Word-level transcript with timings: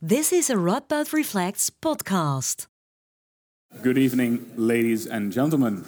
This 0.00 0.32
is 0.32 0.48
a 0.48 0.54
Radboud 0.54 1.12
Reflects 1.12 1.70
podcast. 1.70 2.68
Good 3.82 3.98
evening, 3.98 4.52
ladies 4.54 5.08
and 5.08 5.32
gentlemen. 5.32 5.84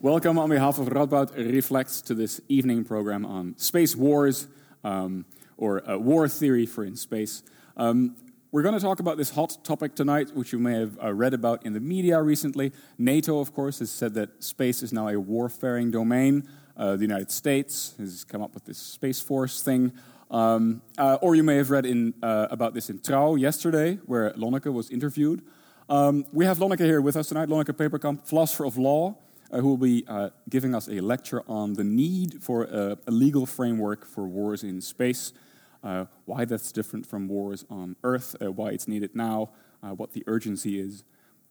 Welcome 0.00 0.38
on 0.38 0.50
behalf 0.50 0.78
of 0.78 0.86
Radboud 0.86 1.36
Reflects 1.36 2.00
to 2.02 2.14
this 2.14 2.40
evening 2.48 2.84
program 2.84 3.26
on 3.26 3.58
space 3.58 3.96
wars 3.96 4.46
um, 4.84 5.24
or 5.56 5.82
uh, 5.90 5.98
war 5.98 6.28
theory 6.28 6.64
for 6.64 6.84
in 6.84 6.94
space. 6.94 7.42
Um, 7.76 8.14
we're 8.52 8.62
going 8.62 8.76
to 8.76 8.80
talk 8.80 9.00
about 9.00 9.16
this 9.16 9.30
hot 9.30 9.64
topic 9.64 9.96
tonight, 9.96 10.30
which 10.32 10.52
you 10.52 10.60
may 10.60 10.74
have 10.74 10.96
uh, 11.02 11.12
read 11.12 11.34
about 11.34 11.66
in 11.66 11.72
the 11.72 11.80
media 11.80 12.22
recently. 12.22 12.70
NATO, 12.98 13.40
of 13.40 13.52
course, 13.52 13.80
has 13.80 13.90
said 13.90 14.14
that 14.14 14.44
space 14.44 14.80
is 14.80 14.92
now 14.92 15.08
a 15.08 15.18
warfaring 15.18 15.90
domain. 15.90 16.48
Uh, 16.76 16.94
the 16.94 17.02
United 17.02 17.32
States 17.32 17.94
has 17.98 18.22
come 18.22 18.42
up 18.42 18.54
with 18.54 18.66
this 18.66 18.78
Space 18.78 19.20
Force 19.20 19.60
thing. 19.60 19.92
Um, 20.30 20.82
uh, 20.96 21.18
or 21.20 21.34
you 21.34 21.42
may 21.42 21.56
have 21.56 21.70
read 21.70 21.84
in, 21.84 22.14
uh, 22.22 22.46
about 22.50 22.72
this 22.72 22.88
in 22.88 23.00
Trouw 23.00 23.38
yesterday, 23.38 23.96
where 24.06 24.30
Lonneke 24.34 24.72
was 24.72 24.90
interviewed. 24.90 25.42
Um, 25.88 26.24
we 26.32 26.44
have 26.44 26.58
Lonneke 26.58 26.84
here 26.84 27.00
with 27.00 27.16
us 27.16 27.28
tonight, 27.28 27.48
Lonneke 27.48 27.72
Peperkamp, 27.72 28.26
philosopher 28.28 28.64
of 28.64 28.78
law, 28.78 29.16
uh, 29.50 29.58
who 29.58 29.68
will 29.68 29.76
be 29.76 30.04
uh, 30.06 30.30
giving 30.48 30.72
us 30.72 30.88
a 30.88 31.00
lecture 31.00 31.42
on 31.48 31.74
the 31.74 31.82
need 31.82 32.40
for 32.44 32.64
a, 32.64 32.96
a 33.08 33.10
legal 33.10 33.44
framework 33.44 34.06
for 34.06 34.28
wars 34.28 34.62
in 34.62 34.80
space, 34.80 35.32
uh, 35.82 36.04
why 36.26 36.44
that's 36.44 36.70
different 36.70 37.06
from 37.06 37.26
wars 37.26 37.64
on 37.68 37.96
Earth, 38.04 38.36
uh, 38.40 38.52
why 38.52 38.70
it's 38.70 38.86
needed 38.86 39.16
now, 39.16 39.50
what 39.96 40.12
the 40.12 40.22
urgency 40.28 40.78
is. 40.78 41.02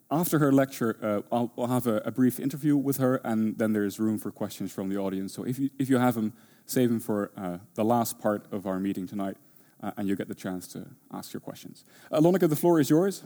After 0.09 0.39
her 0.39 0.53
lecture, 0.53 1.23
I'll, 1.31 1.51
I'll, 1.57 1.67
have 1.67 1.85
a, 1.85 1.97
a, 1.97 2.11
brief 2.11 2.39
interview 2.39 2.77
with 2.77 2.97
her, 2.97 3.17
and 3.23 3.57
then 3.57 3.73
there's 3.73 3.99
room 3.99 4.17
for 4.17 4.31
questions 4.31 4.71
from 4.71 4.89
the 4.89 4.97
audience. 4.97 5.33
So 5.33 5.43
if 5.43 5.59
you, 5.59 5.69
if 5.77 5.89
you 5.89 5.97
have 5.97 6.15
them, 6.15 6.33
save 6.69 6.89
them 6.89 6.99
for 6.99 7.31
uh, 7.35 7.57
the 7.73 7.83
last 7.83 8.19
part 8.19 8.45
of 8.51 8.67
our 8.67 8.79
meeting 8.79 9.07
tonight, 9.07 9.37
uh, 9.81 9.91
and 9.97 10.07
you'll 10.07 10.17
get 10.17 10.27
the 10.27 10.35
chance 10.35 10.67
to 10.67 10.85
ask 11.11 11.33
your 11.33 11.41
questions. 11.41 11.83
Uh, 12.11 12.19
Lonneke, 12.19 12.47
the 12.47 12.55
floor 12.55 12.79
is 12.79 12.89
yours. 12.89 13.23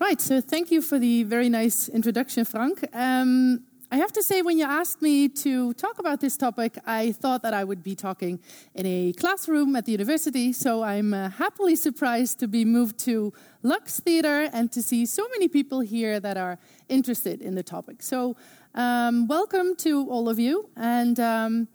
Right, 0.00 0.20
so 0.20 0.40
thank 0.40 0.70
you 0.70 0.80
for 0.80 0.98
the 0.98 1.24
very 1.24 1.50
nice 1.50 1.88
introduction, 1.90 2.46
Frank. 2.46 2.82
Um, 2.94 3.64
I 3.90 3.96
have 3.96 4.12
to 4.12 4.22
say, 4.22 4.42
when 4.42 4.58
you 4.58 4.66
asked 4.66 5.00
me 5.00 5.30
to 5.30 5.72
talk 5.72 5.98
about 5.98 6.20
this 6.20 6.36
topic, 6.36 6.76
I 6.84 7.12
thought 7.12 7.40
that 7.40 7.54
I 7.54 7.64
would 7.64 7.82
be 7.82 7.94
talking 7.94 8.38
in 8.74 8.84
a 8.84 9.14
classroom 9.14 9.74
at 9.76 9.86
the 9.86 9.92
university. 9.92 10.52
So 10.52 10.82
I'm 10.82 11.14
uh, 11.14 11.30
happily 11.30 11.74
surprised 11.74 12.38
to 12.40 12.48
be 12.48 12.66
moved 12.66 12.98
to 13.06 13.32
Lux 13.62 14.00
Theatre 14.00 14.50
and 14.52 14.70
to 14.72 14.82
see 14.82 15.06
so 15.06 15.26
many 15.30 15.48
people 15.48 15.80
here 15.80 16.20
that 16.20 16.36
are 16.36 16.58
interested 16.90 17.40
in 17.40 17.54
the 17.54 17.62
topic. 17.62 18.02
So, 18.02 18.36
um, 18.74 19.26
welcome 19.26 19.74
to 19.76 20.06
all 20.10 20.28
of 20.28 20.38
you. 20.38 20.68
And 20.76 21.18
um, 21.18 21.68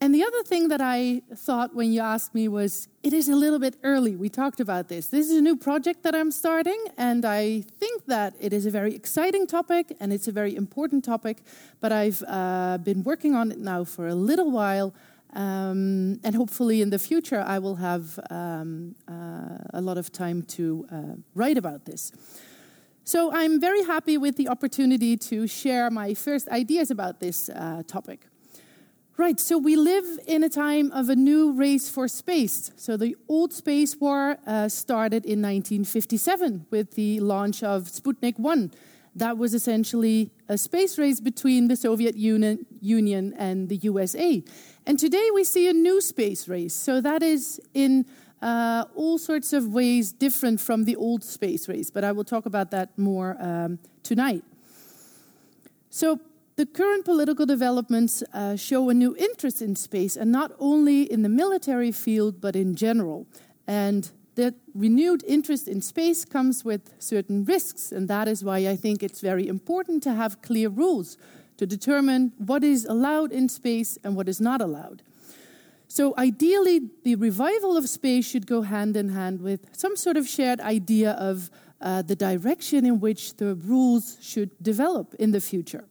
and 0.00 0.14
the 0.14 0.22
other 0.22 0.42
thing 0.42 0.68
that 0.68 0.80
I 0.80 1.22
thought 1.34 1.74
when 1.74 1.92
you 1.92 2.00
asked 2.00 2.34
me 2.34 2.48
was 2.48 2.88
it 3.02 3.12
is 3.12 3.28
a 3.28 3.36
little 3.36 3.58
bit 3.58 3.76
early. 3.82 4.16
We 4.16 4.28
talked 4.28 4.60
about 4.60 4.88
this. 4.88 5.06
This 5.08 5.30
is 5.30 5.36
a 5.38 5.40
new 5.40 5.56
project 5.56 6.02
that 6.02 6.14
I'm 6.14 6.30
starting, 6.30 6.78
and 6.96 7.24
I 7.24 7.62
think 7.80 8.06
that 8.06 8.34
it 8.40 8.52
is 8.52 8.66
a 8.66 8.70
very 8.70 8.94
exciting 8.94 9.46
topic 9.46 9.96
and 10.00 10.12
it's 10.12 10.28
a 10.28 10.32
very 10.32 10.54
important 10.54 11.04
topic. 11.04 11.38
But 11.80 11.92
I've 11.92 12.22
uh, 12.26 12.78
been 12.78 13.02
working 13.02 13.34
on 13.34 13.50
it 13.50 13.58
now 13.58 13.84
for 13.84 14.08
a 14.08 14.14
little 14.14 14.50
while, 14.50 14.92
um, 15.32 16.20
and 16.22 16.34
hopefully 16.34 16.82
in 16.82 16.90
the 16.90 16.98
future 16.98 17.42
I 17.46 17.58
will 17.58 17.76
have 17.76 18.18
um, 18.30 18.94
uh, 19.08 19.58
a 19.72 19.80
lot 19.80 19.96
of 19.96 20.12
time 20.12 20.42
to 20.56 20.86
uh, 20.92 20.96
write 21.34 21.56
about 21.56 21.86
this. 21.86 22.12
So 23.04 23.32
I'm 23.32 23.60
very 23.60 23.84
happy 23.84 24.16
with 24.16 24.36
the 24.36 24.48
opportunity 24.48 25.16
to 25.28 25.46
share 25.46 25.90
my 25.90 26.14
first 26.14 26.48
ideas 26.48 26.90
about 26.90 27.20
this 27.20 27.48
uh, 27.50 27.82
topic. 27.86 28.26
Right, 29.16 29.38
so 29.38 29.58
we 29.58 29.76
live 29.76 30.18
in 30.26 30.42
a 30.42 30.48
time 30.48 30.90
of 30.90 31.08
a 31.08 31.14
new 31.14 31.52
race 31.52 31.88
for 31.88 32.08
space. 32.08 32.72
So 32.74 32.96
the 32.96 33.16
old 33.28 33.52
space 33.52 33.94
war 34.00 34.38
uh, 34.44 34.68
started 34.68 35.24
in 35.24 35.40
1957 35.40 36.66
with 36.72 36.94
the 36.96 37.20
launch 37.20 37.62
of 37.62 37.84
Sputnik 37.84 38.40
1. 38.40 38.72
That 39.14 39.38
was 39.38 39.54
essentially 39.54 40.32
a 40.48 40.58
space 40.58 40.98
race 40.98 41.20
between 41.20 41.68
the 41.68 41.76
Soviet 41.76 42.16
Union, 42.16 42.66
Union 42.80 43.32
and 43.38 43.68
the 43.68 43.76
USA. 43.76 44.42
And 44.84 44.98
today 44.98 45.30
we 45.32 45.44
see 45.44 45.68
a 45.68 45.72
new 45.72 46.00
space 46.00 46.48
race. 46.48 46.74
So 46.74 47.00
that 47.00 47.22
is 47.22 47.60
in 47.72 48.06
uh, 48.42 48.86
all 48.96 49.18
sorts 49.18 49.52
of 49.52 49.68
ways 49.68 50.10
different 50.10 50.60
from 50.60 50.86
the 50.86 50.96
old 50.96 51.22
space 51.22 51.68
race. 51.68 51.88
But 51.88 52.02
I 52.02 52.10
will 52.10 52.24
talk 52.24 52.46
about 52.46 52.72
that 52.72 52.98
more 52.98 53.36
um, 53.38 53.78
tonight. 54.02 54.42
So 55.88 56.18
the 56.56 56.66
current 56.66 57.04
political 57.04 57.46
developments 57.46 58.22
uh, 58.32 58.54
show 58.56 58.88
a 58.88 58.94
new 58.94 59.16
interest 59.16 59.60
in 59.60 59.74
space, 59.74 60.16
and 60.16 60.30
not 60.30 60.52
only 60.58 61.02
in 61.02 61.22
the 61.22 61.28
military 61.28 61.90
field, 61.90 62.40
but 62.40 62.54
in 62.54 62.76
general. 62.76 63.26
And 63.66 64.10
that 64.36 64.54
renewed 64.74 65.24
interest 65.26 65.68
in 65.68 65.80
space 65.80 66.24
comes 66.24 66.64
with 66.64 66.92
certain 66.98 67.44
risks, 67.44 67.92
and 67.92 68.08
that 68.08 68.28
is 68.28 68.44
why 68.44 68.58
I 68.68 68.76
think 68.76 69.02
it's 69.02 69.20
very 69.20 69.48
important 69.48 70.02
to 70.04 70.14
have 70.14 70.42
clear 70.42 70.68
rules 70.68 71.16
to 71.56 71.66
determine 71.66 72.32
what 72.38 72.64
is 72.64 72.84
allowed 72.84 73.32
in 73.32 73.48
space 73.48 73.98
and 74.04 74.16
what 74.16 74.28
is 74.28 74.40
not 74.40 74.60
allowed. 74.60 75.02
So, 75.88 76.14
ideally, 76.18 76.80
the 77.04 77.14
revival 77.16 77.76
of 77.76 77.88
space 77.88 78.28
should 78.28 78.46
go 78.46 78.62
hand 78.62 78.96
in 78.96 79.10
hand 79.10 79.40
with 79.40 79.66
some 79.72 79.96
sort 79.96 80.16
of 80.16 80.26
shared 80.26 80.60
idea 80.60 81.12
of 81.12 81.50
uh, 81.80 82.02
the 82.02 82.16
direction 82.16 82.84
in 82.86 82.98
which 82.98 83.36
the 83.36 83.54
rules 83.54 84.18
should 84.20 84.50
develop 84.62 85.14
in 85.18 85.30
the 85.30 85.40
future. 85.40 85.84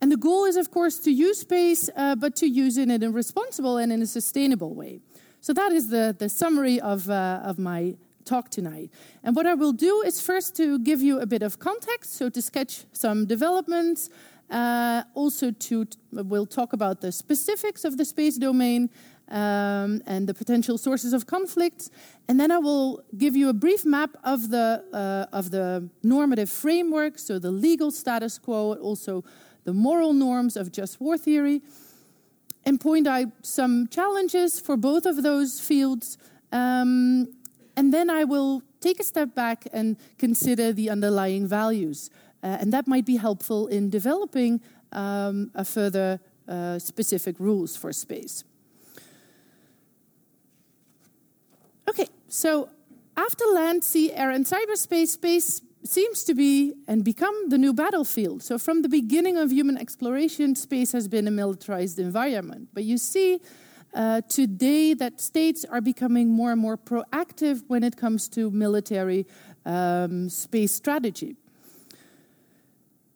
And 0.00 0.10
the 0.10 0.16
goal 0.16 0.44
is, 0.44 0.56
of 0.56 0.70
course, 0.70 0.98
to 1.00 1.10
use 1.10 1.40
space, 1.40 1.90
uh, 1.94 2.14
but 2.16 2.34
to 2.36 2.46
use 2.46 2.78
it 2.78 2.90
in 2.90 3.02
a 3.02 3.10
responsible 3.10 3.76
and 3.76 3.92
in 3.92 4.02
a 4.02 4.06
sustainable 4.06 4.74
way. 4.74 5.00
So 5.40 5.52
that 5.52 5.72
is 5.72 5.90
the, 5.90 6.14
the 6.18 6.28
summary 6.28 6.80
of, 6.80 7.08
uh, 7.08 7.40
of 7.44 7.58
my 7.58 7.96
talk 8.24 8.50
tonight. 8.50 8.90
And 9.22 9.34
what 9.36 9.46
I 9.46 9.54
will 9.54 9.72
do 9.72 10.02
is 10.02 10.20
first 10.20 10.56
to 10.56 10.78
give 10.78 11.02
you 11.02 11.20
a 11.20 11.26
bit 11.26 11.42
of 11.42 11.58
context, 11.58 12.14
so 12.14 12.28
to 12.30 12.40
sketch 12.40 12.84
some 12.92 13.26
developments, 13.26 14.10
uh, 14.50 15.02
also 15.14 15.50
to 15.50 15.86
we'll 16.12 16.46
talk 16.46 16.72
about 16.72 17.00
the 17.00 17.12
specifics 17.12 17.84
of 17.84 17.96
the 17.96 18.04
space 18.04 18.36
domain 18.36 18.90
um, 19.28 20.02
and 20.06 20.26
the 20.26 20.34
potential 20.34 20.76
sources 20.76 21.12
of 21.12 21.26
conflicts, 21.26 21.88
and 22.28 22.38
then 22.40 22.50
I 22.50 22.58
will 22.58 23.04
give 23.16 23.36
you 23.36 23.48
a 23.48 23.52
brief 23.52 23.84
map 23.84 24.16
of 24.24 24.50
the 24.50 24.82
uh, 24.92 25.36
of 25.36 25.50
the 25.50 25.88
normative 26.02 26.50
framework, 26.50 27.16
so 27.18 27.38
the 27.38 27.52
legal 27.52 27.90
status 27.92 28.38
quo, 28.38 28.74
also 28.74 29.24
the 29.64 29.72
moral 29.72 30.12
norms 30.12 30.56
of 30.56 30.72
just 30.72 31.00
war 31.00 31.18
theory, 31.18 31.62
and 32.64 32.80
point 32.80 33.06
out 33.06 33.28
some 33.42 33.88
challenges 33.88 34.60
for 34.60 34.76
both 34.76 35.06
of 35.06 35.22
those 35.22 35.60
fields. 35.60 36.18
Um, 36.52 37.28
and 37.76 37.92
then 37.92 38.10
I 38.10 38.24
will 38.24 38.62
take 38.80 39.00
a 39.00 39.04
step 39.04 39.34
back 39.34 39.66
and 39.72 39.96
consider 40.18 40.72
the 40.72 40.90
underlying 40.90 41.46
values. 41.46 42.10
Uh, 42.42 42.58
and 42.60 42.72
that 42.72 42.86
might 42.86 43.06
be 43.06 43.16
helpful 43.16 43.66
in 43.66 43.90
developing 43.90 44.60
um, 44.92 45.50
a 45.54 45.64
further 45.64 46.20
uh, 46.48 46.78
specific 46.78 47.36
rules 47.38 47.76
for 47.76 47.92
space. 47.92 48.44
Okay, 51.88 52.08
so 52.28 52.68
after 53.16 53.44
land, 53.46 53.84
sea, 53.84 54.12
air, 54.12 54.30
and 54.30 54.46
cyberspace, 54.46 55.08
space 55.08 55.62
seems 55.84 56.24
to 56.24 56.34
be 56.34 56.74
and 56.86 57.04
become 57.04 57.48
the 57.48 57.58
new 57.58 57.72
battlefield. 57.72 58.42
So, 58.42 58.58
from 58.58 58.82
the 58.82 58.88
beginning 58.88 59.36
of 59.36 59.50
human 59.50 59.76
exploration, 59.78 60.54
space 60.54 60.92
has 60.92 61.08
been 61.08 61.26
a 61.26 61.30
militarized 61.30 61.98
environment. 61.98 62.68
But 62.74 62.84
you 62.84 62.98
see 62.98 63.40
uh, 63.94 64.20
today 64.28 64.94
that 64.94 65.20
states 65.20 65.64
are 65.64 65.80
becoming 65.80 66.28
more 66.28 66.52
and 66.52 66.60
more 66.60 66.76
proactive 66.76 67.64
when 67.68 67.82
it 67.82 67.96
comes 67.96 68.28
to 68.30 68.50
military 68.50 69.26
um, 69.66 70.28
space 70.28 70.72
strategy. 70.72 71.36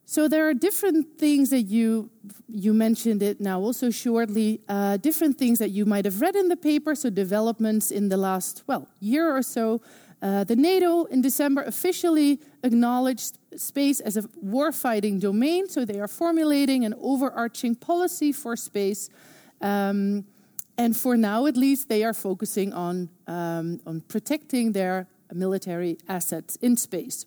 So 0.07 0.29
there 0.29 0.49
are 0.49 0.55
different 0.55 1.19
things 1.19 1.51
that 1.51 1.63
you 1.63 2.11
you 2.49 2.75
mentioned 2.75 3.23
it 3.23 3.41
now 3.41 3.61
also 3.61 3.91
shortly. 3.91 4.61
Uh, 4.69 4.97
different 4.97 5.39
things 5.39 5.59
that 5.59 5.71
you 5.71 5.87
might 5.87 6.05
have 6.05 6.21
read 6.21 6.37
in 6.37 6.49
the 6.49 6.57
paper. 6.57 6.95
So 6.95 7.11
developments 7.11 7.91
in 7.91 8.11
the 8.11 8.17
last 8.17 8.63
well 8.67 8.89
year 9.01 9.35
or 9.35 9.43
so 9.43 9.81
uh, 10.25 10.43
the 10.43 10.57
NATO 10.57 11.05
in 11.05 11.21
December 11.21 11.63
officially 11.65 12.41
acknowledged 12.63 13.37
space 13.57 14.01
as 14.01 14.17
a 14.17 14.23
warfighting 14.43 15.21
domain, 15.21 15.69
so 15.69 15.85
they 15.85 16.01
are 16.01 16.09
formulating 16.09 16.87
an 16.87 16.95
overarching 16.99 17.75
policy 17.75 18.33
for 18.33 18.57
space. 18.57 19.11
Um, 19.61 20.25
and 20.79 20.97
for 20.97 21.19
now, 21.19 21.45
at 21.45 21.59
least, 21.59 21.91
they 21.91 22.03
are 22.05 22.15
focusing 22.15 22.73
on, 22.73 23.11
um, 23.27 23.81
on 23.87 24.01
protecting 24.09 24.73
their 24.73 25.09
military 25.31 25.99
assets 26.09 26.57
in 26.57 26.79
space. 26.79 27.27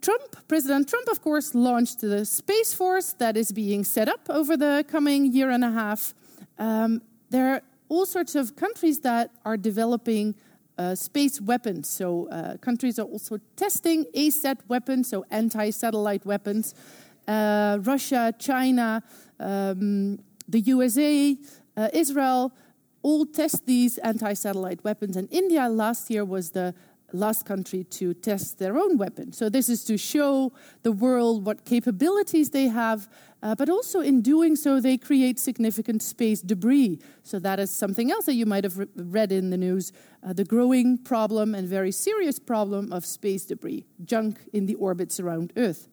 Trump, 0.00 0.22
President 0.46 0.88
Trump, 0.88 1.08
of 1.08 1.20
course, 1.22 1.56
launched 1.56 2.02
the 2.02 2.24
Space 2.24 2.72
Force 2.72 3.14
that 3.14 3.36
is 3.36 3.50
being 3.50 3.82
set 3.82 4.08
up 4.08 4.30
over 4.30 4.56
the 4.56 4.84
coming 4.88 5.32
year 5.32 5.50
and 5.50 5.64
a 5.64 5.72
half. 5.72 6.14
Um, 6.56 7.02
there 7.30 7.54
are 7.54 7.62
all 7.88 8.06
sorts 8.06 8.36
of 8.36 8.54
countries 8.54 9.00
that 9.00 9.32
are 9.44 9.56
developing 9.56 10.36
uh, 10.78 10.94
space 10.94 11.40
weapons. 11.40 11.88
So 11.88 12.28
uh, 12.28 12.56
countries 12.58 12.98
are 12.98 13.06
also 13.06 13.38
testing 13.56 14.04
ASAT 14.14 14.60
weapons, 14.68 15.08
so 15.08 15.24
anti-satellite 15.30 16.24
weapons. 16.24 16.74
Uh, 17.26 17.78
Russia, 17.82 18.32
China, 18.38 19.02
um, 19.38 20.18
the 20.48 20.60
USA, 20.60 21.36
uh, 21.76 21.88
Israel, 21.92 22.52
all 23.02 23.26
test 23.26 23.66
these 23.66 23.98
anti 23.98 24.32
satellite 24.32 24.82
weapons. 24.84 25.16
And 25.16 25.28
India 25.30 25.68
last 25.68 26.10
year 26.10 26.24
was 26.24 26.50
the 26.50 26.74
last 27.12 27.46
country 27.46 27.84
to 27.84 28.14
test 28.14 28.58
their 28.58 28.76
own 28.76 28.98
weapon. 28.98 29.32
So, 29.32 29.48
this 29.48 29.68
is 29.68 29.84
to 29.84 29.96
show 29.96 30.52
the 30.82 30.92
world 30.92 31.44
what 31.44 31.64
capabilities 31.64 32.50
they 32.50 32.68
have, 32.68 33.08
uh, 33.42 33.54
but 33.54 33.68
also 33.68 34.00
in 34.00 34.20
doing 34.20 34.56
so, 34.56 34.80
they 34.80 34.98
create 34.98 35.38
significant 35.38 36.02
space 36.02 36.40
debris. 36.40 37.00
So, 37.22 37.38
that 37.38 37.58
is 37.60 37.70
something 37.70 38.10
else 38.10 38.26
that 38.26 38.34
you 38.34 38.46
might 38.46 38.64
have 38.64 38.78
re- 38.78 38.86
read 38.96 39.32
in 39.32 39.50
the 39.50 39.56
news 39.56 39.92
uh, 40.22 40.32
the 40.32 40.44
growing 40.44 40.98
problem 40.98 41.54
and 41.54 41.68
very 41.68 41.92
serious 41.92 42.38
problem 42.38 42.92
of 42.92 43.06
space 43.06 43.46
debris, 43.46 43.86
junk 44.04 44.40
in 44.52 44.66
the 44.66 44.74
orbits 44.74 45.20
around 45.20 45.52
Earth. 45.56 45.88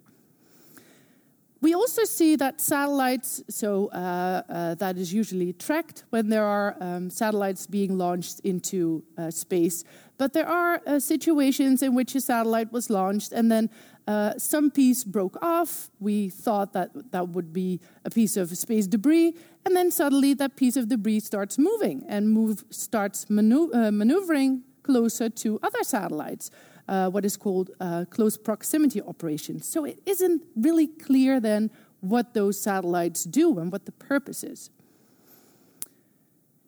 We 1.66 1.74
also 1.74 2.04
see 2.04 2.36
that 2.36 2.62
satellites, 2.62 3.42
so 3.50 3.88
uh, 3.88 4.44
uh, 4.48 4.76
that 4.76 4.98
is 4.98 5.12
usually 5.12 5.54
tracked 5.54 6.04
when 6.12 6.30
there 6.30 6.46
are 6.46 6.76
um, 6.80 7.10
satellites 7.10 7.66
being 7.66 7.98
launched 7.98 8.40
into 8.42 9.04
uh, 9.18 9.32
space. 9.32 9.84
But 10.18 10.34
there 10.34 10.48
are 10.48 10.82
uh, 10.88 11.00
situations 11.00 11.82
in 11.82 11.94
which 11.94 12.16
a 12.16 12.22
satellite 12.22 12.72
was 12.72 12.90
launched 12.90 13.32
and 13.32 13.52
then 13.52 13.70
uh, 14.08 14.34
some 14.38 14.70
piece 14.72 15.04
broke 15.04 15.38
off. 15.42 15.90
We 16.00 16.30
thought 16.30 16.74
that 16.74 17.12
that 17.12 17.30
would 17.30 17.52
be 17.52 17.80
a 18.04 18.10
piece 18.10 18.38
of 18.38 18.56
space 18.56 18.86
debris, 18.86 19.34
and 19.66 19.76
then 19.76 19.90
suddenly 19.90 20.36
that 20.36 20.56
piece 20.56 20.78
of 20.78 20.90
debris 20.90 21.22
starts 21.22 21.58
moving 21.58 22.06
and 22.08 22.30
move 22.30 22.64
starts 22.70 23.30
manu- 23.32 23.72
uh, 23.74 23.90
maneuvering 23.92 24.64
closer 24.84 25.28
to 25.30 25.60
other 25.64 25.84
satellites 25.84 26.52
uh, 26.88 27.10
what 27.10 27.26
is 27.26 27.38
called 27.38 27.72
uh, 27.80 28.06
close 28.10 28.38
proximity 28.38 29.02
operations. 29.02 29.68
So 29.68 29.86
it 29.86 30.00
isn't 30.06 30.44
really 30.56 30.88
clear 30.88 31.40
then 31.40 31.72
what 32.02 32.34
those 32.34 32.60
satellites 32.60 33.24
do 33.24 33.58
and 33.60 33.72
what 33.72 33.86
the 33.86 33.92
purpose 33.92 34.44
is. 34.44 34.70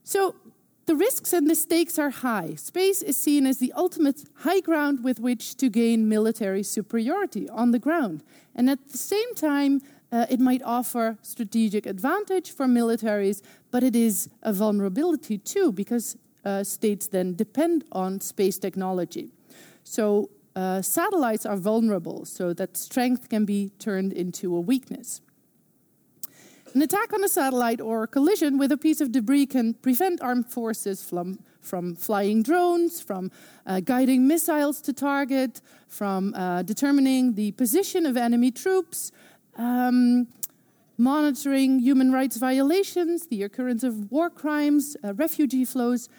So 0.03 0.35
the 0.87 0.95
risks 0.95 1.33
and 1.33 1.49
the 1.49 1.55
stakes 1.55 1.99
are 1.99 2.09
high. 2.09 2.55
Space 2.55 3.01
is 3.01 3.17
seen 3.17 3.45
as 3.45 3.59
the 3.59 3.73
ultimate 3.73 4.23
high 4.37 4.61
ground 4.61 5.03
with 5.03 5.19
which 5.19 5.55
to 5.57 5.69
gain 5.69 6.09
military 6.09 6.63
superiority 6.63 7.47
on 7.49 7.71
the 7.71 7.79
ground. 7.79 8.23
And 8.55 8.69
at 8.69 8.87
the 8.89 8.97
same 8.97 9.35
time, 9.35 9.81
uh, 10.11 10.25
it 10.29 10.39
might 10.39 10.63
offer 10.63 11.17
strategic 11.21 11.85
advantage 11.85 12.51
for 12.51 12.65
militaries, 12.65 13.41
but 13.69 13.83
it 13.83 13.95
is 13.95 14.29
a 14.41 14.53
vulnerability 14.53 15.37
too, 15.37 15.73
because 15.73 16.17
uh, 16.45 16.63
states 16.63 17.07
then 17.07 17.35
depend 17.35 17.83
on 17.91 18.21
space 18.21 18.57
technology. 18.57 19.33
So 19.83 20.29
uh, 20.55 20.81
satellites 20.81 21.45
are 21.45 21.57
vulnerable, 21.57 22.23
so 22.23 22.53
that 22.53 22.77
strength 22.77 23.27
can 23.27 23.43
be 23.43 23.71
turned 23.77 24.13
into 24.13 24.55
a 24.55 24.61
weakness. 24.61 25.21
An 26.73 26.81
attack 26.81 27.13
on 27.13 27.23
a 27.23 27.29
satellite 27.29 27.79
or 27.79 28.05
collision 28.07 28.57
with 28.57 28.71
a 28.71 28.77
piece 28.77 28.99
of 28.99 29.11
debris 29.11 29.45
can 29.45 29.73
prevent 29.75 30.21
armed 30.21 30.47
forces 30.47 31.01
from, 31.01 31.39
from 31.61 31.95
flying 31.95 32.43
drones, 32.43 33.01
from 33.01 33.31
uh, 33.65 33.79
guiding 33.79 34.27
missiles 34.27 34.81
to 34.81 34.93
target, 34.93 35.61
from 35.87 36.33
uh, 36.35 36.63
determining 36.63 37.35
the 37.35 37.51
position 37.53 38.05
of 38.05 38.17
enemy 38.17 38.51
troops, 38.51 39.11
um, 39.57 40.27
monitoring 40.97 41.79
human 41.79 42.11
rights 42.11 42.37
violations, 42.37 43.27
the 43.27 43.43
occurrence 43.43 43.83
of 43.83 44.11
war 44.11 44.29
crimes, 44.29 44.97
uh, 45.03 45.13
refugee 45.13 45.65
flows, 45.65 46.09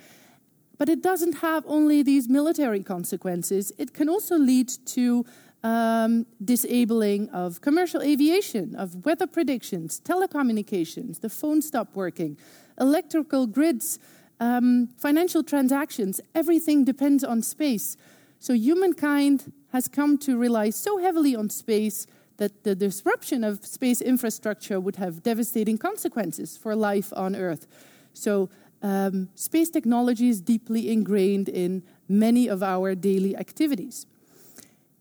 but 0.78 0.88
it 0.88 1.02
doesn't 1.02 1.38
have 1.38 1.64
only 1.66 2.02
these 2.02 2.28
military 2.28 2.82
consequences, 2.82 3.72
it 3.78 3.92
can 3.92 4.08
also 4.08 4.36
lead 4.36 4.68
to 4.86 5.26
um, 5.62 6.26
disabling 6.44 7.28
of 7.30 7.60
commercial 7.60 8.02
aviation, 8.02 8.74
of 8.76 9.04
weather 9.04 9.26
predictions, 9.26 10.00
telecommunications, 10.00 11.20
the 11.20 11.28
phone 11.28 11.62
stopped 11.62 11.96
working, 11.96 12.36
electrical 12.80 13.46
grids, 13.46 13.98
um, 14.40 14.88
financial 14.98 15.42
transactions. 15.42 16.20
Everything 16.34 16.84
depends 16.84 17.24
on 17.24 17.42
space. 17.42 17.96
So 18.38 18.52
humankind 18.52 19.52
has 19.72 19.88
come 19.88 20.16
to 20.18 20.36
rely 20.36 20.70
so 20.70 20.98
heavily 20.98 21.34
on 21.34 21.50
space 21.50 22.06
that 22.36 22.62
the 22.62 22.74
disruption 22.74 23.42
of 23.42 23.66
space 23.66 24.00
infrastructure 24.00 24.78
would 24.78 24.96
have 24.96 25.24
devastating 25.24 25.76
consequences 25.76 26.56
for 26.56 26.76
life 26.76 27.12
on 27.16 27.34
Earth. 27.34 27.66
So 28.14 28.48
um, 28.80 29.28
space 29.34 29.70
technology 29.70 30.28
is 30.28 30.40
deeply 30.40 30.90
ingrained 30.90 31.48
in 31.48 31.82
many 32.08 32.48
of 32.48 32.62
our 32.62 32.94
daily 32.94 33.36
activities. 33.36 34.06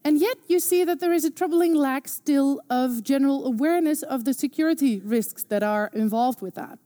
And 0.08 0.22
yet, 0.22 0.38
you 0.48 0.62
see 0.62 0.86
that 0.86 1.02
there 1.02 1.12
is 1.12 1.26
a 1.26 1.30
troubling 1.30 1.76
lack 1.76 2.08
still 2.08 2.62
of 2.70 3.04
general 3.04 3.46
awareness 3.46 4.04
of 4.04 4.24
the 4.24 4.34
security 4.34 5.02
risks 5.02 5.44
that 5.50 5.64
are 5.64 5.90
involved 5.92 6.42
with 6.42 6.56
that. 6.56 6.80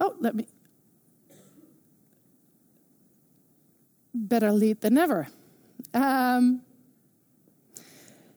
Oh, 0.00 0.16
let 0.18 0.34
me. 0.34 0.48
Better 4.12 4.50
late 4.50 4.80
than 4.80 4.94
never. 4.94 5.28
Um, 5.94 6.62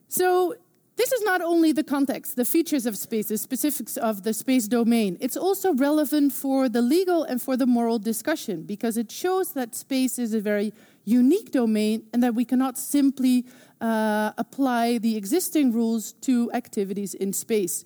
so, 0.10 0.54
this 0.98 1.12
is 1.12 1.24
not 1.24 1.42
only 1.42 1.72
the 1.72 1.84
context, 1.84 2.36
the 2.36 2.46
features 2.46 2.86
of 2.86 2.96
space, 2.96 3.30
the 3.30 3.40
specifics 3.40 3.98
of 3.98 4.22
the 4.22 4.36
space 4.36 4.68
domain. 4.68 5.18
It's 5.20 5.38
also 5.38 5.74
relevant 5.74 6.34
for 6.34 6.70
the 6.70 6.84
legal 6.84 7.24
and 7.24 7.42
for 7.42 7.58
the 7.58 7.66
moral 7.66 7.98
discussion 7.98 8.64
because 8.64 8.98
it 8.98 9.12
shows 9.12 9.54
that 9.54 9.74
space 9.74 10.20
is 10.20 10.36
a 10.36 10.42
very 10.42 10.74
unique 11.08 11.52
domain 11.52 12.04
and 12.12 12.22
that 12.22 12.36
we 12.36 12.44
cannot 12.44 12.78
simply 12.78 13.46
uh, 13.80 14.32
apply 14.38 14.98
the 14.98 15.16
existing 15.16 15.72
rules 15.72 16.12
to 16.12 16.52
activities 16.52 17.14
in 17.14 17.32
space. 17.32 17.86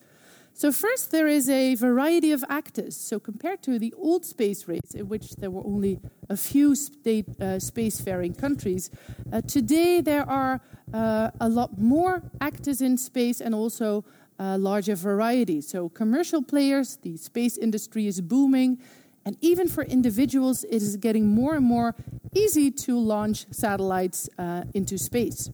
So, 0.54 0.72
first, 0.72 1.12
there 1.12 1.28
is 1.28 1.50
a 1.50 1.76
variety 1.76 2.32
of 2.34 2.44
actors. 2.50 2.98
So, 2.98 3.20
compared 3.20 3.64
to 3.64 3.80
the 3.80 3.94
old 3.98 4.26
space 4.26 4.68
race, 4.68 4.94
in 4.94 5.08
which 5.08 5.36
there 5.38 5.50
were 5.50 5.66
only 5.66 6.00
a 6.30 6.36
few 6.36 6.76
state, 6.76 7.26
uh, 7.40 7.58
spacefaring 7.58 8.38
countries, 8.38 8.92
uh, 9.32 9.42
today 9.42 10.02
there 10.02 10.30
are 10.30 10.60
uh, 10.94 11.32
a 11.40 11.48
lot 11.48 11.80
more 11.80 12.24
actors 12.42 12.82
in 12.82 12.98
space 12.98 13.40
and 13.40 13.56
also 13.56 14.04
a 14.40 14.58
larger 14.58 14.96
variety. 14.96 15.62
So, 15.62 15.90
commercial 15.90 16.44
players, 16.44 16.98
the 16.98 17.16
space 17.18 17.58
industry 17.58 18.08
is 18.08 18.20
booming, 18.20 18.80
and 19.26 19.38
even 19.42 19.68
for 19.68 19.84
individuals, 19.84 20.64
it 20.64 20.82
is 20.82 20.98
getting 20.98 21.28
more 21.28 21.56
and 21.56 21.66
more 21.66 21.96
easy 22.34 22.72
to 22.72 22.98
launch 22.98 23.46
satellites 23.52 24.30
uh, 24.38 24.64
into 24.74 24.98
space. 24.98 25.50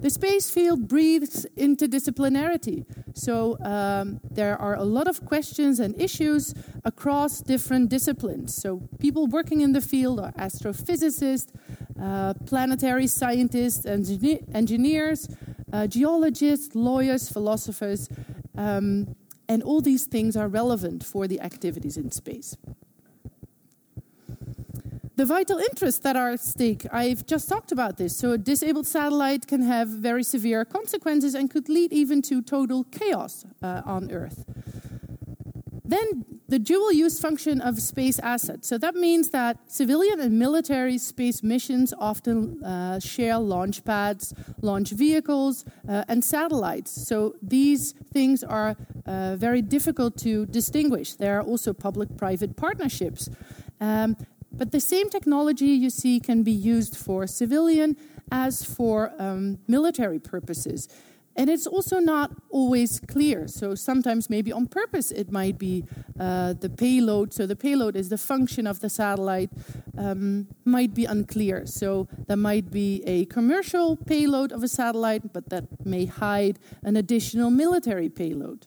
The 0.00 0.10
space 0.10 0.48
field 0.48 0.86
breathes 0.86 1.44
interdisciplinarity. 1.56 2.86
So 3.14 3.58
um, 3.64 4.20
there 4.30 4.56
are 4.56 4.76
a 4.76 4.84
lot 4.84 5.08
of 5.08 5.26
questions 5.26 5.80
and 5.80 6.00
issues 6.00 6.54
across 6.84 7.40
different 7.40 7.88
disciplines. 7.88 8.54
So 8.54 8.88
people 9.00 9.26
working 9.26 9.60
in 9.60 9.72
the 9.72 9.80
field 9.80 10.20
are 10.20 10.30
astrophysicists, 10.32 11.48
uh, 12.00 12.34
planetary 12.46 13.08
scientists, 13.08 13.86
engineer 13.86 14.38
engineers, 14.54 15.28
uh, 15.72 15.88
geologists, 15.88 16.76
lawyers, 16.76 17.28
philosophers, 17.28 18.08
um, 18.56 19.16
and 19.48 19.62
all 19.62 19.80
these 19.80 20.06
things 20.06 20.36
are 20.36 20.48
relevant 20.48 21.04
for 21.04 21.26
the 21.26 21.40
activities 21.40 21.96
in 21.96 22.10
space. 22.10 22.56
The 25.18 25.26
vital 25.26 25.58
interests 25.58 26.00
that 26.02 26.14
are 26.14 26.30
at 26.30 26.40
stake, 26.40 26.86
I've 26.92 27.26
just 27.26 27.48
talked 27.48 27.72
about 27.72 27.96
this. 27.96 28.16
So, 28.16 28.30
a 28.30 28.38
disabled 28.38 28.86
satellite 28.86 29.48
can 29.48 29.62
have 29.62 29.88
very 29.88 30.22
severe 30.22 30.64
consequences 30.64 31.34
and 31.34 31.50
could 31.50 31.68
lead 31.68 31.92
even 31.92 32.22
to 32.22 32.40
total 32.40 32.84
chaos 32.84 33.44
uh, 33.60 33.82
on 33.84 34.12
Earth. 34.12 34.44
Then, 35.84 36.24
the 36.48 36.60
dual 36.60 36.92
use 36.92 37.20
function 37.20 37.60
of 37.60 37.80
space 37.80 38.20
assets. 38.20 38.68
So, 38.68 38.78
that 38.78 38.94
means 38.94 39.30
that 39.30 39.56
civilian 39.66 40.20
and 40.20 40.38
military 40.38 40.98
space 40.98 41.42
missions 41.42 41.92
often 41.98 42.62
uh, 42.62 43.00
share 43.00 43.38
launch 43.38 43.84
pads, 43.84 44.32
launch 44.62 44.90
vehicles, 44.90 45.64
uh, 45.88 46.04
and 46.06 46.22
satellites. 46.22 46.92
So, 46.92 47.34
these 47.42 47.90
things 48.12 48.44
are 48.44 48.76
uh, 49.08 49.36
very 49.36 49.62
difficult 49.62 50.16
to 50.18 50.46
distinguish. 50.46 51.14
There 51.14 51.38
are 51.38 51.42
also 51.42 51.72
public 51.72 52.16
private 52.16 52.56
partnerships. 52.56 53.30
Um, 53.80 54.16
but 54.52 54.72
the 54.72 54.80
same 54.80 55.08
technology 55.08 55.66
you 55.66 55.90
see 55.90 56.20
can 56.20 56.42
be 56.42 56.52
used 56.52 56.96
for 56.96 57.26
civilian 57.26 57.96
as 58.30 58.64
for 58.64 59.12
um, 59.18 59.58
military 59.66 60.18
purposes. 60.18 60.88
And 61.36 61.48
it's 61.48 61.68
also 61.68 62.00
not 62.00 62.32
always 62.50 62.98
clear. 62.98 63.46
So 63.46 63.76
sometimes, 63.76 64.28
maybe 64.28 64.50
on 64.50 64.66
purpose, 64.66 65.12
it 65.12 65.30
might 65.30 65.56
be 65.56 65.84
uh, 66.18 66.54
the 66.54 66.68
payload. 66.68 67.32
So 67.32 67.46
the 67.46 67.54
payload 67.54 67.94
is 67.94 68.08
the 68.08 68.18
function 68.18 68.66
of 68.66 68.80
the 68.80 68.90
satellite, 68.90 69.50
um, 69.96 70.48
might 70.64 70.94
be 70.94 71.04
unclear. 71.04 71.64
So 71.64 72.08
there 72.26 72.36
might 72.36 72.72
be 72.72 73.04
a 73.06 73.24
commercial 73.26 73.96
payload 73.96 74.50
of 74.50 74.64
a 74.64 74.68
satellite, 74.68 75.32
but 75.32 75.48
that 75.50 75.64
may 75.86 76.06
hide 76.06 76.58
an 76.82 76.96
additional 76.96 77.50
military 77.50 78.08
payload. 78.08 78.66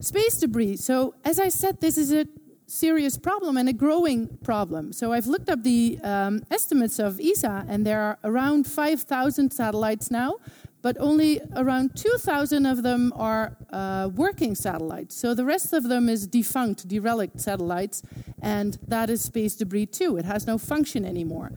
Space 0.00 0.38
debris. 0.38 0.76
So, 0.76 1.14
as 1.24 1.38
I 1.38 1.50
said, 1.50 1.80
this 1.80 1.98
is 1.98 2.12
a 2.12 2.26
serious 2.66 3.18
problem 3.18 3.56
and 3.56 3.68
a 3.68 3.72
growing 3.72 4.38
problem. 4.44 4.92
So 4.92 5.12
I've 5.12 5.26
looked 5.26 5.50
up 5.50 5.62
the 5.62 5.98
um, 6.02 6.42
estimates 6.50 6.98
of 6.98 7.20
ESA, 7.20 7.66
and 7.68 7.84
there 7.84 8.00
are 8.00 8.18
around 8.24 8.66
5,000 8.66 9.50
satellites 9.52 10.10
now, 10.10 10.36
but 10.80 10.96
only 10.98 11.40
around 11.56 11.96
2,000 11.96 12.64
of 12.64 12.82
them 12.82 13.12
are 13.16 13.56
uh, 13.70 14.08
working 14.14 14.54
satellites. 14.54 15.16
So 15.16 15.34
the 15.34 15.44
rest 15.44 15.72
of 15.72 15.88
them 15.88 16.08
is 16.08 16.26
defunct, 16.26 16.88
derelict 16.88 17.40
satellites, 17.40 18.02
and 18.40 18.78
that 18.86 19.10
is 19.10 19.22
space 19.22 19.56
debris 19.56 19.86
too. 19.86 20.16
It 20.16 20.24
has 20.24 20.46
no 20.46 20.56
function 20.56 21.04
anymore. 21.04 21.52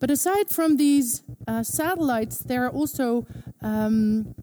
But 0.00 0.10
aside 0.10 0.50
from 0.50 0.76
these 0.76 1.22
uh, 1.46 1.62
satellites, 1.62 2.38
there 2.38 2.64
are 2.66 2.70
also 2.70 3.26
um, 3.62 4.34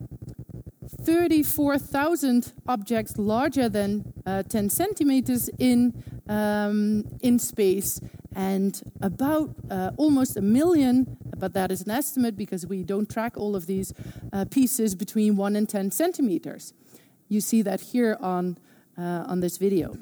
34,000 1.04 2.54
objects 2.68 3.18
larger 3.18 3.70
than 3.70 4.14
uh, 4.26 4.44
10 4.44 4.70
centimeters 4.70 5.50
in, 5.58 6.04
um, 6.28 7.06
in 7.22 7.40
space, 7.40 8.00
and 8.36 8.82
about 9.02 9.56
uh, 9.70 9.92
almost 9.98 10.38
a 10.38 10.42
million, 10.42 11.18
but 11.38 11.54
that 11.54 11.72
is 11.72 11.82
an 11.82 11.92
estimate 11.92 12.38
because 12.38 12.66
we 12.66 12.84
don't 12.84 13.10
track 13.10 13.34
all 13.36 13.56
of 13.56 13.66
these 13.66 13.94
uh, 14.32 14.46
pieces 14.46 14.96
between 14.96 15.36
1 15.36 15.56
and 15.56 15.68
10 15.68 15.92
centimeters. 15.92 16.74
You 17.28 17.42
see 17.42 17.62
that 17.64 17.82
here 17.82 18.18
on, 18.22 18.58
uh, 18.98 19.26
on 19.28 19.40
this 19.42 19.58
video. 19.58 19.98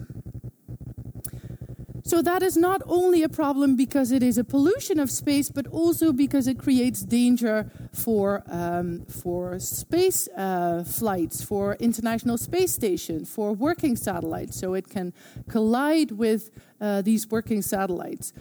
So 2.10 2.24
that 2.24 2.42
is 2.42 2.58
not 2.58 2.82
only 2.88 3.22
a 3.22 3.30
problem 3.30 3.76
because 3.76 4.12
it 4.12 4.24
is 4.24 4.40
a 4.40 4.44
pollution 4.44 5.00
of 5.00 5.12
space, 5.12 5.52
but 5.52 5.68
also 5.68 6.12
because 6.12 6.48
it 6.48 6.58
creates 6.58 7.02
danger 7.02 7.70
for 7.94 8.42
um, 8.48 9.06
for 9.06 9.60
space 9.60 10.28
uh, 10.36 10.84
flights, 10.84 11.44
for 11.44 11.76
International 11.80 12.40
Space 12.40 12.72
Station, 12.72 13.26
for 13.26 13.54
working 13.54 13.96
satellites. 13.96 14.58
So 14.60 14.74
it 14.74 14.90
can 14.90 15.14
collide 15.50 16.10
with 16.14 16.50
uh, 16.82 17.04
these 17.04 17.30
working 17.30 17.62
satellites 17.62 18.34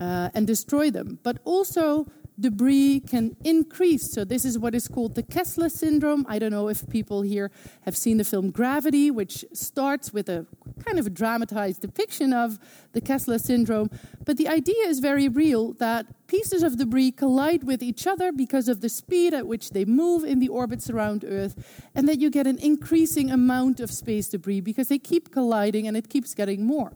uh, 0.00 0.30
and 0.32 0.46
destroy 0.46 0.92
them. 0.92 1.18
But 1.24 1.38
also 1.44 2.06
debris 2.38 3.00
can 3.00 3.36
increase. 3.44 4.10
So, 4.10 4.24
this 4.24 4.44
is 4.44 4.58
what 4.58 4.74
is 4.74 4.88
called 4.88 5.14
the 5.14 5.22
Kessler 5.22 5.68
syndrome. 5.68 6.26
I 6.28 6.38
don't 6.38 6.50
know 6.50 6.68
if 6.68 6.88
people 6.88 7.22
here 7.22 7.50
have 7.82 7.96
seen 7.96 8.18
the 8.18 8.24
film 8.24 8.50
Gravity, 8.50 9.10
which 9.10 9.44
starts 9.52 10.12
with 10.12 10.28
a 10.28 10.46
kind 10.84 10.98
of 10.98 11.06
a 11.06 11.10
dramatized 11.10 11.82
depiction 11.82 12.32
of 12.32 12.58
the 12.92 13.00
Kessler 13.00 13.38
syndrome. 13.38 13.90
But 14.24 14.36
the 14.36 14.48
idea 14.48 14.86
is 14.86 15.00
very 15.00 15.28
real 15.28 15.72
that 15.74 16.06
pieces 16.26 16.62
of 16.62 16.76
debris 16.76 17.12
collide 17.12 17.64
with 17.64 17.82
each 17.82 18.06
other 18.06 18.32
because 18.32 18.68
of 18.68 18.80
the 18.80 18.88
speed 18.88 19.32
at 19.32 19.46
which 19.46 19.70
they 19.70 19.84
move 19.84 20.24
in 20.24 20.38
the 20.38 20.48
orbits 20.48 20.90
around 20.90 21.24
Earth, 21.24 21.88
and 21.94 22.08
that 22.08 22.18
you 22.20 22.30
get 22.30 22.46
an 22.46 22.58
increasing 22.58 23.30
amount 23.30 23.80
of 23.80 23.90
space 23.90 24.28
debris 24.28 24.60
because 24.60 24.88
they 24.88 24.98
keep 24.98 25.30
colliding 25.30 25.86
and 25.86 25.96
it 25.96 26.08
keeps 26.08 26.34
getting 26.34 26.66
more 26.66 26.92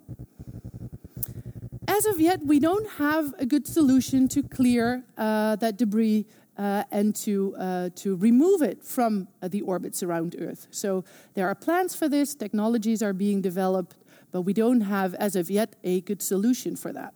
as 1.91 2.07
of 2.07 2.21
yet, 2.21 2.41
we 2.47 2.61
don't 2.61 2.89
have 2.99 3.35
a 3.39 3.45
good 3.45 3.67
solution 3.67 4.29
to 4.29 4.43
clear 4.45 5.03
uh, 5.19 5.57
that 5.57 5.77
debris 5.77 6.25
uh, 6.57 6.85
and 6.93 7.17
to, 7.17 7.55
uh, 7.59 7.91
to 7.97 8.15
remove 8.17 8.63
it 8.63 8.85
from 8.85 9.27
uh, 9.43 9.49
the 9.49 9.61
orbits 9.63 10.01
around 10.03 10.37
Earth. 10.39 10.69
So 10.71 11.05
there 11.35 11.49
are 11.49 11.55
plans 11.57 11.97
for 11.97 12.09
this, 12.09 12.35
technologies 12.35 13.03
are 13.03 13.13
being 13.13 13.41
developed, 13.41 13.97
but 14.31 14.43
we 14.43 14.53
don't 14.53 14.83
have, 14.83 15.15
as 15.15 15.35
of 15.35 15.51
yet, 15.51 15.75
a 15.83 16.01
good 16.03 16.23
solution 16.23 16.77
for 16.77 16.93
that. 16.93 17.13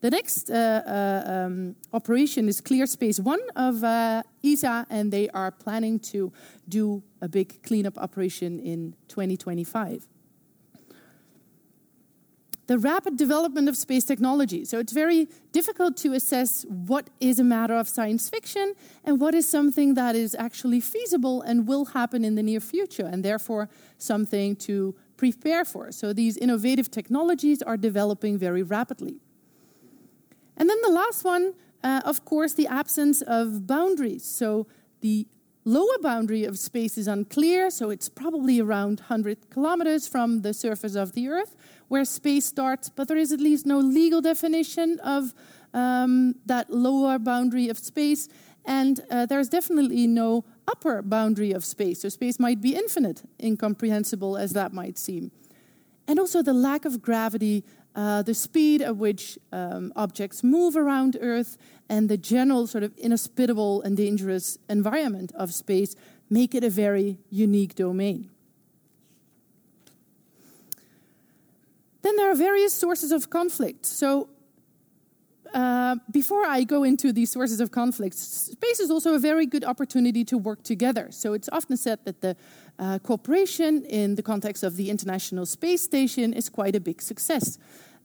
The 0.00 0.10
next 0.10 0.50
uh, 0.50 0.54
uh, 0.54 1.30
um, 1.30 1.76
operation 1.92 2.48
is 2.48 2.60
Clear 2.62 2.86
Space 2.86 3.20
One 3.20 3.40
of 3.56 3.84
ESA, 4.42 4.86
and 4.88 5.12
they 5.12 5.28
are 5.30 5.50
planning 5.50 5.98
to 6.12 6.32
do 6.66 7.02
a 7.20 7.28
big 7.28 7.62
cleanup 7.62 7.98
operation 7.98 8.58
in 8.58 8.94
2025 9.08 10.08
the 12.66 12.78
rapid 12.78 13.16
development 13.16 13.68
of 13.68 13.76
space 13.76 14.04
technology. 14.04 14.64
So 14.64 14.78
it's 14.78 14.92
very 14.92 15.28
difficult 15.52 15.96
to 15.98 16.14
assess 16.14 16.64
what 16.68 17.10
is 17.20 17.38
a 17.38 17.44
matter 17.44 17.74
of 17.74 17.88
science 17.88 18.30
fiction 18.30 18.74
and 19.04 19.20
what 19.20 19.34
is 19.34 19.48
something 19.48 19.94
that 19.94 20.16
is 20.16 20.34
actually 20.38 20.80
feasible 20.80 21.42
and 21.42 21.68
will 21.68 21.86
happen 21.86 22.24
in 22.24 22.34
the 22.34 22.42
near 22.42 22.60
future, 22.60 23.06
and 23.06 23.24
therefore 23.24 23.68
something 23.98 24.56
to 24.56 24.94
prepare 25.16 25.64
for. 25.64 25.92
So 25.92 26.12
these 26.12 26.36
innovative 26.36 26.90
technologies 26.90 27.62
are 27.62 27.76
developing 27.76 28.38
very 28.38 28.62
rapidly. 28.62 29.20
And 30.56 30.70
then 30.70 30.80
the 30.82 30.90
last 30.90 31.24
one, 31.24 31.54
uh, 31.82 32.00
of 32.04 32.24
course, 32.24 32.54
the 32.54 32.66
absence 32.66 33.22
of 33.22 33.66
boundaries. 33.66 34.24
So 34.24 34.66
the 35.00 35.26
lower 35.64 35.98
boundary 36.00 36.44
of 36.44 36.58
space 36.58 36.98
is 36.98 37.06
unclear, 37.06 37.70
so 37.70 37.90
it's 37.90 38.08
probably 38.08 38.60
around 38.60 39.00
100 39.00 39.50
kilometers 39.50 40.06
from 40.06 40.42
the 40.42 40.52
surface 40.52 40.94
of 40.94 41.12
the 41.12 41.28
Earth 41.28 41.56
where 41.88 42.04
space 42.04 42.46
starts, 42.46 42.88
but 42.88 43.08
there 43.08 43.16
is 43.16 43.32
at 43.32 43.40
least 43.40 43.66
no 43.66 43.78
legal 43.78 44.20
definition 44.20 44.98
of 45.00 45.34
um, 45.72 46.34
that 46.46 46.70
lower 46.70 47.18
boundary 47.18 47.68
of 47.68 47.78
space, 47.78 48.28
and 48.64 49.00
uh, 49.10 49.26
there's 49.26 49.48
definitely 49.48 50.06
no 50.06 50.44
upper 50.66 51.02
boundary 51.02 51.52
of 51.52 51.64
space. 51.64 52.00
So 52.02 52.08
space 52.08 52.38
might 52.38 52.60
be 52.60 52.74
infinite, 52.74 53.22
incomprehensible 53.42 54.36
as 54.36 54.52
that 54.52 54.72
might 54.72 54.98
seem. 54.98 55.30
And 56.06 56.18
also 56.18 56.42
the 56.42 56.52
lack 56.52 56.84
of 56.84 57.02
gravity, 57.02 57.64
uh, 57.94 58.22
the 58.22 58.34
speed 58.34 58.82
at 58.82 58.96
which 58.96 59.38
um, 59.52 59.92
objects 59.96 60.42
move 60.42 60.76
around 60.76 61.16
Earth, 61.20 61.56
and 61.88 62.08
the 62.08 62.16
general 62.16 62.66
sort 62.66 62.82
of 62.84 62.92
inhospitable 62.96 63.82
and 63.82 63.96
dangerous 63.96 64.58
environment 64.68 65.32
of 65.34 65.52
space 65.52 65.94
make 66.30 66.54
it 66.54 66.64
a 66.64 66.70
very 66.70 67.18
unique 67.30 67.74
domain. 67.74 68.30
Then 72.02 72.16
there 72.16 72.30
are 72.30 72.34
various 72.34 72.74
sources 72.74 73.12
of 73.12 73.30
conflict. 73.30 73.86
So 73.86 74.28
uh, 75.54 75.94
before 76.10 76.44
I 76.44 76.64
go 76.64 76.82
into 76.82 77.12
these 77.12 77.30
sources 77.30 77.60
of 77.60 77.70
conflict, 77.70 78.16
space 78.16 78.80
is 78.80 78.90
also 78.90 79.14
a 79.14 79.20
very 79.20 79.46
good 79.46 79.64
opportunity 79.64 80.24
to 80.24 80.36
work 80.36 80.64
together. 80.64 81.08
So 81.10 81.32
it's 81.32 81.48
often 81.52 81.76
said 81.76 82.00
that 82.04 82.20
the 82.20 82.36
uh, 82.78 82.98
cooperation 82.98 83.84
in 83.84 84.16
the 84.16 84.22
context 84.22 84.64
of 84.64 84.74
the 84.74 84.90
International 84.90 85.46
Space 85.46 85.80
Station 85.80 86.32
is 86.32 86.48
quite 86.48 86.74
a 86.74 86.80
big 86.80 87.00
success. 87.00 87.58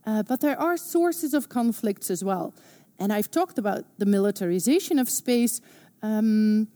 Uh, 0.06 0.22
but 0.22 0.42
there 0.42 0.60
are 0.60 0.78
sources 0.78 1.34
of 1.34 1.50
conflicts 1.50 2.12
as 2.12 2.24
well. 2.24 2.54
And 3.00 3.12
I've 3.12 3.32
talked 3.32 3.58
about 3.58 3.86
the 3.98 4.06
militarization 4.06 5.00
of 5.00 5.10
space. 5.10 5.60
Um, 6.04 6.68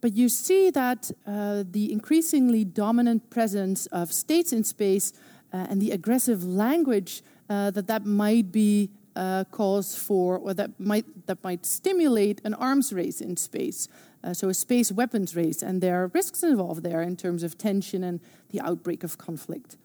but 0.00 0.12
you 0.12 0.28
see 0.28 0.70
that 0.70 1.10
uh, 1.26 1.64
the 1.68 1.90
increasingly 1.90 2.64
dominant 2.64 3.30
presence 3.30 3.86
of 3.86 4.12
states 4.12 4.52
in 4.52 4.62
space 4.62 5.12
uh, 5.52 5.66
and 5.68 5.82
the 5.82 5.90
aggressive 5.90 6.44
language 6.44 7.22
that 7.48 7.88
that 7.88 8.06
might 8.06 8.52
be 8.52 8.88
uh, 9.20 9.44
cause 9.50 9.94
for, 9.94 10.38
or 10.38 10.54
that 10.54 10.80
might 10.80 11.26
that 11.26 11.44
might 11.44 11.66
stimulate 11.66 12.40
an 12.42 12.54
arms 12.54 12.90
race 12.90 13.20
in 13.20 13.36
space. 13.36 13.86
Uh, 14.24 14.32
so 14.32 14.48
a 14.48 14.54
space 14.54 14.90
weapons 14.90 15.36
race, 15.36 15.62
and 15.62 15.82
there 15.82 16.02
are 16.02 16.06
risks 16.08 16.42
involved 16.42 16.82
there 16.82 17.02
in 17.02 17.16
terms 17.16 17.42
of 17.42 17.58
tension 17.58 18.02
and 18.02 18.20
the 18.48 18.60
outbreak 18.60 19.04
of 19.04 19.18
conflict. 19.18 19.76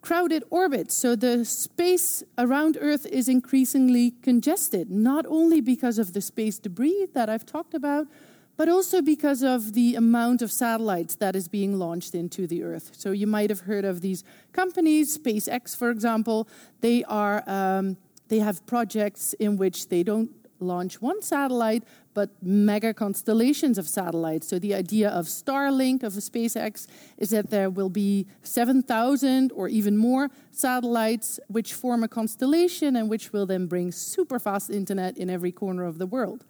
Crowded 0.00 0.42
orbits. 0.50 0.94
So 0.94 1.14
the 1.14 1.44
space 1.44 2.24
around 2.36 2.78
Earth 2.80 3.06
is 3.06 3.28
increasingly 3.28 4.12
congested, 4.22 4.90
not 4.90 5.26
only 5.28 5.60
because 5.60 5.98
of 5.98 6.12
the 6.12 6.20
space 6.20 6.58
debris 6.58 7.08
that 7.12 7.28
I've 7.28 7.46
talked 7.46 7.74
about, 7.74 8.06
but 8.56 8.68
also 8.68 9.00
because 9.00 9.42
of 9.42 9.72
the 9.72 9.94
amount 9.94 10.42
of 10.42 10.52
satellites 10.52 11.16
that 11.16 11.34
is 11.34 11.48
being 11.48 11.78
launched 11.78 12.14
into 12.14 12.46
the 12.46 12.62
Earth. 12.62 12.92
So 12.96 13.12
you 13.12 13.26
might 13.26 13.50
have 13.50 13.60
heard 13.60 13.84
of 13.84 14.00
these 14.00 14.24
companies, 14.52 15.16
SpaceX, 15.16 15.76
for 15.76 15.90
example. 15.90 16.48
They 16.80 17.04
are 17.04 17.42
um, 17.46 17.96
they 18.28 18.38
have 18.38 18.64
projects 18.66 19.34
in 19.34 19.56
which 19.56 19.88
they 19.88 20.02
don't 20.02 20.30
launch 20.62 21.02
one 21.02 21.20
satellite, 21.20 21.82
but 22.14 22.30
mega 22.40 22.94
constellations 22.94 23.78
of 23.78 23.88
satellites. 23.88 24.48
So 24.48 24.58
the 24.58 24.74
idea 24.74 25.10
of 25.10 25.26
Starlink 25.26 26.02
of 26.02 26.12
SpaceX 26.14 26.86
is 27.18 27.30
that 27.30 27.50
there 27.50 27.68
will 27.68 27.88
be 27.88 28.26
7,000 28.42 29.52
or 29.52 29.68
even 29.68 29.96
more 29.96 30.30
satellites 30.50 31.40
which 31.48 31.74
form 31.74 32.04
a 32.04 32.08
constellation 32.08 32.96
and 32.96 33.10
which 33.10 33.32
will 33.32 33.46
then 33.46 33.66
bring 33.66 33.92
super 33.92 34.38
fast 34.38 34.70
internet 34.70 35.18
in 35.18 35.28
every 35.28 35.52
corner 35.52 35.84
of 35.84 35.98
the 35.98 36.06
world. 36.06 36.44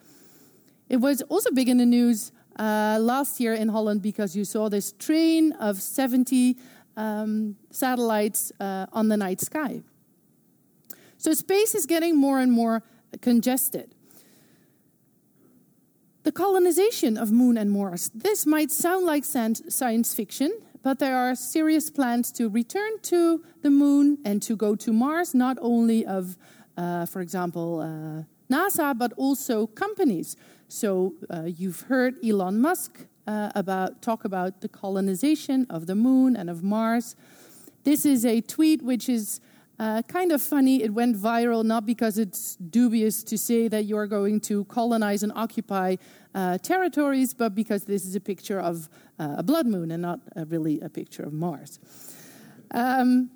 It 0.93 1.01
was 1.01 1.23
also 1.23 1.51
big 1.51 1.71
in 1.71 1.79
the 1.79 1.87
news 1.87 2.33
uh, 2.59 2.99
last 3.01 3.41
year 3.41 3.55
in 3.55 3.71
Holland 3.71 4.03
because 4.03 4.37
you 4.37 4.45
saw 4.45 4.69
this 4.69 4.93
train 4.93 5.53
of 5.53 5.81
70 5.81 6.59
um, 6.99 7.57
satellites 7.71 8.53
uh, 8.61 8.85
on 8.93 9.09
the 9.09 9.17
night 9.17 9.41
sky. 9.41 9.81
So 11.17 11.33
space 11.33 11.75
is 11.75 11.87
getting 11.87 12.15
more 12.15 12.41
and 12.41 12.53
more 12.53 12.83
congested. 13.23 13.95
The 16.25 16.33
colonization 16.33 17.17
of 17.17 17.33
Moon 17.33 17.57
and 17.57 17.71
Mars. 17.71 18.11
This 18.15 18.45
might 18.45 18.71
sound 18.71 19.07
like 19.07 19.25
science 19.25 20.15
fiction, 20.15 20.53
but 20.83 20.99
there 20.99 21.17
are 21.17 21.35
serious 21.35 21.89
plans 21.89 22.31
to 22.33 22.51
return 22.51 23.01
to 23.05 23.43
the 23.63 23.71
Moon 23.71 24.19
and 24.27 24.43
to 24.43 24.57
go 24.57 24.77
to 24.77 24.93
Mars, 24.93 25.35
not 25.35 25.57
only 25.63 26.05
of, 26.05 26.37
uh, 26.77 27.07
for 27.07 27.23
example, 27.23 27.81
uh, 27.81 28.25
NASA, 28.53 28.97
but 28.97 29.15
also 29.15 29.67
companies. 29.67 30.37
So 30.73 31.13
uh, 31.29 31.43
you've 31.45 31.83
heard 31.83 32.15
Elon 32.25 32.59
Musk 32.59 33.05
uh, 33.27 33.51
about 33.55 34.01
talk 34.01 34.25
about 34.25 34.63
the 34.63 34.69
colonization 34.69 35.67
of 35.69 35.85
the 35.85 35.95
moon 35.95 36.35
and 36.35 36.49
of 36.49 36.63
Mars. 36.63 37.15
This 37.85 38.07
is 38.07 38.25
a 38.25 38.41
tweet 38.41 38.83
which 38.83 39.09
is 39.09 39.41
Uh, 39.79 40.01
kind 40.03 40.33
of 40.33 40.41
funny, 40.43 40.83
it 40.83 40.93
went 40.95 41.17
viral 41.17 41.65
not 41.65 41.85
because 41.85 42.21
it's 42.21 42.57
dubious 42.71 43.25
to 43.25 43.37
say 43.37 43.69
that 43.69 43.85
you're 43.85 44.07
going 44.07 44.41
to 44.41 44.65
colonize 44.65 45.25
and 45.25 45.33
occupy 45.35 45.97
uh, 46.35 46.57
territories, 46.59 47.35
but 47.35 47.55
because 47.55 47.85
this 47.87 48.05
is 48.05 48.15
a 48.15 48.21
picture 48.21 48.61
of 48.61 48.89
uh, 49.19 49.39
a 49.39 49.43
blood 49.43 49.67
moon 49.67 49.91
and 49.91 50.03
not 50.03 50.21
really 50.51 50.81
a 50.81 50.89
picture 50.89 51.27
of 51.27 51.33
Mars. 51.33 51.81
Um, 52.71 53.31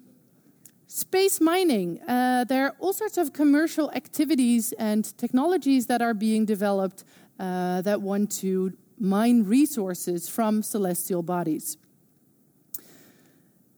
space 0.87 1.40
mining. 1.40 2.00
Uh, 2.02 2.45
there 2.45 2.64
are 2.66 2.75
all 2.78 2.93
sorts 2.93 3.19
of 3.19 3.33
commercial 3.33 3.90
activities 3.90 4.75
and 4.78 5.02
technologies 5.16 5.87
that 5.87 6.00
are 6.00 6.14
being 6.14 6.47
developed 6.47 7.05
uh, 7.38 7.83
that 7.83 8.02
want 8.02 8.31
to 8.40 8.73
mine 8.99 9.45
resources 9.45 10.28
from 10.28 10.62
celestial 10.62 11.23
bodies. 11.23 11.76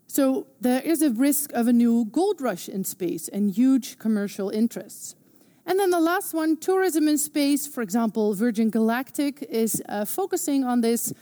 So 0.06 0.46
there 0.60 0.80
is 0.80 1.02
a 1.02 1.10
risk 1.10 1.52
of 1.52 1.68
a 1.68 1.72
new 1.72 2.06
gold 2.06 2.40
rush 2.40 2.68
in 2.68 2.84
space 2.84 3.28
and 3.28 3.50
huge 3.50 3.98
commercial 3.98 4.48
interests. 4.50 5.14
And 5.66 5.78
then 5.78 5.90
the 5.90 6.00
last 6.00 6.32
one, 6.32 6.56
tourism 6.56 7.08
in 7.08 7.18
space. 7.18 7.66
For 7.66 7.82
example, 7.82 8.32
Virgin 8.32 8.70
Galactic 8.70 9.42
is 9.50 9.82
uh, 9.88 10.06
focusing 10.06 10.64
on 10.64 10.80
this 10.80 11.12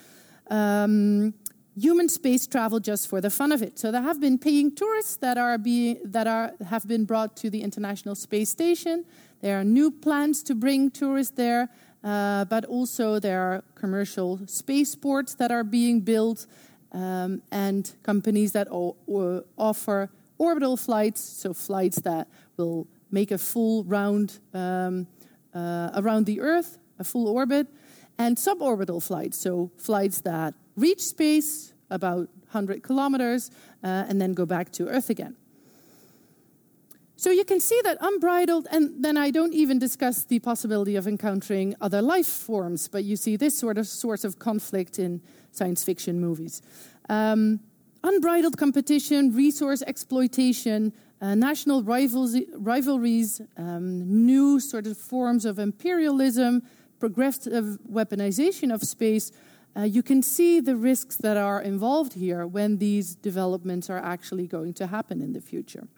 um, 0.49 1.35
human 1.77 2.09
space 2.09 2.47
travel 2.47 2.79
just 2.79 3.09
for 3.09 3.21
the 3.21 3.29
fun 3.29 3.51
of 3.51 3.61
it. 3.61 3.77
So 3.77 3.91
there 3.91 4.03
have 4.03 4.21
been 4.21 4.39
paying 4.39 4.75
tourists 4.75 5.17
that 5.17 5.37
are 5.37 5.59
being 5.59 5.99
that 6.05 6.29
are 6.29 6.53
have 6.69 6.87
been 6.87 7.05
brought 7.05 7.37
to 7.39 7.51
the 7.51 7.63
International 7.63 8.15
Space 8.15 8.49
Station. 8.49 9.05
There 9.41 9.61
are 9.61 9.65
new 9.65 9.91
plans 9.91 10.43
to 10.45 10.55
bring 10.55 10.91
tourists 10.91 11.35
there, 11.37 11.69
uh, 12.07 12.45
but 12.45 12.65
also 12.67 13.19
there 13.19 13.41
are 13.41 13.65
commercial 13.75 14.39
spaceports 14.47 15.35
that 15.35 15.51
are 15.51 15.65
being 15.65 16.01
built 16.01 16.47
um, 16.93 17.43
and 17.51 17.97
companies 18.05 18.53
that 18.53 18.69
offer 18.71 20.09
orbital 20.39 20.77
flights, 20.77 21.21
so 21.21 21.53
flights 21.53 22.01
that 22.01 22.29
will 22.57 22.87
make 23.11 23.33
a 23.33 23.39
full 23.39 23.83
round 23.85 24.39
um, 24.55 25.09
uh, 25.53 25.91
around 25.97 26.27
the 26.27 26.41
Earth, 26.41 26.79
a 27.01 27.05
full 27.05 27.27
orbit, 27.27 27.67
and 28.19 28.37
suborbital 28.37 29.03
flights, 29.03 29.37
so 29.37 29.73
flights 29.77 30.21
that 30.21 30.55
reach 30.77 31.01
space 31.01 31.75
about 31.91 32.29
100 32.53 32.85
kilometers 32.85 33.51
uh, 33.83 34.05
and 34.09 34.21
then 34.21 34.33
go 34.33 34.47
back 34.47 34.71
to 34.71 34.87
Earth 34.89 35.11
again. 35.11 35.35
So 37.19 37.31
you 37.31 37.45
can 37.45 37.61
see 37.61 37.81
that 37.83 37.97
unbridled, 38.03 38.69
and 38.71 39.03
then 39.03 39.17
I 39.17 39.31
don't 39.31 39.55
even 39.55 39.79
discuss 39.79 40.25
the 40.25 40.39
possibility 40.39 40.97
of 40.97 41.09
encountering 41.09 41.75
other 41.81 42.03
life 42.03 42.27
forms, 42.27 42.89
but 42.89 43.05
you 43.05 43.17
see 43.17 43.37
this 43.37 43.57
sort 43.57 43.79
of 43.79 43.87
source 43.87 44.23
of 44.23 44.39
conflict 44.39 44.99
in 44.99 45.23
science 45.51 45.83
fiction 45.83 46.21
movies. 46.21 46.61
Um, 47.09 47.61
unbridled 48.05 48.59
competition, 48.59 49.35
resource 49.35 49.83
exploitation, 49.87 50.93
uh, 51.23 51.35
national 51.35 51.83
rivals, 51.83 52.37
rivalries, 52.55 53.41
um, 53.57 54.27
new 54.27 54.61
sort 54.61 54.87
of 54.87 54.99
forms 54.99 55.47
of 55.47 55.59
imperialism, 55.59 56.63
progressive 57.01 57.79
weaponization 57.91 58.73
of 58.73 58.83
space. 58.83 59.33
Uh, 59.75 59.83
you 59.83 60.03
can 60.03 60.23
see 60.23 60.61
the 60.61 60.77
risks 60.77 61.17
that 61.17 61.39
are 61.39 61.63
involved 61.63 62.13
here 62.13 62.47
when 62.47 62.77
these 62.77 63.15
developments 63.15 63.89
are 63.89 63.99
actually 63.99 64.47
going 64.47 64.75
to 64.75 64.87
happen 64.87 65.23
in 65.23 65.33
the 65.33 65.41
future. 65.41 65.89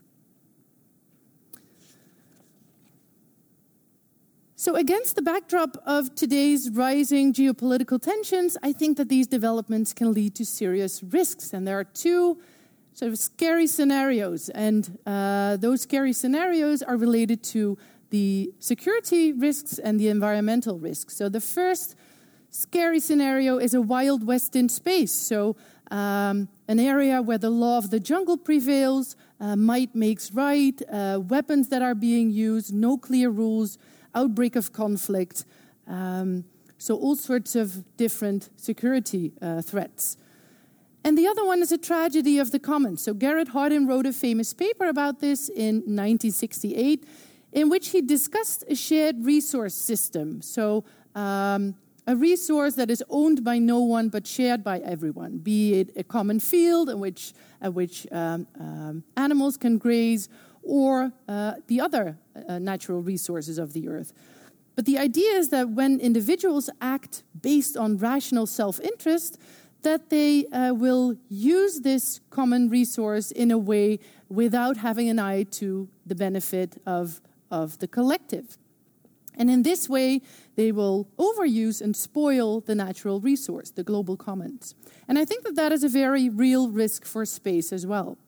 So, 4.61 4.75
against 4.75 5.15
the 5.15 5.23
backdrop 5.23 5.77
of 5.87 6.17
today's 6.17 6.69
rising 6.71 7.33
geopolitical 7.33 8.03
tensions, 8.03 8.57
I 8.61 8.73
think 8.73 8.97
that 8.97 9.09
these 9.09 9.29
developments 9.29 9.93
can 9.93 10.12
lead 10.12 10.35
to 10.35 10.45
serious 10.45 11.00
risks. 11.00 11.53
And 11.53 11.65
there 11.65 11.79
are 11.79 11.85
two 11.85 12.41
sort 12.93 13.12
of 13.12 13.21
scary 13.21 13.69
scenarios. 13.69 14.49
And 14.49 14.99
uh, 15.07 15.59
those 15.59 15.83
scary 15.83 16.12
scenarios 16.12 16.83
are 16.83 16.97
related 16.97 17.45
to 17.55 17.79
the 18.11 18.53
security 18.59 19.33
risks 19.33 19.79
and 19.79 20.00
the 20.00 20.09
environmental 20.09 20.77
risks. 20.77 21.15
So, 21.15 21.29
the 21.29 21.41
first 21.41 21.95
scary 22.50 22.99
scenario 22.99 23.59
is 23.59 23.75
a 23.75 23.81
wild 23.81 24.27
west 24.27 24.57
in 24.57 24.69
space. 24.69 25.12
So, 25.12 25.55
um, 25.93 26.49
an 26.67 26.81
area 26.81 27.23
where 27.23 27.38
the 27.38 27.50
law 27.50 27.79
of 27.79 27.91
the 27.91 28.00
jungle 28.00 28.37
prevails, 28.37 29.14
uh, 29.38 29.55
might 29.55 29.94
makes 29.94 30.33
right, 30.33 30.83
uh, 30.92 31.21
weapons 31.23 31.68
that 31.68 31.81
are 31.81 31.94
being 31.94 32.33
used, 32.33 32.75
no 32.75 32.99
clear 32.99 33.31
rules 33.31 33.79
outbreak 34.18 34.57
of 34.57 34.72
conflict. 34.72 35.44
Um, 35.87 36.44
so, 36.78 36.96
all 36.96 37.16
sorts 37.16 37.57
of 37.57 37.96
different 37.96 38.50
security 38.57 39.33
uh, 39.42 39.62
threats. 39.62 40.16
And 41.04 41.16
the 41.16 41.26
other 41.26 41.44
one 41.44 41.61
is 41.62 41.72
a 41.72 41.78
tragedy 41.78 42.38
of 42.38 42.50
the 42.50 42.59
commons. 42.59 43.02
So, 43.02 43.14
Garrett 43.14 43.48
Hardin 43.48 43.87
wrote 43.87 44.07
a 44.07 44.12
famous 44.12 44.52
paper 44.54 44.87
about 44.88 45.20
this 45.20 45.48
in 45.48 45.76
1968, 45.76 47.04
in 47.52 47.68
which 47.68 47.90
he 47.90 48.00
discussed 48.02 48.64
a 48.68 48.74
shared 48.74 49.24
resource 49.24 49.74
system. 49.74 50.42
So, 50.42 50.85
um, 51.14 51.74
a 52.07 52.16
resource 52.16 52.74
that 52.76 52.90
is 52.90 53.04
owned 53.11 53.44
by 53.44 53.59
no 53.59 53.81
one 53.81 54.09
but 54.09 54.26
shared 54.26 54.64
by 54.64 54.78
everyone, 54.78 55.38
be 55.38 55.74
it 55.81 55.92
a 55.94 56.02
common 56.02 56.40
field 56.40 56.88
in 56.88 57.00
which, 57.00 57.35
which 57.62 58.07
um, 58.11 58.46
um, 58.59 59.04
animals 59.16 59.59
can 59.59 59.76
graze, 59.76 60.28
or 60.68 61.12
uh, 61.26 61.54
the 61.66 61.81
other 61.81 62.18
uh, 62.48 62.59
natural 62.59 63.00
resources 63.00 63.59
of 63.59 63.72
the 63.72 63.88
earth. 63.88 64.12
But 64.76 64.85
the 64.85 64.98
idea 64.98 65.33
is 65.33 65.48
that 65.48 65.70
when 65.70 65.98
individuals 65.98 66.70
act 66.81 67.24
based 67.40 67.76
on 67.76 67.96
rational 67.96 68.46
self 68.46 68.78
interest, 68.78 69.38
that 69.83 70.11
they 70.11 70.46
uh, 70.46 70.74
will 70.74 71.16
use 71.28 71.81
this 71.81 72.20
common 72.31 72.68
resource 72.68 73.31
in 73.31 73.50
a 73.50 73.59
way 73.59 73.98
without 74.28 74.76
having 74.76 75.09
an 75.09 75.18
eye 75.18 75.44
to 75.44 75.88
the 76.07 76.14
benefit 76.14 76.81
of, 76.87 77.20
of 77.50 77.78
the 77.78 77.88
collective. 77.88 78.59
And 79.37 79.48
in 79.48 79.62
this 79.62 79.88
way, 79.88 80.20
they 80.57 80.72
will 80.72 81.09
overuse 81.16 81.81
and 81.81 81.96
spoil 81.96 82.61
the 82.61 82.74
natural 82.74 83.20
resource, 83.20 83.70
the 83.70 83.85
global 83.85 84.16
commons. 84.16 84.74
And 85.07 85.18
I 85.18 85.24
think 85.24 85.44
that 85.44 85.54
that 85.54 85.72
is 85.72 85.85
a 85.85 85.88
very 85.88 86.28
real 86.28 86.68
risk 86.68 87.04
for 87.04 87.24
space 87.24 87.72
as 87.72 87.87
well. 87.87 88.18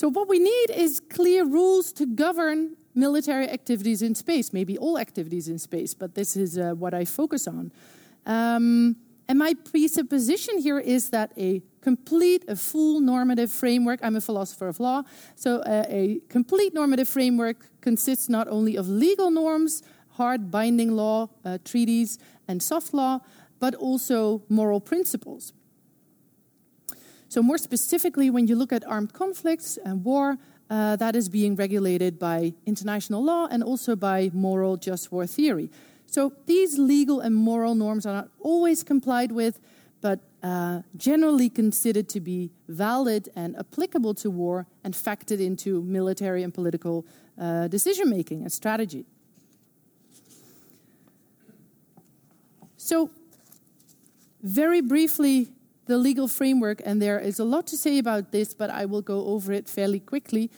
So, 0.00 0.08
what 0.08 0.28
we 0.28 0.38
need 0.38 0.70
is 0.70 0.98
clear 0.98 1.44
rules 1.44 1.92
to 1.92 2.06
govern 2.06 2.74
military 2.94 3.50
activities 3.50 4.00
in 4.00 4.14
space, 4.14 4.50
maybe 4.50 4.78
all 4.78 4.96
activities 4.98 5.46
in 5.46 5.58
space, 5.58 5.92
but 5.92 6.14
this 6.14 6.38
is 6.38 6.56
uh, 6.56 6.70
what 6.70 6.94
I 6.94 7.04
focus 7.04 7.46
on. 7.46 7.70
Um, 8.24 8.96
and 9.28 9.38
my 9.38 9.52
presupposition 9.52 10.56
here 10.56 10.78
is 10.78 11.10
that 11.10 11.32
a 11.36 11.60
complete, 11.82 12.46
a 12.48 12.56
full 12.56 13.00
normative 13.00 13.52
framework, 13.52 14.00
I'm 14.02 14.16
a 14.16 14.22
philosopher 14.22 14.68
of 14.68 14.80
law, 14.80 15.02
so 15.34 15.58
uh, 15.58 15.84
a 15.86 16.22
complete 16.30 16.72
normative 16.72 17.06
framework 17.06 17.66
consists 17.82 18.30
not 18.30 18.48
only 18.48 18.76
of 18.76 18.88
legal 18.88 19.30
norms, 19.30 19.82
hard 20.12 20.50
binding 20.50 20.92
law, 20.92 21.28
uh, 21.44 21.58
treaties, 21.62 22.18
and 22.48 22.62
soft 22.62 22.94
law, 22.94 23.20
but 23.58 23.74
also 23.74 24.44
moral 24.48 24.80
principles. 24.80 25.52
So, 27.30 27.44
more 27.44 27.58
specifically, 27.58 28.28
when 28.28 28.48
you 28.48 28.56
look 28.56 28.72
at 28.72 28.84
armed 28.88 29.12
conflicts 29.12 29.78
and 29.84 30.04
war, 30.04 30.36
uh, 30.68 30.96
that 30.96 31.14
is 31.14 31.28
being 31.28 31.54
regulated 31.54 32.18
by 32.18 32.54
international 32.66 33.22
law 33.22 33.46
and 33.48 33.62
also 33.62 33.94
by 33.94 34.32
moral 34.34 34.76
just 34.76 35.12
war 35.12 35.28
theory. 35.28 35.70
So, 36.06 36.32
these 36.46 36.76
legal 36.76 37.20
and 37.20 37.32
moral 37.32 37.76
norms 37.76 38.04
are 38.04 38.12
not 38.12 38.30
always 38.40 38.82
complied 38.82 39.30
with, 39.30 39.60
but 40.00 40.18
uh, 40.42 40.82
generally 40.96 41.48
considered 41.48 42.08
to 42.08 42.20
be 42.20 42.50
valid 42.66 43.28
and 43.36 43.56
applicable 43.56 44.14
to 44.14 44.28
war 44.28 44.66
and 44.82 44.92
factored 44.92 45.40
into 45.40 45.82
military 45.82 46.42
and 46.42 46.52
political 46.52 47.06
uh, 47.38 47.68
decision 47.68 48.10
making 48.10 48.42
and 48.42 48.50
strategy. 48.50 49.06
So, 52.76 53.08
very 54.42 54.80
briefly, 54.80 55.52
the 55.86 55.98
legal 55.98 56.28
framework, 56.28 56.80
and 56.84 57.00
there 57.00 57.18
is 57.18 57.38
a 57.38 57.44
lot 57.44 57.66
to 57.68 57.76
say 57.76 57.98
about 57.98 58.32
this, 58.32 58.54
but 58.54 58.70
I 58.70 58.84
will 58.84 59.02
go 59.02 59.26
over 59.26 59.52
it 59.52 59.68
fairly 59.68 60.00
quickly. 60.00 60.50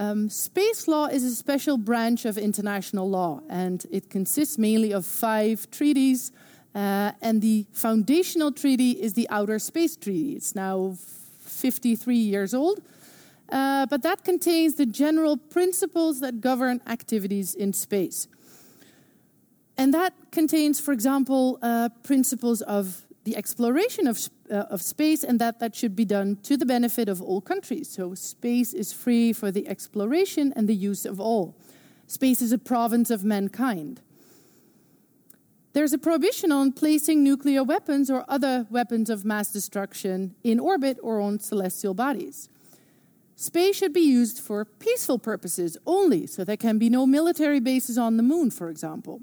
Um, 0.00 0.30
space 0.30 0.86
law 0.86 1.06
is 1.06 1.24
a 1.24 1.34
special 1.34 1.76
branch 1.76 2.24
of 2.24 2.38
international 2.38 3.10
law, 3.10 3.40
and 3.48 3.84
it 3.90 4.10
consists 4.10 4.56
mainly 4.56 4.92
of 4.92 5.04
five 5.04 5.68
treaties. 5.70 6.30
Uh, 6.74 7.12
and 7.20 7.42
the 7.42 7.66
foundational 7.72 8.52
treaty 8.52 8.92
is 8.92 9.14
the 9.14 9.28
Outer 9.30 9.58
Space 9.58 9.96
Treaty. 9.96 10.36
It's 10.36 10.54
now 10.54 10.96
53 11.40 12.16
years 12.16 12.54
old, 12.54 12.80
uh, 13.50 13.86
but 13.86 14.02
that 14.02 14.22
contains 14.22 14.74
the 14.74 14.86
general 14.86 15.36
principles 15.36 16.20
that 16.20 16.40
govern 16.40 16.80
activities 16.86 17.54
in 17.54 17.72
space. 17.72 18.28
And 19.76 19.94
that 19.94 20.12
contains, 20.30 20.80
for 20.80 20.92
example, 20.92 21.58
uh, 21.62 21.88
principles 22.02 22.62
of 22.62 23.02
the 23.24 23.36
exploration 23.36 24.06
of, 24.06 24.28
uh, 24.50 24.66
of 24.70 24.82
space 24.82 25.24
and 25.24 25.38
that 25.40 25.58
that 25.60 25.74
should 25.74 25.94
be 25.94 26.04
done 26.04 26.36
to 26.42 26.56
the 26.56 26.66
benefit 26.66 27.08
of 27.08 27.20
all 27.22 27.40
countries. 27.40 27.88
So 27.88 28.14
space 28.14 28.72
is 28.72 28.92
free 28.92 29.32
for 29.32 29.50
the 29.50 29.68
exploration 29.68 30.52
and 30.56 30.68
the 30.68 30.74
use 30.74 31.04
of 31.04 31.20
all. 31.20 31.54
Space 32.06 32.40
is 32.40 32.52
a 32.52 32.58
province 32.58 33.10
of 33.10 33.24
mankind. 33.24 34.00
There's 35.74 35.92
a 35.92 35.98
prohibition 35.98 36.50
on 36.50 36.72
placing 36.72 37.22
nuclear 37.22 37.62
weapons 37.62 38.10
or 38.10 38.24
other 38.28 38.66
weapons 38.70 39.10
of 39.10 39.24
mass 39.24 39.52
destruction 39.52 40.34
in 40.42 40.58
orbit 40.58 40.98
or 41.02 41.20
on 41.20 41.38
celestial 41.38 41.94
bodies. 41.94 42.48
Space 43.36 43.76
should 43.76 43.92
be 43.92 44.00
used 44.00 44.40
for 44.40 44.64
peaceful 44.64 45.18
purposes 45.18 45.76
only, 45.86 46.26
so 46.26 46.42
there 46.42 46.56
can 46.56 46.78
be 46.78 46.90
no 46.90 47.06
military 47.06 47.60
bases 47.60 47.96
on 47.96 48.16
the 48.16 48.22
moon, 48.22 48.50
for 48.50 48.68
example. 48.68 49.20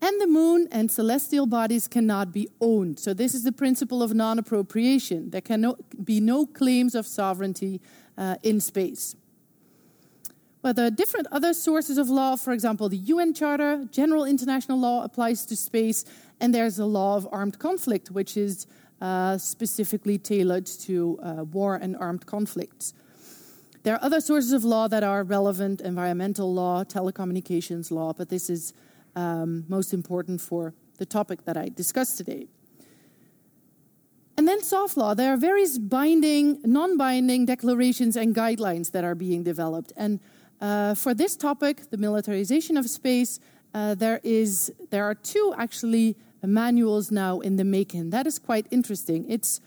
And 0.00 0.20
the 0.20 0.26
moon 0.26 0.68
and 0.70 0.90
celestial 0.90 1.46
bodies 1.46 1.88
cannot 1.88 2.32
be 2.32 2.48
owned. 2.60 2.98
So, 2.98 3.14
this 3.14 3.34
is 3.34 3.44
the 3.44 3.52
principle 3.52 4.02
of 4.02 4.14
non 4.14 4.38
appropriation. 4.38 5.30
There 5.30 5.40
can 5.40 5.72
be 6.04 6.20
no 6.20 6.46
claims 6.46 6.94
of 6.94 7.06
sovereignty 7.06 7.80
uh, 8.18 8.36
in 8.42 8.60
space. 8.60 9.16
But 10.60 10.76
there 10.76 10.86
are 10.86 10.90
different 10.90 11.28
other 11.30 11.54
sources 11.54 11.96
of 11.96 12.10
law. 12.10 12.36
For 12.36 12.52
example, 12.52 12.88
the 12.88 12.96
UN 12.96 13.32
Charter, 13.32 13.86
general 13.90 14.24
international 14.24 14.78
law 14.78 15.04
applies 15.04 15.46
to 15.46 15.56
space, 15.56 16.04
and 16.40 16.54
there's 16.54 16.78
a 16.78 16.86
law 16.86 17.16
of 17.16 17.28
armed 17.30 17.58
conflict, 17.58 18.10
which 18.10 18.36
is 18.36 18.66
uh, 19.00 19.38
specifically 19.38 20.18
tailored 20.18 20.66
to 20.66 21.18
uh, 21.22 21.44
war 21.44 21.76
and 21.76 21.96
armed 21.96 22.26
conflicts. 22.26 22.94
There 23.82 23.94
are 23.94 24.02
other 24.02 24.20
sources 24.20 24.52
of 24.52 24.64
law 24.64 24.88
that 24.88 25.04
are 25.04 25.22
relevant 25.22 25.80
environmental 25.80 26.52
law, 26.52 26.82
telecommunications 26.82 27.92
law, 27.92 28.12
but 28.12 28.28
this 28.28 28.50
is 28.50 28.74
um, 29.16 29.64
most 29.68 29.92
important 29.92 30.40
for 30.40 30.74
the 30.98 31.06
topic 31.06 31.44
that 31.44 31.56
I 31.56 31.68
discussed 31.68 32.16
today. 32.16 32.46
And 34.38 34.46
then 34.46 34.62
soft 34.62 34.96
law. 34.96 35.14
There 35.14 35.32
are 35.32 35.36
various 35.38 35.78
binding, 35.78 36.60
non 36.62 36.98
binding 36.98 37.46
declarations 37.46 38.16
and 38.16 38.34
guidelines 38.34 38.92
that 38.92 39.02
are 39.02 39.14
being 39.14 39.42
developed. 39.42 39.92
And 39.96 40.20
uh, 40.60 40.94
for 40.94 41.14
this 41.14 41.36
topic, 41.36 41.90
the 41.90 41.96
militarization 41.96 42.76
of 42.76 42.88
space, 42.88 43.40
uh, 43.72 43.94
there, 43.94 44.20
is, 44.22 44.72
there 44.90 45.04
are 45.04 45.14
two 45.14 45.54
actually 45.56 46.16
manuals 46.42 47.10
now 47.10 47.40
in 47.40 47.56
the 47.56 47.64
making. 47.64 48.10
That 48.10 48.26
is 48.26 48.38
quite 48.38 48.66
interesting. 48.70 49.24
It's, 49.28 49.60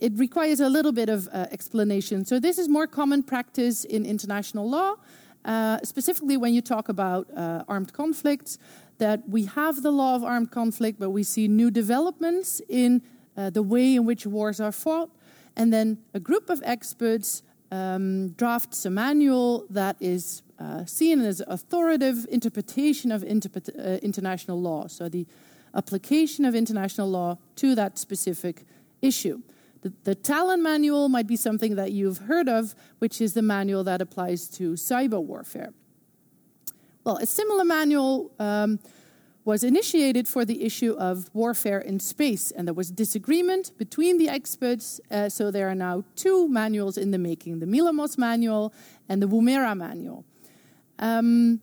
it 0.00 0.12
requires 0.16 0.60
a 0.60 0.68
little 0.68 0.92
bit 0.92 1.08
of 1.08 1.28
uh, 1.32 1.46
explanation. 1.52 2.24
So, 2.24 2.40
this 2.40 2.58
is 2.58 2.68
more 2.68 2.86
common 2.86 3.22
practice 3.22 3.84
in 3.84 4.04
international 4.04 4.68
law, 4.68 4.96
uh, 5.44 5.78
specifically 5.82 6.36
when 6.36 6.54
you 6.54 6.62
talk 6.62 6.88
about 6.88 7.26
uh, 7.36 7.64
armed 7.68 7.92
conflicts. 7.92 8.58
That 8.98 9.28
we 9.28 9.46
have 9.46 9.82
the 9.82 9.90
law 9.90 10.14
of 10.14 10.22
armed 10.22 10.52
conflict, 10.52 11.00
but 11.00 11.10
we 11.10 11.24
see 11.24 11.48
new 11.48 11.70
developments 11.70 12.62
in 12.68 13.02
uh, 13.36 13.50
the 13.50 13.62
way 13.62 13.96
in 13.96 14.04
which 14.04 14.24
wars 14.24 14.60
are 14.60 14.70
fought. 14.70 15.10
And 15.56 15.72
then 15.72 15.98
a 16.14 16.20
group 16.20 16.48
of 16.48 16.62
experts 16.64 17.42
um, 17.72 18.30
drafts 18.30 18.86
a 18.86 18.90
manual 18.90 19.66
that 19.70 19.96
is 19.98 20.42
uh, 20.58 20.84
seen 20.84 21.20
as 21.20 21.42
authoritative 21.46 22.26
interpretation 22.30 23.10
of 23.10 23.24
interpret- 23.24 23.76
uh, 23.76 23.98
international 24.02 24.60
law. 24.60 24.86
So 24.86 25.08
the 25.08 25.26
application 25.74 26.44
of 26.44 26.54
international 26.54 27.10
law 27.10 27.38
to 27.56 27.74
that 27.74 27.98
specific 27.98 28.64
issue. 29.02 29.42
The, 29.84 29.92
the 30.04 30.16
Tallinn 30.16 30.62
manual 30.62 31.10
might 31.10 31.26
be 31.26 31.36
something 31.36 31.76
that 31.76 31.92
you've 31.92 32.16
heard 32.16 32.48
of, 32.48 32.74
which 33.00 33.20
is 33.20 33.34
the 33.34 33.42
manual 33.42 33.84
that 33.84 34.00
applies 34.00 34.48
to 34.56 34.72
cyber 34.72 35.22
warfare. 35.22 35.74
Well, 37.04 37.18
a 37.18 37.26
similar 37.26 37.66
manual 37.66 38.32
um, 38.38 38.80
was 39.44 39.62
initiated 39.62 40.26
for 40.26 40.46
the 40.46 40.64
issue 40.64 40.94
of 40.94 41.28
warfare 41.34 41.78
in 41.78 42.00
space, 42.00 42.50
and 42.50 42.66
there 42.66 42.72
was 42.72 42.90
disagreement 42.90 43.76
between 43.76 44.16
the 44.16 44.26
experts. 44.26 45.02
Uh, 45.10 45.28
so 45.28 45.50
there 45.50 45.68
are 45.68 45.74
now 45.74 46.02
two 46.16 46.48
manuals 46.48 46.96
in 46.96 47.10
the 47.10 47.18
making 47.18 47.58
the 47.58 47.66
MILAMOS 47.66 48.16
manual 48.16 48.72
and 49.06 49.20
the 49.20 49.28
Woomera 49.28 49.76
manual. 49.76 50.24
Um, 50.98 51.60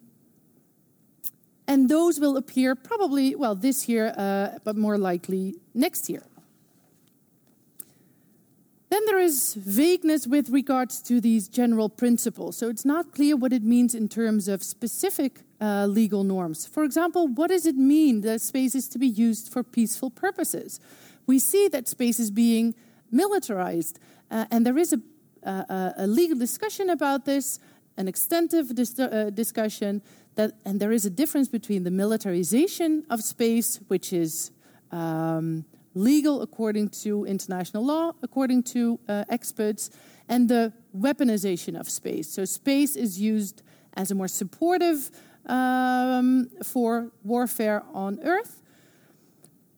and 1.67 1.89
those 1.89 2.19
will 2.19 2.37
appear 2.37 2.75
probably, 2.75 3.33
well, 3.33 3.55
this 3.55 3.89
year, 3.89 4.13
uh, 4.15 4.59
but 4.63 4.75
more 4.77 4.99
likely 4.99 5.55
next 5.73 6.07
year. 6.07 6.21
Then 8.91 9.05
there 9.05 9.19
is 9.19 9.53
vagueness 9.53 10.27
with 10.27 10.49
regards 10.49 11.01
to 11.03 11.21
these 11.21 11.47
general 11.47 11.87
principles. 11.87 12.57
So 12.57 12.67
it's 12.67 12.83
not 12.83 13.13
clear 13.13 13.37
what 13.37 13.53
it 13.53 13.63
means 13.63 13.95
in 13.95 14.09
terms 14.09 14.49
of 14.49 14.61
specific 14.61 15.43
uh, 15.61 15.85
legal 15.85 16.25
norms. 16.25 16.67
For 16.67 16.83
example, 16.83 17.29
what 17.29 17.51
does 17.51 17.65
it 17.65 17.77
mean 17.77 18.19
that 18.21 18.41
space 18.41 18.75
is 18.75 18.89
to 18.89 18.99
be 18.99 19.07
used 19.07 19.49
for 19.49 19.63
peaceful 19.63 20.09
purposes? 20.09 20.81
We 21.25 21.39
see 21.39 21.69
that 21.69 21.87
space 21.87 22.19
is 22.19 22.31
being 22.31 22.75
militarized, 23.09 23.97
uh, 24.29 24.47
and 24.51 24.65
there 24.65 24.77
is 24.77 24.91
a, 24.91 25.93
a, 25.97 26.05
legal 26.05 26.37
discussion 26.37 26.89
about 26.89 27.23
this, 27.23 27.59
an 27.95 28.09
extensive 28.09 28.75
dis- 28.75 28.99
uh, 28.99 29.29
discussion, 29.33 30.01
that, 30.35 30.51
and 30.65 30.81
there 30.81 30.91
is 30.91 31.05
a 31.05 31.09
difference 31.09 31.47
between 31.47 31.83
the 31.83 31.91
militarization 31.91 33.05
of 33.09 33.21
space, 33.21 33.79
which 33.87 34.11
is 34.11 34.51
um, 34.91 35.63
legal 35.93 36.41
according 36.41 36.89
to 36.89 37.25
international 37.25 37.85
law, 37.85 38.13
according 38.21 38.63
to 38.63 38.99
uh, 39.07 39.25
experts, 39.29 39.89
and 40.29 40.49
the 40.49 40.73
weaponization 40.97 41.79
of 41.79 41.89
space. 41.89 42.29
So, 42.29 42.45
space 42.45 42.95
is 42.95 43.19
used 43.19 43.63
as 43.95 44.11
a 44.11 44.15
more 44.15 44.27
supportive 44.27 45.11
um, 45.45 46.49
for 46.63 47.11
warfare 47.23 47.83
on 47.93 48.19
Earth, 48.23 48.61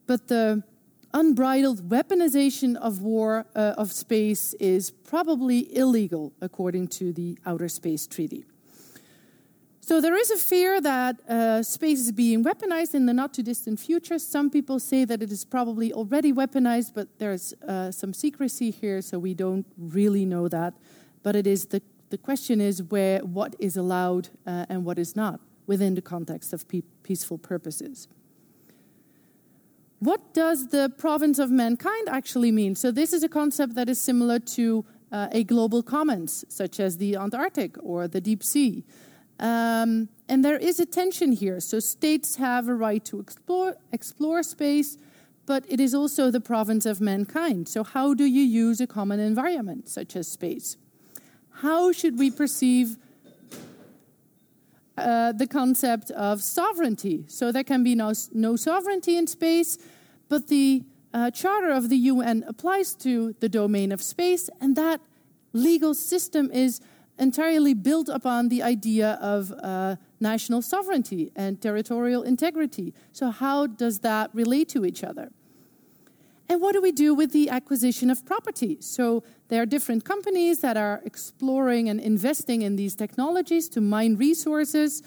but 0.06 0.28
the 0.28 0.62
unbridled 1.12 1.88
weaponization 1.88 2.76
of 2.76 3.00
war 3.00 3.46
uh, 3.54 3.74
of 3.78 3.92
space 3.92 4.52
is 4.54 4.90
probably 4.90 5.74
illegal 5.76 6.32
according 6.40 6.88
to 6.88 7.12
the 7.12 7.38
Outer 7.46 7.68
Space 7.68 8.06
Treaty. 8.06 8.44
So 9.86 10.00
there 10.00 10.16
is 10.16 10.30
a 10.30 10.38
fear 10.38 10.80
that 10.80 11.20
uh, 11.28 11.62
space 11.62 12.00
is 12.00 12.10
being 12.10 12.42
weaponized 12.42 12.94
in 12.94 13.04
the 13.04 13.12
not 13.12 13.34
too 13.34 13.42
distant 13.42 13.78
future. 13.78 14.18
Some 14.18 14.48
people 14.48 14.80
say 14.80 15.04
that 15.04 15.22
it 15.22 15.30
is 15.30 15.44
probably 15.44 15.92
already 15.92 16.32
weaponized, 16.32 16.94
but 16.94 17.18
there's 17.18 17.52
uh, 17.68 17.90
some 17.90 18.14
secrecy 18.14 18.70
here, 18.70 19.02
so 19.02 19.18
we 19.18 19.34
don't 19.34 19.66
really 19.76 20.24
know 20.24 20.48
that. 20.48 20.72
But 21.22 21.36
it 21.36 21.46
is 21.46 21.66
the, 21.66 21.82
the 22.08 22.16
question 22.16 22.62
is 22.62 22.82
where 22.84 23.18
what 23.18 23.56
is 23.58 23.76
allowed 23.76 24.30
uh, 24.46 24.64
and 24.70 24.86
what 24.86 24.98
is 24.98 25.14
not 25.14 25.38
within 25.66 25.96
the 25.96 26.00
context 26.00 26.54
of 26.54 26.66
pe- 26.66 26.80
peaceful 27.02 27.36
purposes. 27.36 28.08
What 29.98 30.32
does 30.32 30.68
the 30.68 30.94
province 30.96 31.38
of 31.38 31.50
mankind 31.50 32.08
actually 32.08 32.52
mean? 32.52 32.74
So 32.74 32.90
this 32.90 33.12
is 33.12 33.22
a 33.22 33.28
concept 33.28 33.74
that 33.74 33.90
is 33.90 34.00
similar 34.00 34.38
to 34.38 34.86
uh, 35.12 35.28
a 35.30 35.44
global 35.44 35.82
commons, 35.82 36.46
such 36.48 36.80
as 36.80 36.96
the 36.96 37.16
Antarctic 37.16 37.76
or 37.82 38.08
the 38.08 38.22
deep 38.22 38.42
sea. 38.42 38.82
Um, 39.38 40.08
and 40.28 40.44
there 40.44 40.56
is 40.56 40.80
a 40.80 40.86
tension 40.86 41.32
here. 41.32 41.60
So 41.60 41.80
states 41.80 42.36
have 42.36 42.68
a 42.68 42.74
right 42.74 43.04
to 43.06 43.20
explore, 43.20 43.76
explore 43.92 44.42
space, 44.42 44.96
but 45.46 45.64
it 45.68 45.80
is 45.80 45.94
also 45.94 46.30
the 46.30 46.40
province 46.40 46.86
of 46.86 47.00
mankind. 47.00 47.68
So, 47.68 47.84
how 47.84 48.14
do 48.14 48.24
you 48.24 48.42
use 48.42 48.80
a 48.80 48.86
common 48.86 49.20
environment 49.20 49.88
such 49.88 50.16
as 50.16 50.28
space? 50.28 50.76
How 51.50 51.92
should 51.92 52.18
we 52.18 52.30
perceive 52.30 52.96
uh, 54.96 55.32
the 55.32 55.46
concept 55.46 56.10
of 56.12 56.42
sovereignty? 56.42 57.24
So, 57.28 57.52
there 57.52 57.64
can 57.64 57.84
be 57.84 57.94
no, 57.94 58.12
no 58.32 58.56
sovereignty 58.56 59.16
in 59.16 59.26
space, 59.26 59.76
but 60.28 60.48
the 60.48 60.84
uh, 61.12 61.30
Charter 61.30 61.70
of 61.70 61.90
the 61.90 61.96
UN 61.96 62.44
applies 62.46 62.94
to 62.96 63.34
the 63.40 63.48
domain 63.48 63.92
of 63.92 64.02
space, 64.02 64.48
and 64.60 64.76
that 64.76 65.00
legal 65.52 65.94
system 65.94 66.50
is 66.50 66.80
entirely 67.18 67.74
built 67.74 68.08
upon 68.08 68.48
the 68.48 68.62
idea 68.62 69.18
of 69.20 69.52
uh, 69.52 69.96
national 70.20 70.62
sovereignty 70.62 71.30
and 71.36 71.60
territorial 71.60 72.22
integrity. 72.22 72.92
So, 73.12 73.30
how 73.30 73.66
does 73.66 74.00
that 74.00 74.30
relate 74.34 74.68
to 74.70 74.84
each 74.84 75.04
other? 75.04 75.30
And 76.48 76.60
what 76.60 76.72
do 76.72 76.82
we 76.82 76.92
do 76.92 77.14
with 77.14 77.32
the 77.32 77.48
acquisition 77.48 78.10
of 78.10 78.26
property? 78.26 78.78
So, 78.80 79.22
there 79.48 79.62
are 79.62 79.66
different 79.66 80.04
companies 80.04 80.60
that 80.60 80.76
are 80.76 81.00
exploring 81.04 81.88
and 81.88 82.00
investing 82.00 82.62
in 82.62 82.76
these 82.76 82.94
technologies 82.94 83.68
to 83.70 83.80
mine 83.80 84.16
resources. 84.16 85.02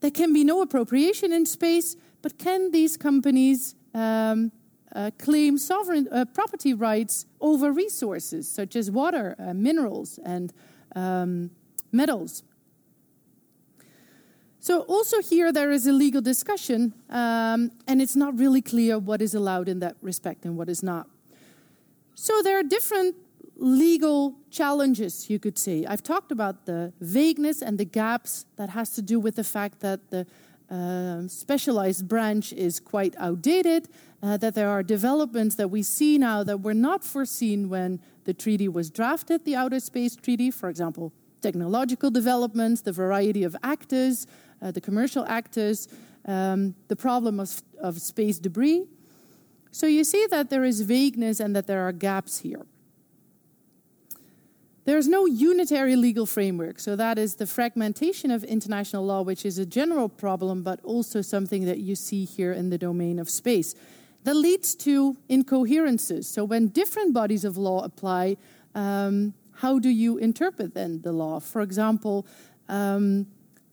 There 0.00 0.10
can 0.10 0.32
be 0.32 0.44
no 0.44 0.60
appropriation 0.62 1.32
in 1.32 1.46
space, 1.46 1.96
but 2.22 2.38
can 2.38 2.72
these 2.72 2.96
companies 2.96 3.74
um, 3.94 4.52
uh, 4.94 5.10
claim 5.18 5.58
sovereign 5.58 6.08
uh, 6.10 6.24
property 6.24 6.72
rights 6.74 7.26
over 7.40 7.70
resources 7.70 8.50
such 8.50 8.76
as 8.76 8.90
water, 8.90 9.36
uh, 9.38 9.52
minerals, 9.52 10.18
and 10.24 10.52
um, 10.96 11.50
metals. 11.92 12.42
So, 14.58 14.80
also 14.80 15.22
here 15.22 15.52
there 15.52 15.70
is 15.70 15.86
a 15.86 15.92
legal 15.92 16.20
discussion, 16.20 16.92
um, 17.08 17.70
and 17.86 18.02
it's 18.02 18.16
not 18.16 18.36
really 18.36 18.60
clear 18.60 18.98
what 18.98 19.22
is 19.22 19.32
allowed 19.32 19.68
in 19.68 19.78
that 19.78 19.96
respect 20.02 20.44
and 20.44 20.56
what 20.56 20.68
is 20.68 20.82
not. 20.82 21.06
So, 22.16 22.42
there 22.42 22.58
are 22.58 22.64
different 22.64 23.14
legal 23.56 24.34
challenges, 24.50 25.30
you 25.30 25.38
could 25.38 25.56
say. 25.56 25.86
I've 25.86 26.02
talked 26.02 26.32
about 26.32 26.66
the 26.66 26.92
vagueness 27.00 27.62
and 27.62 27.78
the 27.78 27.84
gaps 27.84 28.46
that 28.56 28.70
has 28.70 28.90
to 28.94 29.02
do 29.02 29.20
with 29.20 29.36
the 29.36 29.44
fact 29.44 29.80
that 29.80 30.10
the 30.10 30.26
uh, 30.70 31.28
specialized 31.28 32.08
branch 32.08 32.52
is 32.52 32.80
quite 32.80 33.14
outdated, 33.18 33.88
uh, 34.22 34.36
that 34.36 34.54
there 34.54 34.68
are 34.68 34.82
developments 34.82 35.54
that 35.56 35.70
we 35.70 35.82
see 35.82 36.18
now 36.18 36.42
that 36.42 36.60
were 36.62 36.74
not 36.74 37.04
foreseen 37.04 37.68
when 37.68 38.00
the 38.24 38.34
treaty 38.34 38.68
was 38.68 38.90
drafted, 38.90 39.44
the 39.44 39.54
Outer 39.54 39.80
Space 39.80 40.16
Treaty, 40.16 40.50
for 40.50 40.68
example, 40.68 41.12
technological 41.40 42.10
developments, 42.10 42.80
the 42.80 42.92
variety 42.92 43.44
of 43.44 43.54
actors, 43.62 44.26
uh, 44.60 44.70
the 44.70 44.80
commercial 44.80 45.24
actors, 45.26 45.88
um, 46.26 46.74
the 46.88 46.96
problem 46.96 47.38
of, 47.38 47.62
of 47.80 48.00
space 48.00 48.38
debris. 48.38 48.86
So 49.70 49.86
you 49.86 50.04
see 50.04 50.26
that 50.30 50.50
there 50.50 50.64
is 50.64 50.80
vagueness 50.80 51.38
and 51.38 51.54
that 51.54 51.66
there 51.66 51.86
are 51.86 51.92
gaps 51.92 52.38
here. 52.38 52.66
There's 54.86 55.08
no 55.08 55.26
unitary 55.26 55.96
legal 55.96 56.26
framework, 56.26 56.78
so 56.78 56.94
that 56.94 57.18
is 57.18 57.34
the 57.34 57.46
fragmentation 57.46 58.30
of 58.30 58.44
international 58.44 59.04
law, 59.04 59.20
which 59.22 59.44
is 59.44 59.58
a 59.58 59.66
general 59.66 60.08
problem, 60.08 60.62
but 60.62 60.78
also 60.84 61.22
something 61.22 61.64
that 61.64 61.78
you 61.78 61.96
see 61.96 62.24
here 62.24 62.52
in 62.52 62.70
the 62.70 62.78
domain 62.78 63.18
of 63.18 63.28
space. 63.28 63.74
That 64.22 64.34
leads 64.34 64.76
to 64.76 65.16
incoherences. 65.28 66.28
So 66.28 66.44
when 66.44 66.68
different 66.68 67.14
bodies 67.14 67.44
of 67.44 67.56
law 67.56 67.82
apply, 67.82 68.36
um, 68.76 69.34
how 69.54 69.80
do 69.80 69.88
you 69.88 70.18
interpret 70.18 70.74
then 70.74 71.02
the 71.02 71.12
law? 71.12 71.40
For 71.40 71.62
example, 71.62 72.24
um, 72.68 73.26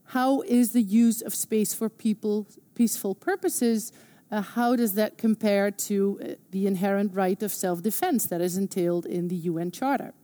how 0.06 0.42
is 0.42 0.74
the 0.74 0.82
use 0.82 1.22
of 1.22 1.36
space 1.36 1.76
for 1.76 1.90
people 1.90 2.48
peaceful 2.74 3.14
purposes? 3.14 3.92
Uh, 4.32 4.42
how 4.42 4.76
does 4.76 4.96
that 4.96 5.20
compare 5.20 5.70
to 5.70 6.20
uh, 6.24 6.28
the 6.50 6.66
inherent 6.66 7.14
right 7.14 7.44
of 7.44 7.54
self-defense 7.54 8.26
that 8.26 8.42
is 8.42 8.58
entailed 8.58 9.06
in 9.06 9.28
the 9.28 9.36
UN 9.36 9.70
Charter? 9.70 10.16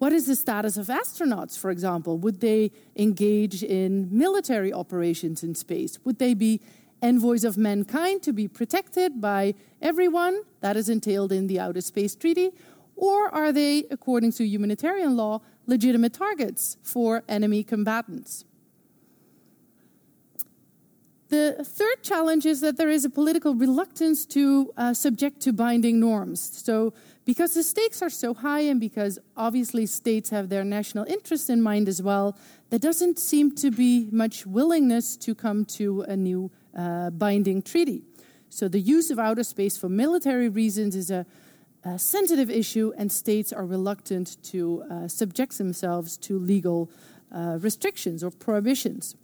What 0.00 0.14
is 0.14 0.26
the 0.26 0.34
status 0.34 0.78
of 0.78 0.86
astronauts, 0.86 1.58
for 1.58 1.70
example? 1.70 2.16
Would 2.16 2.40
they 2.40 2.72
engage 2.96 3.62
in 3.62 4.08
military 4.10 4.72
operations 4.72 5.42
in 5.42 5.54
space? 5.54 5.98
Would 6.06 6.18
they 6.18 6.32
be 6.32 6.62
envoys 7.02 7.44
of 7.44 7.58
mankind 7.58 8.22
to 8.22 8.32
be 8.32 8.48
protected 8.48 9.20
by 9.20 9.54
everyone? 9.82 10.40
That 10.62 10.78
is 10.78 10.88
entailed 10.88 11.32
in 11.32 11.48
the 11.48 11.60
Outer 11.60 11.82
Space 11.82 12.16
Treaty. 12.16 12.48
Or 12.96 13.28
are 13.28 13.52
they, 13.52 13.84
according 13.90 14.32
to 14.32 14.44
humanitarian 14.46 15.18
law, 15.18 15.42
legitimate 15.66 16.14
targets 16.14 16.78
for 16.82 17.22
enemy 17.28 17.62
combatants? 17.62 18.46
The 21.28 21.62
third 21.62 22.02
challenge 22.02 22.46
is 22.46 22.62
that 22.62 22.78
there 22.78 22.88
is 22.88 23.04
a 23.04 23.10
political 23.10 23.54
reluctance 23.54 24.24
to 24.26 24.72
uh, 24.78 24.94
subject 24.94 25.40
to 25.42 25.52
binding 25.52 26.00
norms. 26.00 26.40
So, 26.40 26.94
because 27.30 27.54
the 27.54 27.62
stakes 27.62 28.02
are 28.02 28.10
so 28.10 28.34
high 28.34 28.62
and 28.62 28.80
because 28.80 29.16
obviously 29.36 29.86
states 29.86 30.30
have 30.30 30.48
their 30.48 30.64
national 30.64 31.04
interests 31.04 31.48
in 31.48 31.62
mind 31.62 31.88
as 31.88 32.02
well, 32.02 32.36
there 32.70 32.78
doesn't 32.80 33.20
seem 33.20 33.54
to 33.54 33.70
be 33.70 34.08
much 34.10 34.46
willingness 34.46 35.16
to 35.16 35.32
come 35.32 35.64
to 35.64 36.02
a 36.08 36.16
new 36.16 36.50
uh, 36.76 37.08
binding 37.10 37.62
treaty. 37.62 38.02
So, 38.48 38.66
the 38.66 38.80
use 38.80 39.12
of 39.12 39.20
outer 39.20 39.44
space 39.44 39.78
for 39.78 39.88
military 39.88 40.48
reasons 40.48 40.96
is 40.96 41.08
a, 41.12 41.24
a 41.84 42.00
sensitive 42.00 42.50
issue, 42.50 42.92
and 42.98 43.12
states 43.12 43.52
are 43.52 43.64
reluctant 43.64 44.36
to 44.46 44.82
uh, 44.90 45.06
subject 45.06 45.56
themselves 45.56 46.16
to 46.26 46.36
legal 46.36 46.90
uh, 47.32 47.58
restrictions 47.60 48.24
or 48.24 48.32
prohibitions. 48.32 49.14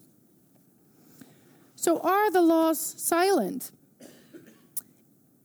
So, 1.75 1.99
are 2.03 2.31
the 2.31 2.43
laws 2.43 2.79
silent 2.79 3.73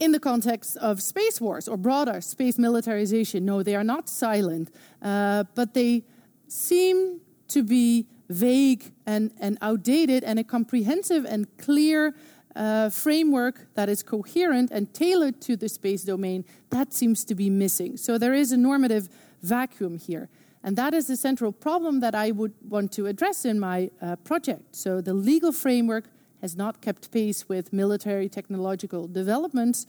in 0.02 0.12
the 0.12 0.20
context 0.20 0.78
of 0.78 1.00
space 1.00 1.40
wars 1.40 1.68
or 1.68 1.78
broader 1.78 2.20
space 2.22 2.58
militarization? 2.58 3.46
No, 3.46 3.62
they 3.62 3.76
are 3.76 3.84
not 3.84 4.10
silent, 4.10 4.72
uh, 5.02 5.44
but 5.54 5.76
they 5.76 6.04
seem 6.48 7.22
to 7.48 7.62
be 7.64 8.08
vague 8.28 8.92
and, 9.06 9.32
and 9.40 9.58
outdated, 9.62 10.24
and 10.24 10.40
a 10.40 10.44
comprehensive 10.44 11.24
and 11.26 11.46
clear 11.58 12.16
uh, 12.56 12.90
framework 12.90 13.68
that 13.76 13.90
is 13.90 14.02
coherent 14.02 14.72
and 14.72 14.92
tailored 14.94 15.40
to 15.42 15.56
the 15.56 15.70
space 15.70 16.04
domain 16.04 16.44
that 16.72 16.94
seems 16.94 17.24
to 17.26 17.36
be 17.36 17.50
missing. 17.50 17.96
So, 17.96 18.18
there 18.18 18.34
is 18.34 18.52
a 18.52 18.58
normative 18.58 19.08
vacuum 19.44 20.00
here. 20.00 20.30
And 20.64 20.76
that 20.78 20.94
is 20.94 21.08
the 21.08 21.16
central 21.16 21.52
problem 21.52 22.02
that 22.02 22.14
I 22.14 22.32
would 22.32 22.54
want 22.68 22.92
to 22.94 23.08
address 23.08 23.46
in 23.46 23.60
my 23.60 23.90
uh, 24.02 24.16
project. 24.18 24.76
So, 24.76 25.02
the 25.02 25.14
legal 25.14 25.52
framework 25.52 26.06
has 26.42 26.56
not 26.56 26.82
kept 26.82 27.12
pace 27.12 27.48
with 27.48 27.72
military 27.72 28.28
technological 28.30 29.08
developments. 29.08 29.86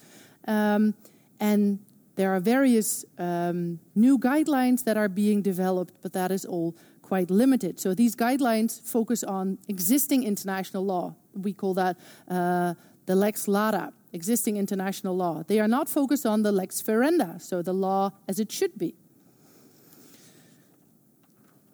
Um, 0.46 0.94
and 1.40 1.78
there 2.16 2.34
are 2.34 2.40
various 2.40 3.04
um, 3.18 3.80
new 3.94 4.18
guidelines 4.18 4.84
that 4.84 4.96
are 4.96 5.08
being 5.08 5.42
developed, 5.42 5.94
but 6.02 6.12
that 6.12 6.30
is 6.30 6.44
all 6.44 6.74
quite 7.02 7.30
limited. 7.30 7.80
So 7.80 7.94
these 7.94 8.14
guidelines 8.14 8.80
focus 8.80 9.24
on 9.24 9.58
existing 9.68 10.24
international 10.24 10.84
law. 10.84 11.14
We 11.34 11.52
call 11.52 11.74
that 11.74 11.96
uh, 12.28 12.74
the 13.06 13.14
lex 13.14 13.48
lata, 13.48 13.92
existing 14.12 14.56
international 14.56 15.16
law. 15.16 15.42
They 15.46 15.58
are 15.60 15.68
not 15.68 15.88
focused 15.88 16.26
on 16.26 16.42
the 16.42 16.52
lex 16.52 16.80
ferenda, 16.80 17.38
so 17.38 17.62
the 17.62 17.72
law 17.72 18.12
as 18.28 18.38
it 18.38 18.52
should 18.52 18.78
be. 18.78 18.94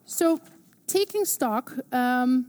So, 0.07 0.41
taking 0.87 1.25
stock, 1.25 1.73
um, 1.93 2.47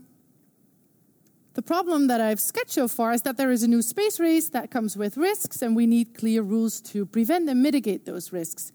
the 1.54 1.62
problem 1.62 2.06
that 2.06 2.20
I've 2.20 2.40
sketched 2.40 2.72
so 2.72 2.86
far 2.86 3.12
is 3.12 3.22
that 3.22 3.36
there 3.36 3.50
is 3.50 3.62
a 3.62 3.68
new 3.68 3.82
space 3.82 4.20
race 4.20 4.48
that 4.50 4.70
comes 4.70 4.96
with 4.96 5.16
risks, 5.16 5.62
and 5.62 5.74
we 5.74 5.86
need 5.86 6.14
clear 6.14 6.42
rules 6.42 6.80
to 6.82 7.04
prevent 7.04 7.48
and 7.48 7.62
mitigate 7.62 8.06
those 8.06 8.32
risks. 8.32 8.72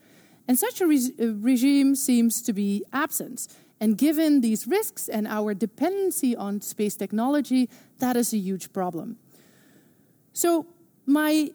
And 0.47 0.59
such 0.59 0.81
a 0.81 0.87
re- 0.87 1.11
regime 1.19 1.95
seems 1.95 2.41
to 2.41 2.53
be 2.53 2.83
absent. 2.91 3.47
And 3.79 3.97
given 3.97 4.41
these 4.41 4.67
risks 4.67 5.07
and 5.07 5.27
our 5.27 5.53
dependency 5.53 6.35
on 6.35 6.61
space 6.61 6.95
technology, 6.95 7.69
that 7.99 8.17
is 8.17 8.33
a 8.33 8.37
huge 8.37 8.71
problem. 8.73 9.17
So, 10.33 10.67
my 11.05 11.51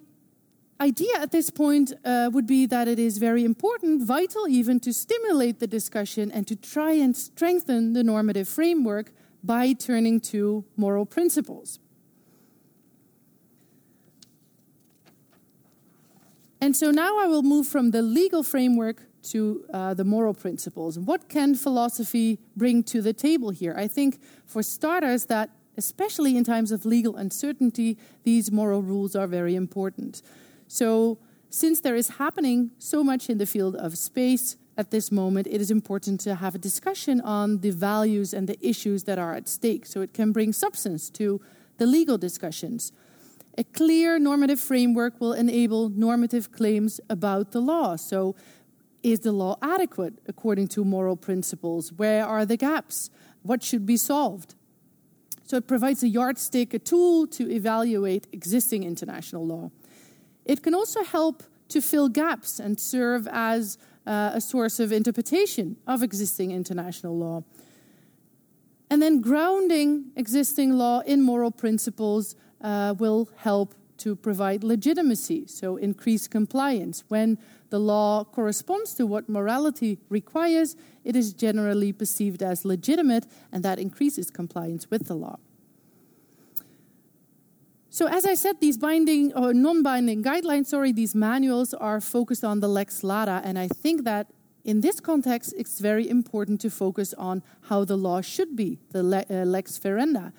idea 0.80 1.14
at 1.18 1.30
this 1.30 1.50
point 1.50 1.92
uh, 2.04 2.30
would 2.32 2.46
be 2.46 2.64
that 2.66 2.88
it 2.88 2.98
is 2.98 3.18
very 3.18 3.44
important, 3.44 4.02
vital 4.02 4.48
even, 4.48 4.80
to 4.80 4.92
stimulate 4.92 5.60
the 5.60 5.66
discussion 5.66 6.30
and 6.32 6.46
to 6.46 6.56
try 6.56 6.92
and 6.92 7.14
strengthen 7.14 7.92
the 7.92 8.02
normative 8.02 8.48
framework 8.48 9.12
by 9.42 9.72
turning 9.72 10.20
to 10.20 10.64
moral 10.76 11.06
principles. 11.06 11.78
And 16.60 16.76
so 16.76 16.90
now 16.90 17.18
I 17.18 17.26
will 17.26 17.42
move 17.42 17.66
from 17.66 17.90
the 17.90 18.02
legal 18.02 18.42
framework 18.42 19.02
to 19.22 19.64
uh, 19.72 19.94
the 19.94 20.04
moral 20.04 20.34
principles. 20.34 20.98
What 20.98 21.28
can 21.28 21.54
philosophy 21.54 22.38
bring 22.56 22.82
to 22.84 23.00
the 23.00 23.12
table 23.12 23.50
here? 23.50 23.74
I 23.76 23.88
think, 23.88 24.20
for 24.46 24.62
starters, 24.62 25.26
that 25.26 25.50
especially 25.76 26.36
in 26.36 26.44
times 26.44 26.72
of 26.72 26.84
legal 26.84 27.16
uncertainty, 27.16 27.98
these 28.24 28.52
moral 28.52 28.82
rules 28.82 29.16
are 29.16 29.26
very 29.26 29.54
important. 29.54 30.22
So, 30.68 31.18
since 31.48 31.80
there 31.80 31.96
is 31.96 32.08
happening 32.10 32.70
so 32.78 33.02
much 33.02 33.28
in 33.28 33.38
the 33.38 33.46
field 33.46 33.74
of 33.74 33.98
space, 33.98 34.56
at 34.80 34.90
this 34.90 35.12
moment, 35.12 35.46
it 35.46 35.60
is 35.60 35.70
important 35.70 36.20
to 36.20 36.34
have 36.36 36.54
a 36.54 36.58
discussion 36.58 37.20
on 37.20 37.58
the 37.60 37.70
values 37.70 38.32
and 38.32 38.48
the 38.48 38.58
issues 38.66 39.04
that 39.04 39.18
are 39.18 39.34
at 39.34 39.46
stake 39.46 39.84
so 39.84 40.00
it 40.00 40.14
can 40.14 40.32
bring 40.32 40.54
substance 40.54 41.10
to 41.10 41.38
the 41.76 41.84
legal 41.84 42.16
discussions. 42.16 42.90
A 43.58 43.64
clear 43.64 44.18
normative 44.18 44.58
framework 44.58 45.20
will 45.20 45.34
enable 45.34 45.90
normative 45.90 46.50
claims 46.50 46.98
about 47.10 47.52
the 47.52 47.60
law. 47.60 47.96
So, 47.96 48.34
is 49.02 49.20
the 49.20 49.32
law 49.32 49.58
adequate 49.60 50.14
according 50.26 50.68
to 50.68 50.84
moral 50.84 51.16
principles? 51.16 51.92
Where 51.92 52.24
are 52.24 52.46
the 52.46 52.56
gaps? 52.56 53.10
What 53.42 53.62
should 53.62 53.84
be 53.84 53.98
solved? 53.98 54.54
So, 55.44 55.58
it 55.58 55.66
provides 55.66 56.02
a 56.02 56.08
yardstick, 56.08 56.72
a 56.72 56.78
tool 56.78 57.26
to 57.36 57.42
evaluate 57.50 58.28
existing 58.32 58.84
international 58.84 59.44
law. 59.46 59.70
It 60.46 60.62
can 60.62 60.74
also 60.74 61.04
help 61.04 61.42
to 61.68 61.82
fill 61.82 62.08
gaps 62.08 62.58
and 62.58 62.80
serve 62.80 63.28
as 63.30 63.76
uh, 64.10 64.32
a 64.34 64.40
source 64.40 64.80
of 64.80 64.90
interpretation 64.90 65.76
of 65.86 66.02
existing 66.02 66.50
international 66.50 67.16
law. 67.16 67.44
And 68.90 69.00
then 69.00 69.20
grounding 69.20 70.10
existing 70.16 70.72
law 70.72 70.98
in 71.06 71.22
moral 71.22 71.52
principles 71.52 72.34
uh, 72.60 72.94
will 72.98 73.28
help 73.36 73.76
to 73.98 74.16
provide 74.16 74.64
legitimacy, 74.64 75.46
so 75.46 75.76
increase 75.76 76.26
compliance. 76.26 77.04
When 77.06 77.38
the 77.68 77.78
law 77.78 78.24
corresponds 78.24 78.94
to 78.94 79.06
what 79.06 79.28
morality 79.28 79.98
requires, 80.08 80.74
it 81.04 81.14
is 81.14 81.32
generally 81.32 81.92
perceived 81.92 82.42
as 82.42 82.64
legitimate, 82.64 83.26
and 83.52 83.62
that 83.62 83.78
increases 83.78 84.28
compliance 84.30 84.90
with 84.90 85.06
the 85.06 85.14
law. 85.14 85.38
So, 87.92 88.06
as 88.06 88.24
I 88.24 88.34
said, 88.34 88.60
these 88.60 88.78
binding 88.78 89.34
or 89.34 89.52
non 89.52 89.82
binding 89.82 90.22
guidelines, 90.22 90.66
sorry, 90.66 90.92
these 90.92 91.12
manuals 91.12 91.74
are 91.74 92.00
focused 92.00 92.44
on 92.44 92.60
the 92.60 92.68
lex 92.68 93.02
lata. 93.02 93.42
And 93.44 93.58
I 93.58 93.66
think 93.66 94.04
that 94.04 94.28
in 94.64 94.80
this 94.80 95.00
context, 95.00 95.54
it's 95.58 95.80
very 95.80 96.08
important 96.08 96.60
to 96.60 96.70
focus 96.70 97.14
on 97.14 97.42
how 97.62 97.84
the 97.84 97.96
law 97.96 98.20
should 98.20 98.54
be, 98.54 98.78
the 98.92 99.00
uh, 99.28 99.44
lex 99.44 99.76
ferenda. 99.76 100.32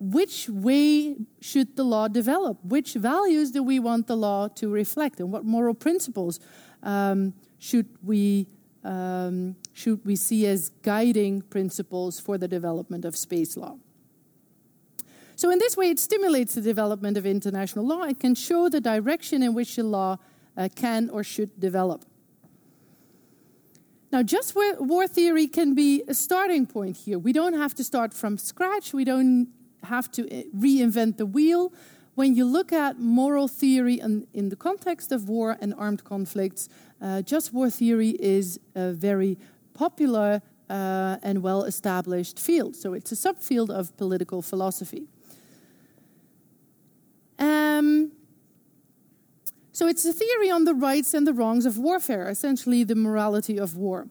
Which 0.00 0.48
way 0.48 1.16
should 1.42 1.76
the 1.76 1.84
law 1.84 2.08
develop? 2.08 2.64
Which 2.64 2.94
values 2.94 3.50
do 3.50 3.62
we 3.62 3.78
want 3.80 4.06
the 4.06 4.16
law 4.16 4.48
to 4.48 4.70
reflect? 4.70 5.20
And 5.20 5.30
what 5.30 5.44
moral 5.44 5.74
principles 5.74 6.40
um, 6.82 7.34
should, 7.58 7.88
we, 8.02 8.46
um, 8.82 9.56
should 9.74 10.06
we 10.06 10.16
see 10.16 10.46
as 10.46 10.70
guiding 10.82 11.42
principles 11.42 12.18
for 12.18 12.38
the 12.38 12.48
development 12.48 13.04
of 13.04 13.14
space 13.14 13.58
law? 13.58 13.76
So, 15.38 15.50
in 15.52 15.60
this 15.60 15.76
way, 15.76 15.90
it 15.90 16.00
stimulates 16.00 16.56
the 16.56 16.60
development 16.60 17.16
of 17.16 17.24
international 17.24 17.86
law 17.86 18.02
and 18.02 18.18
can 18.18 18.34
show 18.34 18.68
the 18.68 18.80
direction 18.80 19.40
in 19.40 19.54
which 19.54 19.76
the 19.76 19.84
law 19.84 20.18
uh, 20.56 20.68
can 20.74 21.08
or 21.10 21.22
should 21.22 21.60
develop. 21.60 22.04
Now, 24.10 24.24
just 24.24 24.56
war 24.56 25.06
theory 25.06 25.46
can 25.46 25.76
be 25.76 26.02
a 26.08 26.14
starting 26.14 26.66
point 26.66 26.96
here. 26.96 27.20
We 27.20 27.32
don't 27.32 27.52
have 27.52 27.72
to 27.76 27.84
start 27.84 28.12
from 28.12 28.36
scratch, 28.36 28.92
we 28.92 29.04
don't 29.04 29.46
have 29.84 30.10
to 30.12 30.22
uh, 30.22 30.42
reinvent 30.56 31.18
the 31.18 31.26
wheel. 31.26 31.72
When 32.16 32.34
you 32.34 32.44
look 32.44 32.72
at 32.72 32.98
moral 32.98 33.46
theory 33.46 34.00
in, 34.00 34.26
in 34.34 34.48
the 34.48 34.56
context 34.56 35.12
of 35.12 35.28
war 35.28 35.56
and 35.60 35.72
armed 35.78 36.02
conflicts, 36.02 36.68
uh, 37.00 37.22
just 37.22 37.54
war 37.54 37.70
theory 37.70 38.16
is 38.18 38.58
a 38.74 38.90
very 38.92 39.38
popular 39.72 40.42
uh, 40.68 41.18
and 41.22 41.44
well 41.44 41.62
established 41.62 42.40
field. 42.40 42.74
So 42.74 42.92
it's 42.92 43.12
a 43.12 43.14
subfield 43.14 43.70
of 43.70 43.96
political 43.96 44.42
philosophy. 44.42 45.06
Um, 47.38 48.12
so 49.72 49.86
it's 49.86 50.04
a 50.04 50.12
theory 50.12 50.50
on 50.50 50.64
the 50.64 50.74
rights 50.74 51.14
and 51.14 51.26
the 51.26 51.32
wrongs 51.32 51.64
of 51.64 51.78
warfare, 51.78 52.28
essentially 52.28 52.82
the 52.84 52.96
morality 52.96 53.58
of 53.58 53.76
war. 53.76 54.08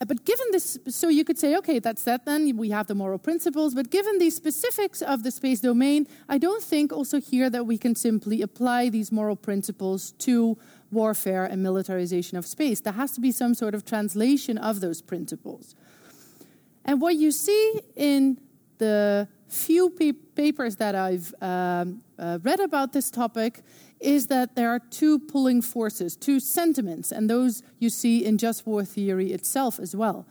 Uh, 0.00 0.04
but 0.04 0.24
given 0.24 0.46
this, 0.52 0.78
so 0.88 1.08
you 1.08 1.24
could 1.24 1.38
say, 1.38 1.56
okay, 1.56 1.78
that's 1.78 2.04
that 2.04 2.24
then, 2.24 2.56
we 2.56 2.70
have 2.70 2.86
the 2.86 2.94
moral 2.94 3.18
principles, 3.18 3.74
but 3.74 3.90
given 3.90 4.18
these 4.18 4.36
specifics 4.36 5.02
of 5.02 5.22
the 5.22 5.30
space 5.30 5.60
domain, 5.60 6.06
I 6.28 6.38
don't 6.38 6.62
think 6.62 6.92
also 6.92 7.20
here 7.20 7.50
that 7.50 7.64
we 7.64 7.78
can 7.78 7.94
simply 7.94 8.42
apply 8.42 8.88
these 8.88 9.10
moral 9.12 9.36
principles 9.36 10.12
to 10.18 10.56
warfare 10.90 11.44
and 11.44 11.62
militarization 11.62 12.38
of 12.38 12.46
space. 12.46 12.80
There 12.80 12.92
has 12.92 13.12
to 13.12 13.20
be 13.20 13.32
some 13.32 13.54
sort 13.54 13.74
of 13.74 13.84
translation 13.84 14.56
of 14.58 14.80
those 14.80 15.02
principles. 15.02 15.74
And 16.84 17.00
what 17.00 17.16
you 17.16 17.30
see 17.30 17.80
in 17.94 18.40
the 18.78 19.28
few 19.48 19.90
papers 20.34 20.76
that 20.76 20.94
I've 20.94 21.34
um, 21.40 22.02
uh, 22.18 22.38
read 22.42 22.60
about 22.60 22.92
this 22.92 23.10
topic 23.10 23.62
is 24.00 24.28
that 24.28 24.54
there 24.54 24.70
are 24.70 24.78
two 24.78 25.18
pulling 25.18 25.62
forces, 25.62 26.16
two 26.16 26.38
sentiments, 26.38 27.10
and 27.10 27.28
those 27.28 27.62
you 27.78 27.90
see 27.90 28.24
in 28.24 28.38
just 28.38 28.66
war 28.66 28.84
theory 28.84 29.32
itself 29.32 29.80
as 29.80 29.96
well. 29.96 30.26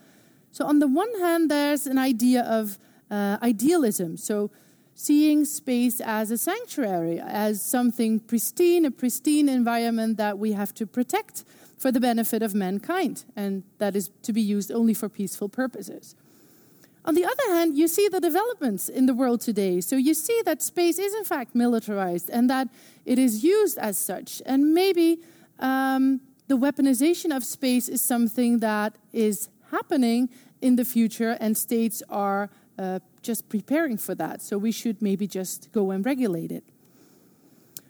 So, 0.51 0.65
on 0.65 0.79
the 0.79 0.87
one 0.87 1.19
hand, 1.19 1.51
there's 1.51 1.85
an 1.85 1.97
idea 1.97 2.43
of 2.43 2.77
uh, 3.11 3.37
idealism, 3.41 4.17
so 4.17 4.51
seeing 4.95 5.45
space 5.45 6.01
as 6.01 6.31
a 6.31 6.37
sanctuary, 6.37 7.19
as 7.19 7.61
something 7.61 8.19
pristine, 8.19 8.85
a 8.85 8.91
pristine 8.91 9.47
environment 9.47 10.17
that 10.17 10.39
we 10.39 10.53
have 10.53 10.73
to 10.73 10.87
protect 10.87 11.43
for 11.77 11.91
the 11.91 11.99
benefit 11.99 12.41
of 12.41 12.55
mankind, 12.55 13.23
and 13.35 13.63
that 13.77 13.95
is 13.95 14.09
to 14.23 14.33
be 14.33 14.41
used 14.41 14.71
only 14.71 14.93
for 14.93 15.07
peaceful 15.09 15.49
purposes. 15.49 16.15
On 17.07 17.15
the 17.15 17.23
other 17.23 17.55
hand, 17.55 17.77
you 17.77 17.87
see 17.87 18.09
the 18.09 18.19
developments 18.19 18.89
in 18.89 19.05
the 19.05 19.13
world 19.13 19.39
today. 19.39 19.79
So 19.79 19.95
you 19.95 20.13
see 20.13 20.41
that 20.43 20.61
space 20.61 20.99
is 20.99 21.15
in 21.15 21.23
fact 21.23 21.55
militarized 21.55 22.29
and 22.29 22.49
that 22.49 22.67
it 23.05 23.17
is 23.17 23.45
used 23.45 23.77
as 23.77 23.97
such. 23.97 24.41
And 24.45 24.73
maybe 24.73 25.19
um, 25.59 26.19
the 26.49 26.57
weaponization 26.57 27.33
of 27.33 27.45
space 27.45 27.87
is 27.87 28.01
something 28.01 28.59
that 28.59 28.97
is 29.13 29.47
happening 29.71 30.29
in 30.59 30.75
the 30.75 30.83
future, 30.83 31.37
and 31.39 31.55
states 31.55 32.03
are 32.09 32.49
uh, 32.77 32.99
just 33.21 33.47
preparing 33.47 33.97
for 33.97 34.15
that. 34.15 34.41
So 34.41 34.57
we 34.57 34.71
should 34.71 35.01
maybe 35.01 35.27
just 35.27 35.71
go 35.71 35.91
and 35.91 36.05
regulate 36.05 36.51
it. 36.51 36.63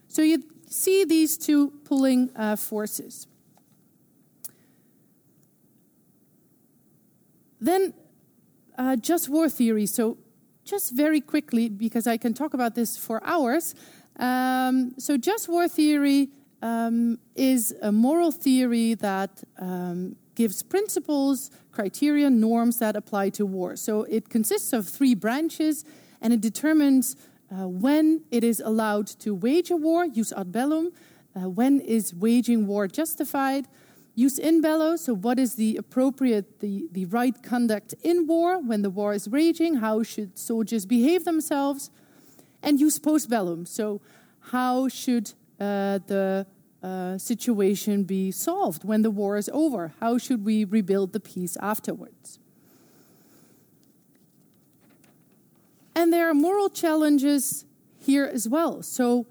So 0.09 0.21
you 0.21 0.43
see 0.69 1.05
these 1.05 1.37
two 1.37 1.71
pulling 1.85 2.29
uh, 2.35 2.55
forces. 2.55 3.25
Then 7.59 7.93
uh, 8.77 8.95
just 8.95 9.29
war 9.29 9.49
theory. 9.49 9.85
So, 9.85 10.17
just 10.63 10.93
very 10.93 11.21
quickly, 11.21 11.69
because 11.69 12.07
I 12.07 12.17
can 12.17 12.33
talk 12.33 12.53
about 12.53 12.75
this 12.75 12.97
for 12.97 13.23
hours. 13.23 13.73
Um, 14.19 14.93
so, 14.97 15.17
just 15.17 15.49
war 15.49 15.67
theory 15.67 16.29
um, 16.61 17.19
is 17.35 17.73
a 17.81 17.91
moral 17.91 18.31
theory 18.31 18.93
that 18.95 19.43
um, 19.59 20.15
gives 20.35 20.63
principles, 20.63 21.51
criteria, 21.71 22.29
norms 22.29 22.79
that 22.79 22.95
apply 22.95 23.29
to 23.29 23.45
war. 23.45 23.75
So, 23.75 24.03
it 24.03 24.29
consists 24.29 24.73
of 24.73 24.87
three 24.87 25.15
branches 25.15 25.85
and 26.21 26.33
it 26.33 26.41
determines 26.41 27.15
uh, 27.51 27.67
when 27.67 28.23
it 28.31 28.43
is 28.43 28.59
allowed 28.59 29.07
to 29.07 29.33
wage 29.33 29.71
a 29.71 29.77
war, 29.77 30.07
jus 30.07 30.33
ad 30.33 30.51
bellum, 30.51 30.91
uh, 31.35 31.49
when 31.49 31.79
is 31.79 32.13
waging 32.13 32.67
war 32.67 32.87
justified 32.87 33.67
Jus 34.17 34.39
in 34.39 34.61
bello, 34.61 34.95
so 34.95 35.13
what 35.13 35.37
is 35.37 35.55
the 35.55 35.77
appropriate, 35.77 36.59
the, 36.59 36.87
the 36.91 37.05
right 37.05 37.43
conduct 37.43 37.93
in 38.01 38.25
war 38.25 38.59
when 38.59 38.81
the 38.81 38.89
war 38.89 39.13
is 39.13 39.27
raging? 39.27 39.75
How 39.75 40.01
should 40.01 40.39
soldiers 40.39 40.87
behave 40.87 41.23
themselves? 41.23 41.91
And 42.63 42.79
jus 42.79 42.97
post 42.97 43.29
bellum, 43.29 43.67
so 43.67 44.01
how 44.51 44.87
should 44.87 45.33
uh, 45.59 45.99
the 46.07 46.47
uh, 46.81 47.17
situation 47.19 48.03
be 48.05 48.31
solved 48.31 48.83
when 48.83 49.03
the 49.03 49.11
war 49.11 49.37
is 49.37 49.51
over? 49.53 49.93
How 49.99 50.17
should 50.17 50.43
we 50.43 50.63
rebuild 50.63 51.13
the 51.13 51.19
peace 51.19 51.55
afterwards? 51.57 52.39
And 55.93 56.11
there 56.11 56.27
are 56.27 56.33
moral 56.33 56.69
challenges 56.69 57.65
here 57.99 58.25
as 58.25 58.47
well. 58.47 58.81
So, 58.81 59.27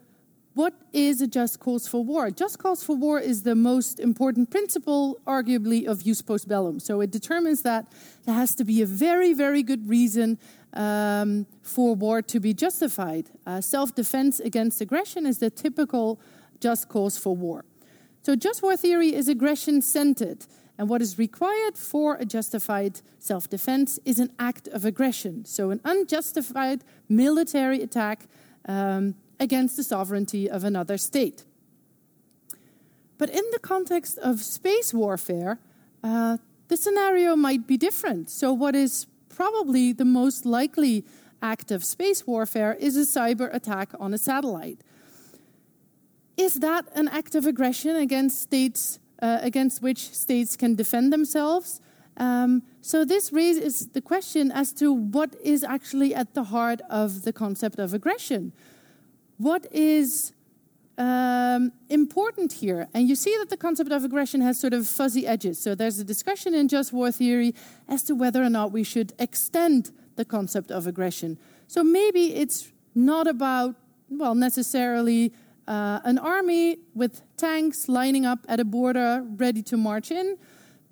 what 0.56 0.72
is 0.94 1.20
a 1.20 1.26
just 1.26 1.60
cause 1.60 1.86
for 1.86 2.02
war? 2.02 2.30
Just 2.30 2.58
cause 2.58 2.82
for 2.82 2.96
war 2.96 3.20
is 3.20 3.42
the 3.42 3.54
most 3.54 4.00
important 4.00 4.50
principle, 4.50 5.20
arguably, 5.26 5.86
of 5.86 6.02
jus 6.02 6.22
post 6.22 6.48
bellum. 6.48 6.80
So 6.80 7.02
it 7.02 7.10
determines 7.10 7.60
that 7.62 7.92
there 8.24 8.34
has 8.34 8.54
to 8.54 8.64
be 8.64 8.80
a 8.80 8.86
very, 8.86 9.34
very 9.34 9.62
good 9.62 9.86
reason 9.86 10.38
um, 10.72 11.46
for 11.60 11.94
war 11.94 12.22
to 12.22 12.40
be 12.40 12.54
justified. 12.54 13.26
Uh, 13.46 13.60
Self 13.60 13.94
defense 13.94 14.40
against 14.40 14.80
aggression 14.80 15.26
is 15.26 15.40
the 15.40 15.50
typical 15.50 16.18
just 16.58 16.88
cause 16.88 17.18
for 17.18 17.36
war. 17.36 17.66
So 18.22 18.34
just 18.34 18.62
war 18.62 18.78
theory 18.78 19.14
is 19.14 19.28
aggression 19.28 19.82
centered. 19.82 20.46
And 20.78 20.88
what 20.88 21.02
is 21.02 21.18
required 21.18 21.76
for 21.76 22.16
a 22.16 22.24
justified 22.24 23.02
self 23.18 23.48
defense 23.50 23.98
is 24.06 24.18
an 24.18 24.30
act 24.38 24.68
of 24.68 24.86
aggression. 24.86 25.44
So, 25.44 25.70
an 25.70 25.80
unjustified 25.84 26.82
military 27.08 27.82
attack 27.82 28.26
um, 28.68 29.14
against 29.38 29.76
the 29.76 29.82
sovereignty 29.82 30.48
of 30.48 30.64
another 30.64 30.98
state. 30.98 31.44
But 33.18 33.30
in 33.30 33.42
the 33.52 33.58
context 33.58 34.18
of 34.18 34.42
space 34.42 34.92
warfare, 34.92 35.58
uh, 36.02 36.38
the 36.68 36.76
scenario 36.76 37.36
might 37.36 37.66
be 37.66 37.76
different. 37.76 38.30
So, 38.30 38.52
what 38.52 38.74
is 38.74 39.06
probably 39.28 39.92
the 39.92 40.04
most 40.04 40.44
likely 40.44 41.04
act 41.42 41.70
of 41.70 41.84
space 41.84 42.26
warfare 42.26 42.74
is 42.74 42.96
a 42.96 43.00
cyber 43.18 43.54
attack 43.54 43.90
on 44.00 44.12
a 44.14 44.18
satellite. 44.18 44.80
Is 46.36 46.56
that 46.56 46.86
an 46.94 47.08
act 47.08 47.34
of 47.34 47.46
aggression 47.46 47.96
against 47.96 48.40
states 48.40 48.98
uh, 49.22 49.38
against 49.40 49.82
which 49.82 50.14
states 50.14 50.56
can 50.56 50.74
defend 50.74 51.12
themselves? 51.12 51.80
Um, 52.18 52.62
so 52.80 53.04
this 53.04 53.32
raises 53.32 53.88
the 53.88 54.00
question 54.00 54.50
as 54.50 54.72
to 54.74 54.92
what 54.92 55.36
is 55.42 55.62
actually 55.64 56.14
at 56.14 56.34
the 56.34 56.44
heart 56.44 56.80
of 56.90 57.22
the 57.22 57.32
concept 57.32 57.78
of 57.78 57.94
aggression 57.94 58.52
what 59.38 59.66
is 59.72 60.32
um, 60.98 61.72
important 61.88 62.52
here. 62.52 62.88
And 62.94 63.08
you 63.08 63.14
see 63.14 63.36
that 63.38 63.50
the 63.50 63.56
concept 63.56 63.92
of 63.92 64.04
aggression 64.04 64.40
has 64.40 64.58
sort 64.58 64.72
of 64.72 64.86
fuzzy 64.86 65.26
edges. 65.26 65.60
So 65.60 65.74
there's 65.74 65.98
a 65.98 66.04
discussion 66.04 66.54
in 66.54 66.68
just 66.68 66.92
war 66.92 67.10
theory 67.12 67.54
as 67.88 68.02
to 68.04 68.14
whether 68.14 68.42
or 68.42 68.50
not 68.50 68.72
we 68.72 68.82
should 68.82 69.12
extend 69.18 69.90
the 70.16 70.24
concept 70.24 70.70
of 70.70 70.86
aggression. 70.86 71.38
So 71.68 71.84
maybe 71.84 72.34
it's 72.34 72.72
not 72.94 73.26
about, 73.26 73.74
well, 74.08 74.34
necessarily 74.34 75.32
uh, 75.68 76.00
an 76.04 76.18
army 76.18 76.78
with 76.94 77.20
tanks 77.36 77.88
lining 77.88 78.24
up 78.24 78.38
at 78.48 78.60
a 78.60 78.64
border 78.64 79.24
ready 79.36 79.62
to 79.64 79.76
march 79.76 80.10
in, 80.10 80.38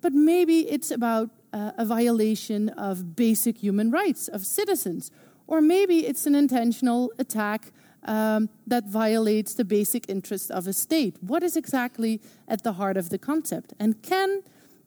but 0.01 0.13
maybe 0.13 0.69
it's 0.69 0.91
about 0.91 1.29
uh, 1.53 1.71
a 1.77 1.85
violation 1.85 2.69
of 2.69 3.15
basic 3.15 3.57
human 3.57 3.89
rights 3.89 4.27
of 4.27 4.45
citizens. 4.45 5.11
Or 5.47 5.61
maybe 5.61 6.05
it's 6.05 6.25
an 6.25 6.35
intentional 6.35 7.11
attack 7.17 7.71
um, 8.05 8.49
that 8.67 8.85
violates 8.85 9.53
the 9.53 9.65
basic 9.65 10.07
interest 10.07 10.51
of 10.51 10.67
a 10.67 10.73
state. 10.73 11.17
What 11.21 11.43
is 11.43 11.57
exactly 11.57 12.21
at 12.47 12.63
the 12.63 12.73
heart 12.73 12.97
of 12.97 13.09
the 13.09 13.17
concept? 13.17 13.73
And 13.79 14.01
can 14.01 14.43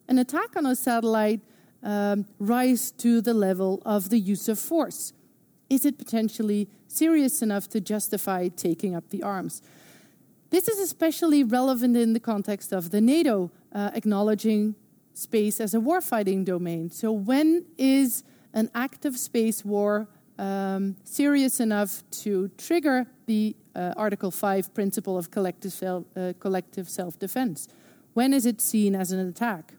an 0.07 0.17
attack 0.17 0.55
on 0.55 0.65
a 0.65 0.75
satellite 0.75 1.41
um, 1.83 2.25
rise 2.39 2.91
to 2.91 3.21
the 3.21 3.33
level 3.33 3.81
of 3.85 4.09
the 4.09 4.19
use 4.19 4.49
of 4.49 4.57
force? 4.57 5.13
Is 5.69 5.85
it 5.85 5.97
potentially 5.97 6.67
serious 6.87 7.41
enough 7.41 7.69
to 7.69 7.81
justify 7.81 8.47
taking 8.47 8.95
up 8.95 9.09
the 9.09 9.21
arms? 9.21 9.61
This 10.49 10.67
is 10.67 10.79
especially 10.79 11.43
relevant 11.43 11.95
in 11.95 12.13
the 12.13 12.19
context 12.19 12.71
of 12.71 12.89
the 12.89 13.01
NATO 13.01 13.51
uh, 13.71 13.91
acknowledging 13.93 14.75
space 15.13 15.59
as 15.59 15.75
a 15.75 15.79
warfighting 15.79 16.43
domain. 16.43 16.89
So, 16.89 17.11
when 17.11 17.65
is 17.77 18.23
an 18.53 18.71
active 18.73 19.17
space 19.17 19.63
war 19.63 20.07
um, 20.39 20.95
serious 21.03 21.59
enough 21.59 22.01
to 22.23 22.49
trigger 22.57 23.05
the 23.25 23.55
uh, 23.75 23.93
Article 23.97 24.31
5 24.31 24.73
principle 24.73 25.17
of 25.17 25.29
collective, 25.29 25.73
self, 25.73 26.05
uh, 26.15 26.33
collective 26.39 26.89
self-defense? 26.89 27.67
When 28.13 28.33
is 28.33 28.45
it 28.45 28.61
seen 28.61 28.95
as 28.95 29.11
an 29.11 29.19
attack? 29.19 29.73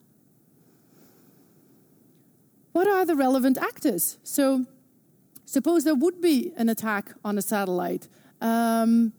What 2.72 2.87
are 2.87 3.05
the 3.05 3.16
relevant 3.16 3.59
actors? 3.59 4.18
So, 4.22 4.66
suppose 5.45 5.85
there 5.85 5.95
would 5.95 6.20
be 6.20 6.53
an 6.57 6.68
attack 6.68 7.14
on 7.24 7.37
a 7.37 7.43
satellite. 7.43 8.09
Um, 8.41 9.12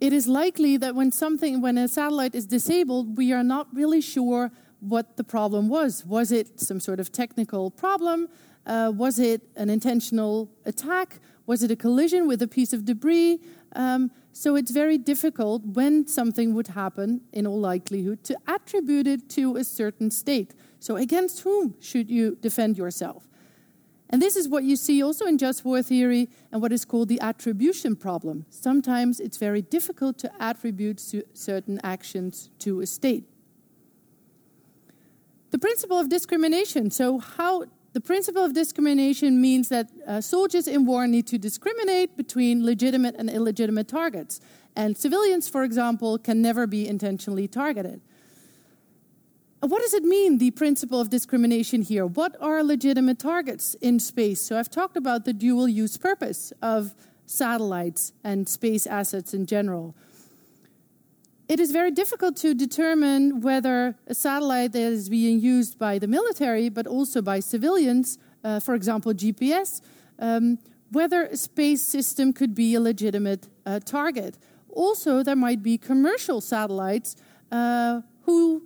it 0.00 0.12
is 0.12 0.28
likely 0.28 0.76
that 0.76 0.94
when 0.94 1.10
something, 1.10 1.60
when 1.60 1.78
a 1.78 1.88
satellite 1.88 2.34
is 2.34 2.46
disabled, 2.46 3.16
we 3.16 3.32
are 3.32 3.42
not 3.42 3.68
really 3.72 4.00
sure 4.00 4.50
what 4.80 5.16
the 5.16 5.24
problem 5.24 5.68
was. 5.68 6.04
Was 6.04 6.30
it 6.30 6.60
some 6.60 6.80
sort 6.80 7.00
of 7.00 7.10
technical 7.10 7.70
problem? 7.70 8.28
Uh, 8.68 8.92
was 8.94 9.18
it 9.18 9.42
an 9.56 9.70
intentional 9.70 10.50
attack? 10.66 11.20
Was 11.46 11.62
it 11.62 11.70
a 11.70 11.76
collision 11.76 12.28
with 12.28 12.42
a 12.42 12.46
piece 12.46 12.74
of 12.74 12.84
debris? 12.84 13.40
Um, 13.74 14.10
so 14.32 14.54
it's 14.54 14.70
very 14.70 14.98
difficult 14.98 15.64
when 15.64 16.06
something 16.06 16.54
would 16.54 16.68
happen, 16.68 17.22
in 17.32 17.46
all 17.46 17.58
likelihood, 17.58 18.22
to 18.24 18.36
attribute 18.46 19.06
it 19.06 19.28
to 19.30 19.56
a 19.56 19.64
certain 19.64 20.10
state. 20.10 20.54
So 20.78 20.96
against 20.96 21.40
whom 21.40 21.74
should 21.80 22.10
you 22.10 22.36
defend 22.40 22.76
yourself? 22.76 23.24
And 24.10 24.22
this 24.22 24.36
is 24.36 24.48
what 24.48 24.64
you 24.64 24.76
see 24.76 25.02
also 25.02 25.26
in 25.26 25.38
just 25.38 25.64
war 25.64 25.82
theory 25.82 26.28
and 26.52 26.62
what 26.62 26.72
is 26.72 26.84
called 26.84 27.08
the 27.08 27.20
attribution 27.20 27.96
problem. 27.96 28.46
Sometimes 28.48 29.18
it's 29.18 29.38
very 29.38 29.62
difficult 29.62 30.18
to 30.18 30.30
attribute 30.40 31.00
certain 31.34 31.80
actions 31.82 32.50
to 32.60 32.80
a 32.80 32.86
state. 32.86 33.24
The 35.50 35.58
principle 35.58 35.98
of 35.98 36.08
discrimination. 36.08 36.90
So, 36.90 37.18
how 37.18 37.64
the 37.92 38.00
principle 38.00 38.44
of 38.44 38.52
discrimination 38.52 39.40
means 39.40 39.68
that 39.70 39.90
uh, 40.06 40.20
soldiers 40.20 40.68
in 40.68 40.84
war 40.84 41.06
need 41.06 41.26
to 41.28 41.38
discriminate 41.38 42.16
between 42.16 42.64
legitimate 42.64 43.14
and 43.18 43.30
illegitimate 43.30 43.88
targets. 43.88 44.40
And 44.76 44.96
civilians, 44.96 45.48
for 45.48 45.64
example, 45.64 46.18
can 46.18 46.42
never 46.42 46.66
be 46.66 46.86
intentionally 46.86 47.48
targeted. 47.48 48.00
What 49.60 49.82
does 49.82 49.94
it 49.94 50.04
mean, 50.04 50.38
the 50.38 50.52
principle 50.52 51.00
of 51.00 51.10
discrimination 51.10 51.82
here? 51.82 52.06
What 52.06 52.36
are 52.40 52.62
legitimate 52.62 53.18
targets 53.18 53.74
in 53.80 53.98
space? 53.98 54.40
So, 54.40 54.56
I've 54.56 54.70
talked 54.70 54.96
about 54.96 55.24
the 55.24 55.32
dual 55.32 55.66
use 55.66 55.96
purpose 55.96 56.52
of 56.62 56.94
satellites 57.26 58.12
and 58.22 58.48
space 58.48 58.86
assets 58.86 59.34
in 59.34 59.46
general. 59.46 59.96
It 61.48 61.60
is 61.60 61.72
very 61.72 61.90
difficult 61.90 62.36
to 62.38 62.52
determine 62.52 63.40
whether 63.40 63.96
a 64.06 64.14
satellite 64.14 64.72
that 64.72 64.82
is 64.82 65.08
being 65.08 65.40
used 65.40 65.78
by 65.78 65.98
the 65.98 66.06
military, 66.06 66.68
but 66.68 66.86
also 66.86 67.22
by 67.22 67.40
civilians, 67.40 68.18
uh, 68.44 68.60
for 68.60 68.74
example, 68.74 69.14
GPS, 69.14 69.80
um, 70.18 70.58
whether 70.92 71.24
a 71.24 71.38
space 71.38 71.82
system 71.82 72.34
could 72.34 72.54
be 72.54 72.74
a 72.74 72.80
legitimate 72.80 73.48
uh, 73.64 73.80
target. 73.80 74.36
Also, 74.68 75.22
there 75.22 75.36
might 75.36 75.62
be 75.62 75.78
commercial 75.78 76.42
satellites 76.42 77.16
uh, 77.50 78.02
who 78.22 78.62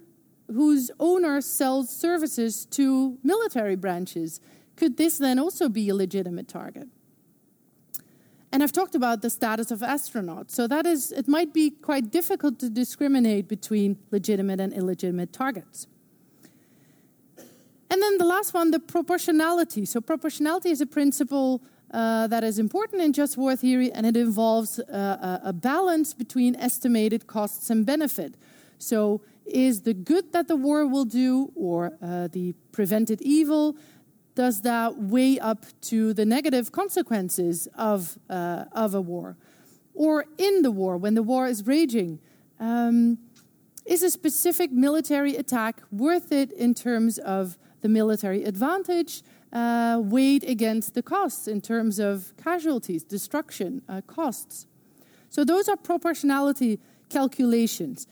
whose 0.48 0.90
owner 0.98 1.40
sells 1.40 1.88
services 1.88 2.66
to 2.66 3.16
military 3.22 3.76
branches. 3.76 4.40
Could 4.76 4.96
this 4.96 5.18
then 5.18 5.38
also 5.38 5.68
be 5.68 5.88
a 5.88 5.94
legitimate 5.94 6.48
target? 6.48 6.88
And 8.52 8.62
I've 8.62 8.72
talked 8.72 8.94
about 8.94 9.22
the 9.22 9.30
status 9.30 9.70
of 9.70 9.80
astronauts. 9.80 10.50
So 10.50 10.66
that 10.68 10.84
is, 10.84 11.10
it 11.10 11.26
might 11.26 11.54
be 11.54 11.70
quite 11.70 12.10
difficult 12.10 12.58
to 12.58 12.68
discriminate 12.68 13.48
between 13.48 13.96
legitimate 14.10 14.60
and 14.60 14.74
illegitimate 14.74 15.32
targets. 15.32 15.86
And 17.90 18.02
then 18.02 18.18
the 18.18 18.26
last 18.26 18.52
one, 18.54 18.70
the 18.70 18.80
proportionality. 18.80 19.86
So 19.86 20.00
proportionality 20.00 20.70
is 20.70 20.80
a 20.80 20.86
principle 20.86 21.62
uh, 21.92 22.26
that 22.26 22.42
is 22.42 22.58
important 22.58 23.02
in 23.02 23.12
just 23.12 23.36
war 23.36 23.54
theory, 23.54 23.92
and 23.92 24.06
it 24.06 24.16
involves 24.16 24.78
uh, 24.78 25.40
a 25.42 25.52
balance 25.52 26.14
between 26.14 26.56
estimated 26.56 27.26
costs 27.26 27.68
and 27.68 27.84
benefit. 27.84 28.34
So 28.78 29.20
is 29.44 29.82
the 29.82 29.92
good 29.92 30.32
that 30.32 30.48
the 30.48 30.56
war 30.56 30.86
will 30.86 31.04
do 31.04 31.52
or 31.54 31.92
uh, 32.02 32.28
the 32.28 32.54
prevented 32.72 33.20
evil 33.20 33.76
does 34.34 34.62
that 34.62 34.98
weigh 34.98 35.38
up 35.38 35.66
to 35.82 36.14
the 36.14 36.24
negative 36.24 36.72
consequences 36.72 37.68
of, 37.74 38.18
uh, 38.30 38.64
of 38.72 38.94
a 38.94 39.00
war? 39.00 39.36
Or 39.94 40.24
in 40.38 40.62
the 40.62 40.70
war 40.70 40.96
when 40.96 41.14
the 41.14 41.22
war 41.22 41.46
is 41.46 41.66
raging 41.66 42.18
um, 42.58 43.18
is 43.84 44.02
a 44.02 44.10
specific 44.10 44.72
military 44.72 45.36
attack 45.36 45.82
worth 45.90 46.32
it 46.32 46.52
in 46.52 46.74
terms 46.74 47.18
of 47.18 47.58
the 47.82 47.88
military 47.88 48.44
advantage 48.44 49.22
uh, 49.52 50.00
weighed 50.02 50.44
against 50.44 50.94
the 50.94 51.02
costs 51.02 51.46
in 51.46 51.60
terms 51.60 51.98
of 51.98 52.32
casualties 52.42 53.04
destruction 53.04 53.82
uh, 53.88 54.00
costs? 54.06 54.66
So 55.28 55.44
those 55.44 55.68
are 55.68 55.76
proportionality 55.76 56.78
calculations. 57.10 58.06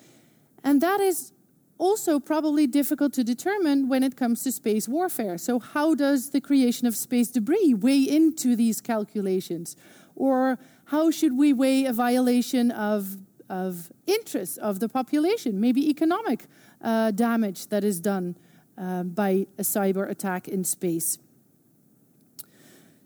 And 0.62 0.80
that 0.82 1.00
is 1.00 1.32
also 1.80 2.20
probably 2.20 2.66
difficult 2.66 3.12
to 3.14 3.24
determine 3.24 3.88
when 3.88 4.02
it 4.02 4.14
comes 4.14 4.42
to 4.42 4.52
space 4.52 4.86
warfare. 4.86 5.38
So, 5.38 5.58
how 5.58 5.94
does 5.94 6.30
the 6.30 6.40
creation 6.40 6.86
of 6.86 6.94
space 6.94 7.30
debris 7.30 7.74
weigh 7.74 8.02
into 8.02 8.54
these 8.54 8.80
calculations? 8.80 9.76
Or 10.14 10.58
how 10.84 11.10
should 11.10 11.36
we 11.36 11.52
weigh 11.54 11.86
a 11.86 11.92
violation 11.92 12.70
of, 12.70 13.16
of 13.48 13.90
interests 14.06 14.58
of 14.58 14.78
the 14.78 14.88
population, 14.88 15.58
maybe 15.58 15.88
economic 15.88 16.46
uh, 16.82 17.12
damage 17.12 17.68
that 17.68 17.82
is 17.82 17.98
done 17.98 18.36
uh, 18.76 19.02
by 19.02 19.46
a 19.58 19.62
cyber 19.62 20.08
attack 20.08 20.48
in 20.48 20.64
space? 20.64 21.18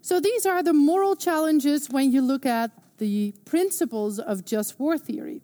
So, 0.01 0.19
these 0.19 0.45
are 0.45 0.61
the 0.61 0.73
moral 0.73 1.15
challenges 1.15 1.89
when 1.89 2.11
you 2.11 2.21
look 2.21 2.45
at 2.45 2.71
the 2.97 3.33
principles 3.45 4.19
of 4.19 4.43
just 4.43 4.79
war 4.79 4.97
theory. 4.97 5.41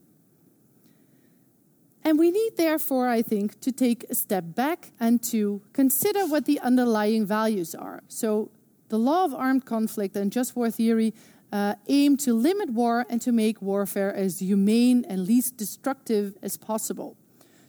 And 2.04 2.18
we 2.18 2.32
need, 2.32 2.58
therefore, 2.58 3.08
I 3.08 3.22
think, 3.22 3.60
to 3.62 3.72
take 3.72 4.06
a 4.10 4.16
step 4.16 4.56
back 4.56 4.92
and 5.00 5.22
to 5.24 5.62
consider 5.74 6.26
what 6.26 6.46
the 6.46 6.60
underlying 6.60 7.26
values 7.26 7.76
are. 7.76 8.02
So, 8.08 8.50
the 8.90 8.98
law 8.98 9.24
of 9.24 9.34
armed 9.34 9.66
conflict 9.66 10.16
and 10.16 10.32
just 10.32 10.56
war 10.56 10.70
theory 10.70 11.14
uh, 11.54 11.76
aim 11.88 12.18
to 12.18 12.34
limit 12.34 12.72
war 12.72 13.06
and 13.10 13.22
to 13.22 13.32
make 13.32 13.62
warfare 13.62 14.14
as 14.14 14.40
humane 14.40 15.06
and 15.08 15.28
least 15.28 15.58
destructive 15.58 16.36
as 16.42 16.58
possible. 16.58 17.16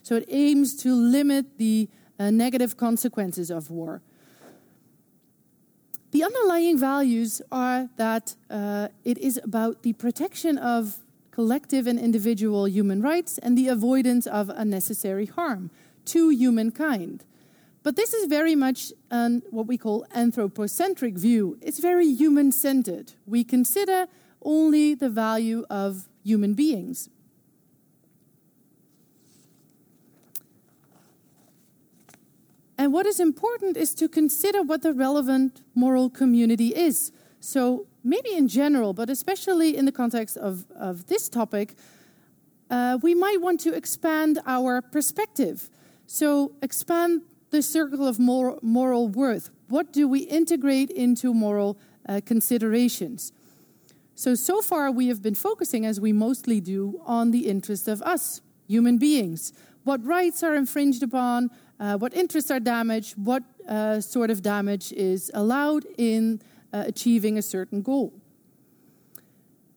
So, 0.01 0.15
it 0.15 0.25
aims 0.29 0.75
to 0.77 0.93
limit 0.95 1.57
the 1.59 1.87
uh, 2.17 2.31
negative 2.31 2.75
consequences 2.75 3.51
of 3.51 3.69
war. 3.69 4.01
The 6.11 6.23
underlying 6.23 6.77
values 6.77 7.41
are 7.51 7.89
that 7.97 8.35
uh, 8.49 8.89
it 9.03 9.17
is 9.17 9.39
about 9.43 9.81
the 9.83 9.93
protection 9.93 10.57
of 10.57 11.02
collective 11.33 11.87
and 11.87 11.99
individual 11.99 12.67
human 12.67 13.01
rights, 13.01 13.39
and 13.39 13.57
the 13.57 13.67
avoidance 13.67 14.27
of 14.27 14.49
unnecessary 14.49 15.25
harm 15.25 15.71
to 16.05 16.29
humankind. 16.29 17.25
But 17.81 17.95
this 17.95 18.13
is 18.13 18.27
very 18.27 18.55
much 18.55 18.93
an, 19.09 19.41
what 19.49 19.65
we 19.65 19.75
call 19.75 20.05
anthropocentric 20.13 21.15
view. 21.15 21.57
It's 21.59 21.79
very 21.79 22.05
human 22.05 22.51
centered. 22.51 23.13
We 23.25 23.43
consider 23.43 24.07
only 24.43 24.93
the 24.93 25.09
value 25.09 25.65
of 25.71 26.07
human 26.23 26.53
beings. 26.53 27.09
And 32.77 32.93
what 32.93 33.07
is 33.07 33.19
important 33.19 33.75
is 33.75 33.95
to 33.95 34.07
consider 34.07 34.61
what 34.61 34.83
the 34.83 34.93
relevant 34.93 35.61
moral 35.73 36.11
community 36.11 36.75
is. 36.75 37.11
So, 37.39 37.87
maybe 38.03 38.33
in 38.33 38.47
general, 38.47 38.93
but 38.93 39.09
especially 39.09 39.75
in 39.77 39.85
the 39.85 39.91
context 39.91 40.37
of, 40.37 40.65
of 40.75 41.07
this 41.07 41.29
topic, 41.29 41.75
uh, 42.69 42.97
we 43.01 43.13
might 43.13 43.39
want 43.41 43.59
to 43.61 43.73
expand 43.73 44.39
our 44.45 44.81
perspective. 44.81 45.69
So, 46.05 46.53
expand 46.61 47.21
the 47.51 47.61
circle 47.61 48.07
of 48.07 48.19
moral, 48.19 48.59
moral 48.61 49.07
worth. 49.07 49.49
What 49.69 49.93
do 49.93 50.07
we 50.07 50.19
integrate 50.21 50.89
into 50.89 51.33
moral 51.33 51.77
uh, 52.09 52.21
considerations? 52.25 53.31
So, 54.15 54.35
so 54.35 54.61
far 54.61 54.91
we 54.91 55.07
have 55.07 55.21
been 55.21 55.35
focusing, 55.35 55.85
as 55.85 55.99
we 55.99 56.13
mostly 56.13 56.59
do, 56.59 57.01
on 57.05 57.31
the 57.31 57.47
interest 57.47 57.87
of 57.87 58.01
us, 58.01 58.41
human 58.67 58.97
beings. 58.97 59.53
What 59.83 60.03
rights 60.05 60.43
are 60.43 60.55
infringed 60.55 61.03
upon, 61.03 61.49
uh, 61.79 61.97
what 61.97 62.13
interests 62.13 62.49
are 62.51 62.59
damaged, 62.59 63.15
what 63.17 63.43
uh, 63.67 64.01
sort 64.01 64.29
of 64.29 64.41
damage 64.41 64.91
is 64.93 65.31
allowed 65.33 65.85
in 65.97 66.41
uh, 66.73 66.83
achieving 66.87 67.37
a 67.37 67.41
certain 67.41 67.81
goal. 67.81 68.13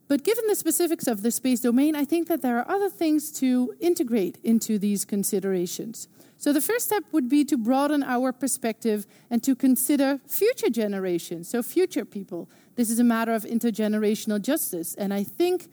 But 0.09 0.22
given 0.22 0.47
the 0.47 0.55
specifics 0.55 1.07
of 1.07 1.22
the 1.22 1.30
space 1.30 1.61
domain, 1.61 1.97
I 1.97 2.05
think 2.05 2.28
that 2.28 2.40
there 2.40 2.59
are 2.59 2.68
other 2.70 2.88
things 2.88 3.32
to 3.40 3.74
integrate 3.80 4.38
into 4.42 4.78
these 4.78 5.05
considerations. 5.05 6.09
So, 6.38 6.53
the 6.53 6.61
first 6.61 6.86
step 6.86 7.03
would 7.12 7.28
be 7.28 7.44
to 7.47 7.57
broaden 7.57 8.03
our 8.03 8.30
perspective 8.30 9.07
and 9.30 9.42
to 9.42 9.57
consider 9.57 10.20
future 10.28 10.68
generations, 10.68 11.49
so 11.49 11.62
future 11.62 12.05
people. 12.05 12.49
This 12.76 12.90
is 12.90 12.99
a 12.99 13.05
matter 13.05 13.32
of 13.32 13.44
intergenerational 13.44 14.40
justice. 14.40 14.94
And 14.94 15.14
I 15.14 15.24
think 15.24 15.68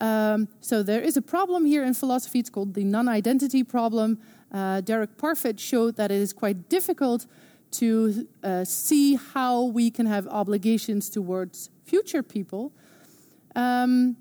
um, 0.00 0.48
so. 0.60 0.82
There 0.82 1.00
is 1.00 1.16
a 1.16 1.22
problem 1.22 1.64
here 1.64 1.84
in 1.84 1.94
philosophy, 1.94 2.38
it's 2.38 2.50
called 2.50 2.74
the 2.74 2.84
non 2.84 3.08
identity 3.08 3.64
problem. 3.64 4.18
Uh, 4.52 4.80
Derek 4.80 5.16
Parfit 5.16 5.58
showed 5.58 5.96
that 5.96 6.10
it 6.10 6.20
is 6.20 6.32
quite 6.32 6.68
difficult 6.68 7.26
to 7.72 8.26
uh, 8.42 8.64
see 8.64 9.16
how 9.16 9.64
we 9.64 9.90
can 9.90 10.06
have 10.06 10.26
obligations 10.28 11.10
towards 11.10 11.70
future 11.84 12.22
people. 12.22 12.72
Um, 13.54 14.16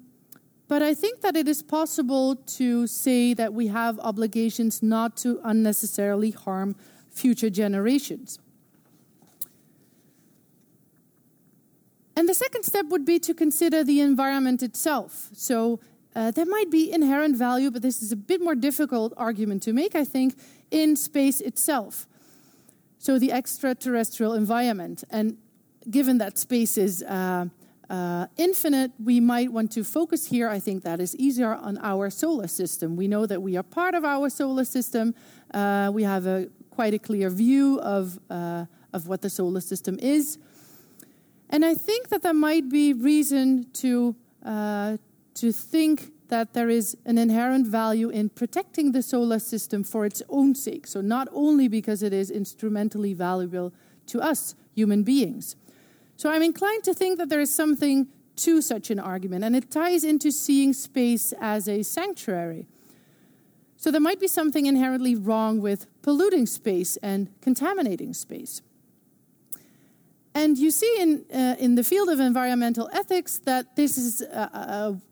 but 0.68 0.82
I 0.82 0.94
think 0.94 1.22
that 1.22 1.38
it 1.38 1.48
is 1.48 1.64
possible 1.64 2.36
to 2.36 2.88
say 2.88 3.34
that 3.34 3.54
we 3.54 3.68
have 3.68 4.00
obligations 4.00 4.84
not 4.84 5.16
to 5.18 5.40
unnecessarily 5.44 6.32
harm 6.32 6.76
future 7.10 7.50
generations. 7.50 8.40
And 12.18 12.28
the 12.28 12.34
second 12.34 12.64
step 12.64 12.88
would 12.88 13.06
be 13.06 13.20
to 13.20 13.34
consider 13.34 13.84
the 13.84 14.02
environment 14.02 14.64
itself. 14.64 15.30
So 15.34 15.80
uh, 16.16 16.32
there 16.32 16.48
might 16.48 16.72
be 16.72 16.92
inherent 16.92 17.38
value, 17.38 17.70
but 17.70 17.84
this 17.84 18.02
is 18.02 18.12
a 18.12 18.16
bit 18.16 18.42
more 18.42 18.56
difficult 18.56 19.14
argument 19.16 19.62
to 19.64 19.74
make, 19.74 19.96
I 19.96 20.04
think, 20.04 20.36
in 20.72 20.96
space 20.96 21.40
itself 21.42 22.08
so 23.08 23.18
the 23.18 23.32
extraterrestrial 23.32 24.34
environment. 24.34 25.06
And 25.10 25.38
given 25.90 26.18
that 26.18 26.38
space 26.38 26.78
is 26.78 27.04
uh, 27.04 27.46
uh, 27.90 28.28
infinite, 28.36 28.92
we 29.02 29.22
might 29.22 29.50
want 29.50 29.72
to 29.72 29.86
focus 29.86 30.28
here. 30.28 30.50
I 30.50 30.60
think 30.60 30.84
that 30.84 31.00
is 31.00 31.16
easier 31.16 31.54
on 31.54 31.78
our 31.78 32.10
solar 32.10 32.48
system. 32.48 32.98
We 32.98 33.08
know 33.08 33.26
that 33.26 33.42
we 33.42 33.56
are 33.56 33.64
part 33.64 33.96
of 33.96 34.04
our 34.04 34.30
solar 34.30 34.66
system. 34.66 35.16
Uh, 35.54 35.90
we 35.94 36.04
have 36.04 36.28
a 36.28 36.50
quite 36.70 36.94
a 36.94 37.00
clear 37.00 37.30
view 37.30 37.80
of 37.80 38.20
uh, 38.30 38.66
of 38.92 39.08
what 39.08 39.22
the 39.22 39.30
solar 39.30 39.62
system 39.62 39.98
is, 40.02 40.38
and 41.50 41.64
I 41.64 41.76
think 41.76 42.10
that 42.10 42.22
there 42.24 42.40
might 42.50 42.68
be 42.68 42.92
reason 42.92 43.68
to 43.84 44.18
uh, 44.46 44.98
to 45.36 45.54
think 45.54 46.12
that 46.30 46.54
there 46.54 46.70
is 46.70 46.98
an 47.06 47.18
inherent 47.18 47.68
value 47.68 48.10
in 48.10 48.30
protecting 48.30 48.92
the 48.92 49.02
solar 49.02 49.40
system 49.40 49.84
for 49.84 50.06
its 50.06 50.22
own 50.30 50.56
sake. 50.56 50.88
So 50.88 51.02
not 51.02 51.28
only 51.32 51.68
because 51.68 52.04
it 52.04 52.14
is 52.14 52.30
instrumentally 52.30 53.14
valuable 53.14 53.74
to 54.08 54.22
us 54.22 54.56
human 54.74 55.04
beings. 55.04 55.56
So 56.16 56.32
I'm 56.32 56.44
inclined 56.44 56.84
to 56.86 56.94
think 56.94 57.18
that 57.18 57.30
there 57.30 57.40
is 57.40 57.54
something 57.54 58.08
to 58.38 58.62
such 58.62 58.92
an 58.92 59.00
argument, 59.00 59.44
and 59.44 59.56
it 59.56 59.72
ties 59.72 60.04
into 60.04 60.32
seeing 60.32 60.74
space 60.74 61.34
as 61.40 61.68
a 61.68 61.84
sanctuary. 61.84 62.68
So 63.78 63.92
there 63.92 64.02
might 64.02 64.20
be 64.20 64.28
something 64.28 64.66
inherently 64.66 65.16
wrong 65.16 65.60
with 65.62 65.88
polluting 66.02 66.46
space 66.46 66.98
and 66.98 67.30
contaminating 67.42 68.14
space. 68.14 68.62
And 70.38 70.56
you 70.56 70.70
see 70.70 70.94
in, 71.00 71.26
uh, 71.34 71.56
in 71.58 71.74
the 71.74 71.84
field 71.84 72.10
of 72.10 72.20
environmental 72.20 72.88
ethics 72.94 73.40
that 73.46 73.76
this 73.76 73.98
is 73.98 74.22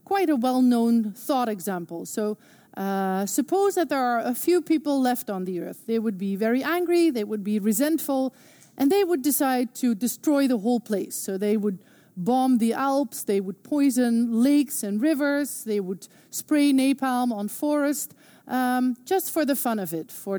quite 0.04 0.30
a 0.30 0.36
well 0.36 0.62
known 0.62 1.14
thought 1.14 1.50
example. 1.50 2.06
So, 2.06 2.38
uh, 2.78 3.26
suppose 3.26 3.74
that 3.74 3.90
there 3.90 4.06
are 4.06 4.20
a 4.20 4.36
few 4.36 4.62
people 4.62 5.02
left 5.02 5.32
on 5.32 5.46
the 5.46 5.62
earth. 5.62 5.88
They 5.88 5.98
would 5.98 6.20
be 6.20 6.36
very 6.36 6.62
angry, 6.62 7.10
they 7.10 7.24
would 7.24 7.44
be 7.44 7.58
resentful, 7.58 8.36
and 8.78 8.92
they 8.92 9.04
would 9.04 9.24
decide 9.24 9.74
to 9.76 9.96
destroy 9.96 10.48
the 10.48 10.60
whole 10.60 10.80
place. 10.80 11.16
So 11.16 11.40
they 11.40 11.58
would 11.58 11.80
bomb 12.16 12.60
the 12.60 12.74
Alps, 12.74 13.24
they 13.24 13.42
would 13.42 13.64
poison 13.64 14.44
lakes 14.44 14.84
and 14.84 15.02
rivers, 15.02 15.64
they 15.64 15.80
would 15.80 16.08
spray 16.30 16.72
napalm 16.72 17.32
on 17.32 17.48
forest, 17.48 18.14
um, 18.48 18.96
just 19.06 19.32
for 19.32 19.44
the 19.44 19.56
fun 19.56 19.80
of 19.80 19.92
it, 19.92 20.12
for 20.12 20.38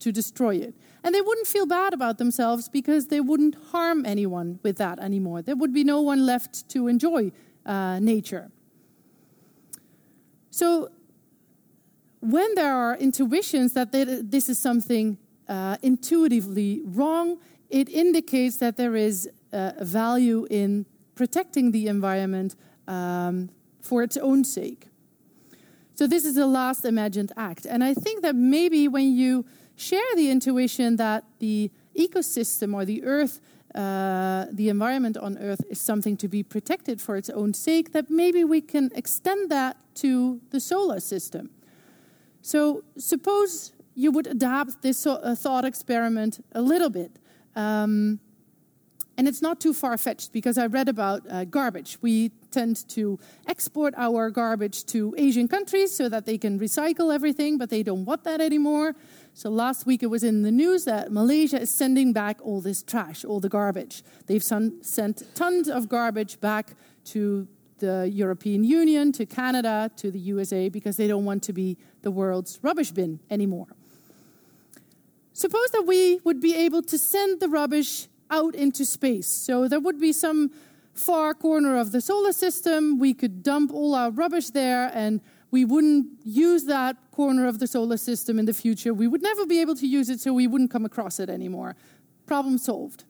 to 0.00 0.12
destroy 0.12 0.56
it. 0.56 0.74
And 1.02 1.14
they 1.14 1.20
wouldn't 1.20 1.46
feel 1.46 1.66
bad 1.66 1.92
about 1.92 2.18
themselves 2.18 2.68
because 2.68 3.08
they 3.08 3.20
wouldn't 3.20 3.56
harm 3.72 4.04
anyone 4.04 4.58
with 4.62 4.76
that 4.78 4.98
anymore. 4.98 5.42
There 5.42 5.56
would 5.56 5.72
be 5.72 5.84
no 5.84 6.00
one 6.00 6.26
left 6.26 6.68
to 6.70 6.88
enjoy 6.88 7.32
uh, 7.64 7.98
nature. 8.00 8.50
So, 10.50 10.90
when 12.20 12.56
there 12.56 12.74
are 12.74 12.96
intuitions 12.96 13.74
that 13.74 13.92
this 13.92 14.48
is 14.48 14.58
something 14.58 15.18
uh, 15.48 15.76
intuitively 15.82 16.82
wrong, 16.84 17.38
it 17.70 17.88
indicates 17.88 18.56
that 18.56 18.76
there 18.76 18.96
is 18.96 19.30
a 19.52 19.84
value 19.84 20.46
in 20.50 20.84
protecting 21.14 21.70
the 21.70 21.86
environment 21.86 22.56
um, 22.88 23.50
for 23.82 24.02
its 24.02 24.16
own 24.16 24.42
sake. 24.42 24.88
So, 25.94 26.06
this 26.06 26.24
is 26.24 26.34
the 26.34 26.46
last 26.46 26.84
imagined 26.84 27.32
act. 27.36 27.64
And 27.64 27.84
I 27.84 27.94
think 27.94 28.22
that 28.22 28.34
maybe 28.34 28.88
when 28.88 29.14
you 29.14 29.44
share 29.78 30.14
the 30.16 30.30
intuition 30.30 30.96
that 30.96 31.24
the 31.38 31.70
ecosystem 31.96 32.74
or 32.74 32.84
the 32.84 33.04
earth, 33.04 33.40
uh, 33.74 34.46
the 34.52 34.68
environment 34.68 35.16
on 35.16 35.38
earth, 35.38 35.62
is 35.70 35.80
something 35.80 36.16
to 36.16 36.28
be 36.28 36.42
protected 36.42 37.00
for 37.00 37.16
its 37.16 37.30
own 37.30 37.54
sake, 37.54 37.92
that 37.92 38.10
maybe 38.10 38.44
we 38.44 38.60
can 38.60 38.90
extend 38.94 39.50
that 39.50 39.76
to 39.94 40.40
the 40.50 40.60
solar 40.60 41.00
system. 41.00 41.50
So, 42.42 42.84
suppose 42.96 43.72
you 43.94 44.10
would 44.12 44.26
adapt 44.26 44.82
this 44.82 45.06
uh, 45.06 45.34
thought 45.36 45.64
experiment 45.64 46.44
a 46.52 46.62
little 46.62 46.90
bit. 46.90 47.18
Um, 47.56 48.20
and 49.18 49.26
it's 49.26 49.42
not 49.42 49.60
too 49.60 49.74
far 49.74 49.98
fetched 49.98 50.32
because 50.32 50.56
I 50.56 50.66
read 50.66 50.88
about 50.88 51.22
uh, 51.28 51.44
garbage. 51.44 51.98
We 52.00 52.30
tend 52.52 52.88
to 52.90 53.18
export 53.48 53.92
our 53.96 54.30
garbage 54.30 54.84
to 54.86 55.12
Asian 55.18 55.48
countries 55.48 55.92
so 55.92 56.08
that 56.08 56.24
they 56.24 56.38
can 56.38 56.60
recycle 56.60 57.12
everything, 57.12 57.58
but 57.58 57.68
they 57.68 57.82
don't 57.82 58.04
want 58.04 58.22
that 58.22 58.40
anymore. 58.40 58.94
So 59.38 59.50
last 59.50 59.86
week 59.86 60.02
it 60.02 60.08
was 60.08 60.24
in 60.24 60.42
the 60.42 60.50
news 60.50 60.84
that 60.86 61.12
Malaysia 61.12 61.60
is 61.60 61.70
sending 61.70 62.12
back 62.12 62.40
all 62.42 62.60
this 62.60 62.82
trash, 62.82 63.24
all 63.24 63.38
the 63.38 63.48
garbage. 63.48 64.02
They've 64.26 64.42
sent 64.42 64.82
tons 65.36 65.68
of 65.68 65.88
garbage 65.88 66.40
back 66.40 66.72
to 67.12 67.46
the 67.78 68.10
European 68.12 68.64
Union, 68.64 69.12
to 69.12 69.24
Canada, 69.26 69.92
to 69.98 70.10
the 70.10 70.18
USA 70.18 70.68
because 70.68 70.96
they 70.96 71.06
don't 71.06 71.24
want 71.24 71.44
to 71.44 71.52
be 71.52 71.76
the 72.02 72.10
world's 72.10 72.58
rubbish 72.62 72.90
bin 72.90 73.20
anymore. 73.30 73.68
Suppose 75.34 75.70
that 75.70 75.84
we 75.86 76.18
would 76.24 76.40
be 76.40 76.56
able 76.56 76.82
to 76.82 76.98
send 76.98 77.38
the 77.38 77.48
rubbish 77.48 78.08
out 78.32 78.56
into 78.56 78.84
space. 78.84 79.28
So 79.28 79.68
there 79.68 79.78
would 79.78 80.00
be 80.00 80.12
some 80.12 80.50
far 80.94 81.32
corner 81.32 81.76
of 81.76 81.92
the 81.92 82.00
solar 82.00 82.32
system. 82.32 82.98
We 82.98 83.14
could 83.14 83.44
dump 83.44 83.72
all 83.72 83.94
our 83.94 84.10
rubbish 84.10 84.50
there 84.50 84.90
and 84.92 85.20
we 85.50 85.64
wouldn't 85.64 86.06
use 86.24 86.64
that 86.64 86.96
corner 87.10 87.46
of 87.46 87.58
the 87.58 87.66
solar 87.66 87.96
system 87.96 88.38
in 88.38 88.44
the 88.44 88.52
future. 88.52 88.92
We 88.92 89.06
would 89.06 89.22
never 89.22 89.46
be 89.46 89.60
able 89.60 89.74
to 89.76 89.86
use 89.86 90.10
it, 90.10 90.20
so 90.20 90.32
we 90.32 90.46
wouldn't 90.46 90.70
come 90.70 90.84
across 90.84 91.18
it 91.18 91.30
anymore. 91.30 91.74
Problem 92.26 92.58
solved. 92.58 93.04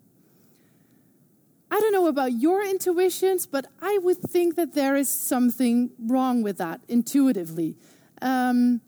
I 1.70 1.80
don't 1.80 1.92
know 1.92 2.06
about 2.06 2.32
your 2.32 2.64
intuitions, 2.64 3.46
but 3.46 3.66
I 3.82 3.98
would 3.98 4.18
think 4.18 4.54
that 4.56 4.74
there 4.74 4.96
is 4.96 5.08
something 5.08 5.90
wrong 5.98 6.42
with 6.42 6.56
that 6.58 6.80
intuitively. 6.88 7.76
Um, 8.22 8.80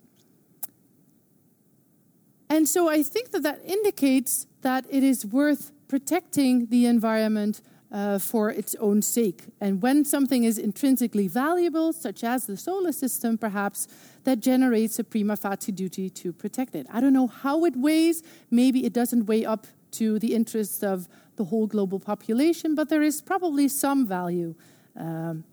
and 2.48 2.68
so 2.68 2.88
I 2.88 3.03
think 3.03 3.32
that 3.32 3.42
that 3.42 3.61
indicates 3.64 4.46
that 4.62 4.86
it 4.90 5.03
is 5.03 5.26
worth 5.26 5.72
protecting 5.88 6.66
the 6.66 6.86
environment 6.86 7.61
uh, 7.93 8.18
for 8.18 8.51
its 8.51 8.74
own 8.76 9.03
sake. 9.03 9.45
And 9.61 9.82
when 9.82 10.05
something 10.05 10.45
is 10.45 10.59
intrinsically 10.59 11.28
valuable, 11.28 11.93
such 11.93 12.22
as 12.22 12.47
the 12.47 12.57
solar 12.57 12.93
system, 12.93 13.36
perhaps, 13.36 13.88
that 14.24 14.41
generates 14.41 14.99
a 14.99 15.05
prima 15.05 15.36
facie 15.36 15.72
duty 15.72 16.09
to 16.11 16.32
protect 16.32 16.74
it. 16.74 16.86
I 16.91 17.01
don't 17.01 17.12
know 17.12 17.26
how 17.26 17.64
it 17.64 17.76
weighs. 17.76 18.22
Maybe 18.51 18.84
it 18.84 18.93
doesn't 18.93 19.26
weigh 19.26 19.45
up 19.45 19.66
to 19.93 20.18
the 20.18 20.34
interests 20.34 20.82
of 20.82 21.09
the 21.36 21.45
whole 21.45 21.66
global 21.66 21.99
population, 21.99 22.74
but 22.74 22.88
there 22.88 23.03
is 23.03 23.22
probably 23.22 23.66
some 23.66 24.07
value 24.07 24.55
um, 24.97 25.45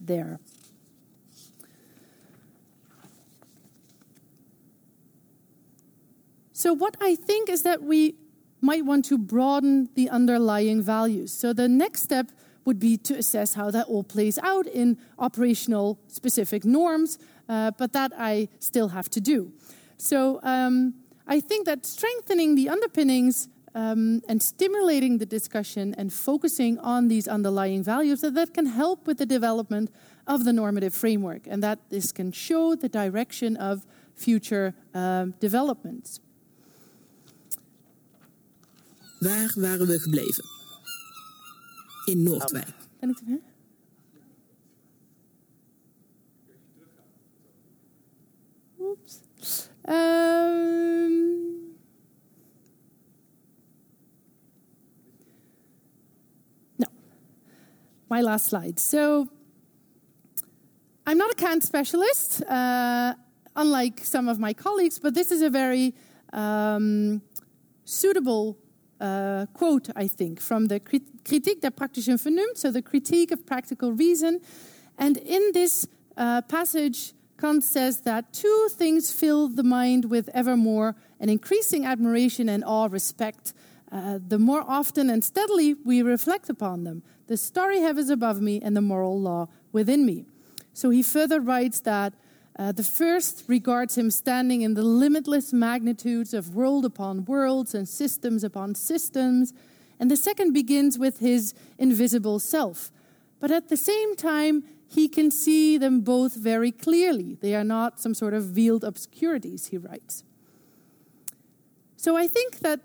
there. 0.00 0.40
So, 6.52 6.74
what 6.74 6.94
I 7.00 7.14
think 7.14 7.48
is 7.48 7.62
that 7.62 7.82
we 7.82 8.16
might 8.60 8.84
want 8.84 9.04
to 9.06 9.18
broaden 9.18 9.88
the 9.94 10.08
underlying 10.10 10.82
values. 10.82 11.32
So, 11.32 11.52
the 11.52 11.68
next 11.68 12.02
step 12.02 12.30
would 12.64 12.78
be 12.78 12.96
to 12.96 13.14
assess 13.14 13.54
how 13.54 13.70
that 13.70 13.86
all 13.86 14.04
plays 14.04 14.38
out 14.38 14.66
in 14.66 14.98
operational 15.18 15.98
specific 16.08 16.64
norms, 16.64 17.18
uh, 17.48 17.70
but 17.78 17.92
that 17.92 18.12
I 18.16 18.48
still 18.58 18.88
have 18.88 19.08
to 19.10 19.20
do. 19.20 19.52
So, 19.96 20.40
um, 20.42 20.94
I 21.26 21.40
think 21.40 21.66
that 21.66 21.86
strengthening 21.86 22.54
the 22.54 22.68
underpinnings 22.68 23.48
um, 23.74 24.22
and 24.28 24.42
stimulating 24.42 25.18
the 25.18 25.26
discussion 25.26 25.94
and 25.96 26.12
focusing 26.12 26.78
on 26.78 27.08
these 27.08 27.28
underlying 27.28 27.82
values 27.82 28.20
that, 28.22 28.34
that 28.34 28.52
can 28.52 28.66
help 28.66 29.06
with 29.06 29.18
the 29.18 29.26
development 29.26 29.90
of 30.26 30.44
the 30.44 30.52
normative 30.52 30.94
framework 30.94 31.46
and 31.46 31.62
that 31.62 31.78
this 31.88 32.12
can 32.12 32.32
show 32.32 32.74
the 32.74 32.88
direction 32.88 33.56
of 33.56 33.86
future 34.14 34.74
um, 34.94 35.34
developments. 35.40 36.20
Waar 39.20 39.52
waren 39.54 39.86
we 39.86 39.98
gebleven? 39.98 40.44
In 42.04 42.22
Noordwijk. 42.22 42.68
Ben 43.00 43.10
ik 43.10 43.18
ver? 43.24 43.38
Oeps. 48.78 49.20
Um, 49.84 51.18
no. 56.76 56.86
My 58.08 58.22
last 58.22 58.46
slide. 58.46 58.80
So, 58.80 59.26
I'm 61.06 61.16
not 61.16 61.30
a 61.30 61.34
Kant 61.34 61.62
specialist, 61.62 62.42
uh, 62.48 63.12
unlike 63.52 64.04
some 64.04 64.30
of 64.30 64.38
my 64.38 64.54
colleagues, 64.54 64.98
but 64.98 65.14
this 65.14 65.30
is 65.30 65.42
a 65.42 65.50
very 65.50 65.94
um, 66.32 67.22
suitable 67.84 68.56
uh, 69.00 69.46
quote, 69.54 69.88
I 69.96 70.06
think, 70.06 70.40
from 70.40 70.66
the 70.66 70.78
Kritik 70.78 71.60
der 71.60 71.70
praktischen 71.70 72.18
Vernunft, 72.18 72.58
so 72.58 72.70
the 72.70 72.82
critique 72.82 73.30
of 73.32 73.46
practical 73.46 73.92
reason. 73.92 74.40
And 74.98 75.16
in 75.16 75.52
this 75.52 75.86
uh, 76.16 76.42
passage, 76.42 77.14
Kant 77.40 77.64
says 77.64 78.02
that 78.02 78.32
two 78.32 78.68
things 78.70 79.10
fill 79.10 79.48
the 79.48 79.62
mind 79.62 80.04
with 80.10 80.28
ever 80.34 80.56
more 80.56 80.94
an 81.18 81.28
increasing 81.28 81.86
admiration 81.86 82.48
and 82.48 82.62
awe 82.64 82.88
respect. 82.90 83.54
Uh, 83.90 84.18
the 84.28 84.38
more 84.38 84.62
often 84.68 85.10
and 85.10 85.24
steadily 85.24 85.74
we 85.84 86.02
reflect 86.02 86.50
upon 86.50 86.84
them, 86.84 87.02
the 87.26 87.36
starry 87.36 87.80
heavens 87.80 88.10
above 88.10 88.40
me 88.40 88.60
and 88.62 88.76
the 88.76 88.82
moral 88.82 89.18
law 89.20 89.48
within 89.72 90.04
me. 90.04 90.26
So 90.72 90.90
he 90.90 91.02
further 91.02 91.40
writes 91.40 91.80
that 91.80 92.14
uh, 92.60 92.72
the 92.72 92.84
first 92.84 93.44
regards 93.48 93.96
him 93.96 94.10
standing 94.10 94.60
in 94.60 94.74
the 94.74 94.82
limitless 94.82 95.50
magnitudes 95.50 96.34
of 96.34 96.54
world 96.54 96.84
upon 96.84 97.24
worlds 97.24 97.74
and 97.74 97.88
systems 97.88 98.44
upon 98.44 98.74
systems. 98.74 99.54
And 99.98 100.10
the 100.10 100.16
second 100.16 100.52
begins 100.52 100.98
with 100.98 101.20
his 101.20 101.54
invisible 101.78 102.38
self, 102.38 102.90
But 103.40 103.50
at 103.50 103.70
the 103.70 103.78
same 103.78 104.14
time, 104.14 104.64
he 104.86 105.08
can 105.08 105.30
see 105.30 105.78
them 105.78 106.02
both 106.02 106.34
very 106.34 106.70
clearly. 106.70 107.38
They 107.40 107.54
are 107.54 107.64
not 107.64 107.98
some 107.98 108.12
sort 108.12 108.34
of 108.34 108.44
veiled 108.44 108.84
obscurities, 108.84 109.68
he 109.68 109.78
writes. 109.78 110.22
So 111.96 112.14
I 112.14 112.26
think 112.26 112.58
that 112.58 112.80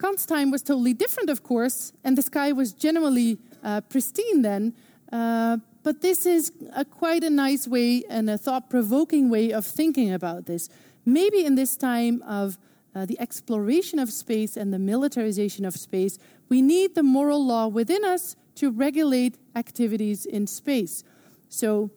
Kant's 0.00 0.26
time 0.26 0.50
was 0.50 0.62
totally 0.62 0.94
different, 0.94 1.30
of 1.30 1.44
course, 1.44 1.92
and 2.02 2.18
the 2.18 2.22
sky 2.22 2.50
was 2.50 2.72
generally 2.72 3.38
uh, 3.62 3.82
pristine 3.82 4.42
then. 4.42 4.74
Uh, 5.12 5.58
but 5.82 6.00
this 6.00 6.26
is 6.26 6.52
a, 6.74 6.84
quite 6.84 7.24
a 7.24 7.30
nice 7.30 7.66
way 7.66 8.04
and 8.08 8.30
a 8.30 8.38
thought 8.38 8.70
provoking 8.70 9.30
way 9.30 9.52
of 9.52 9.64
thinking 9.64 10.12
about 10.12 10.46
this. 10.46 10.68
Maybe 11.04 11.44
in 11.44 11.56
this 11.56 11.76
time 11.76 12.22
of 12.22 12.58
uh, 12.94 13.06
the 13.06 13.18
exploration 13.20 13.98
of 13.98 14.10
space 14.10 14.56
and 14.56 14.72
the 14.72 14.78
militarization 14.78 15.64
of 15.64 15.74
space, 15.74 16.18
we 16.48 16.62
need 16.62 16.94
the 16.94 17.02
moral 17.02 17.44
law 17.44 17.66
within 17.66 18.04
us 18.04 18.36
to 18.56 18.70
regulate 18.70 19.38
activities 19.56 20.26
in 20.26 20.46
space. 20.46 21.02
So, 21.48 21.90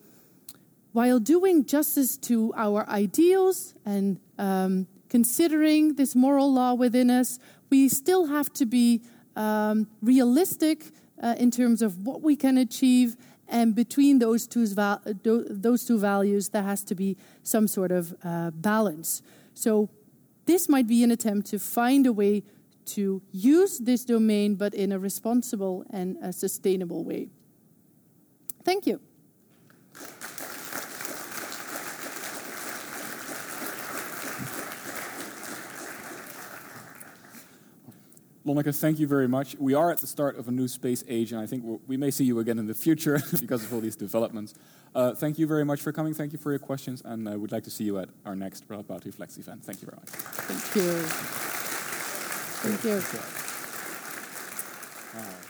while 0.93 1.19
doing 1.19 1.65
justice 1.65 2.15
to 2.19 2.53
our 2.55 2.87
ideals 2.87 3.75
and 3.85 4.17
um, 4.37 4.87
considering 5.09 5.95
this 5.95 6.15
moral 6.15 6.53
law 6.53 6.73
within 6.73 7.09
us, 7.09 7.37
we 7.69 7.89
still 7.89 8.27
have 8.27 8.51
to 8.53 8.65
be 8.65 9.01
um, 9.35 9.87
realistic 10.01 10.85
uh, 11.21 11.35
in 11.37 11.51
terms 11.51 11.81
of 11.81 12.05
what 12.05 12.21
we 12.21 12.37
can 12.37 12.57
achieve. 12.57 13.17
And 13.47 13.75
between 13.75 14.19
those 14.19 14.47
two, 14.47 14.65
those 14.65 15.85
two 15.85 15.99
values, 15.99 16.49
there 16.49 16.63
has 16.63 16.83
to 16.85 16.95
be 16.95 17.17
some 17.43 17.67
sort 17.67 17.91
of 17.91 18.15
uh, 18.23 18.51
balance. 18.51 19.21
So, 19.53 19.89
this 20.45 20.69
might 20.69 20.87
be 20.87 21.03
an 21.03 21.11
attempt 21.11 21.47
to 21.47 21.59
find 21.59 22.05
a 22.05 22.13
way 22.13 22.43
to 22.85 23.21
use 23.31 23.79
this 23.79 24.05
domain, 24.05 24.55
but 24.55 24.73
in 24.73 24.91
a 24.91 24.99
responsible 24.99 25.85
and 25.89 26.17
a 26.21 26.31
sustainable 26.31 27.03
way. 27.03 27.29
Thank 28.63 28.85
you. 28.85 28.99
Lonneke, 38.45 38.75
thank 38.75 38.99
you 38.99 39.07
very 39.07 39.27
much. 39.27 39.55
We 39.57 39.73
are 39.73 39.89
at 39.89 39.97
the 39.99 40.07
start 40.07 40.37
of 40.37 40.47
a 40.47 40.51
new 40.51 40.67
space 40.67 41.03
age, 41.07 41.31
and 41.31 41.41
I 41.41 41.47
think 41.47 41.63
we 41.87 41.97
may 41.97 42.11
see 42.11 42.25
you 42.25 42.39
again 42.39 42.59
in 42.59 42.67
the 42.67 42.75
future 42.75 43.19
because 43.39 43.63
of 43.63 43.73
all 43.73 43.81
these 43.81 43.95
developments. 43.95 44.53
Uh, 44.93 45.13
thank 45.13 45.39
you 45.39 45.47
very 45.47 45.65
much 45.65 45.81
for 45.81 45.91
coming. 45.91 46.13
Thank 46.13 46.31
you 46.31 46.37
for 46.37 46.51
your 46.51 46.59
questions, 46.59 47.01
and 47.03 47.27
uh, 47.27 47.31
we'd 47.31 47.51
like 47.51 47.63
to 47.63 47.71
see 47.71 47.83
you 47.83 47.97
at 47.97 48.09
our 48.23 48.35
next 48.35 48.67
Radboud 48.67 49.03
Reflects 49.03 49.37
event. 49.37 49.63
Thank 49.63 49.81
you 49.81 49.87
very 49.87 49.97
much. 49.97 50.09
Thank 50.09 50.75
you. 50.75 50.91
Thank 52.61 52.83
you. 52.83 53.01
Super 53.01 53.31
leuk. 55.19 55.44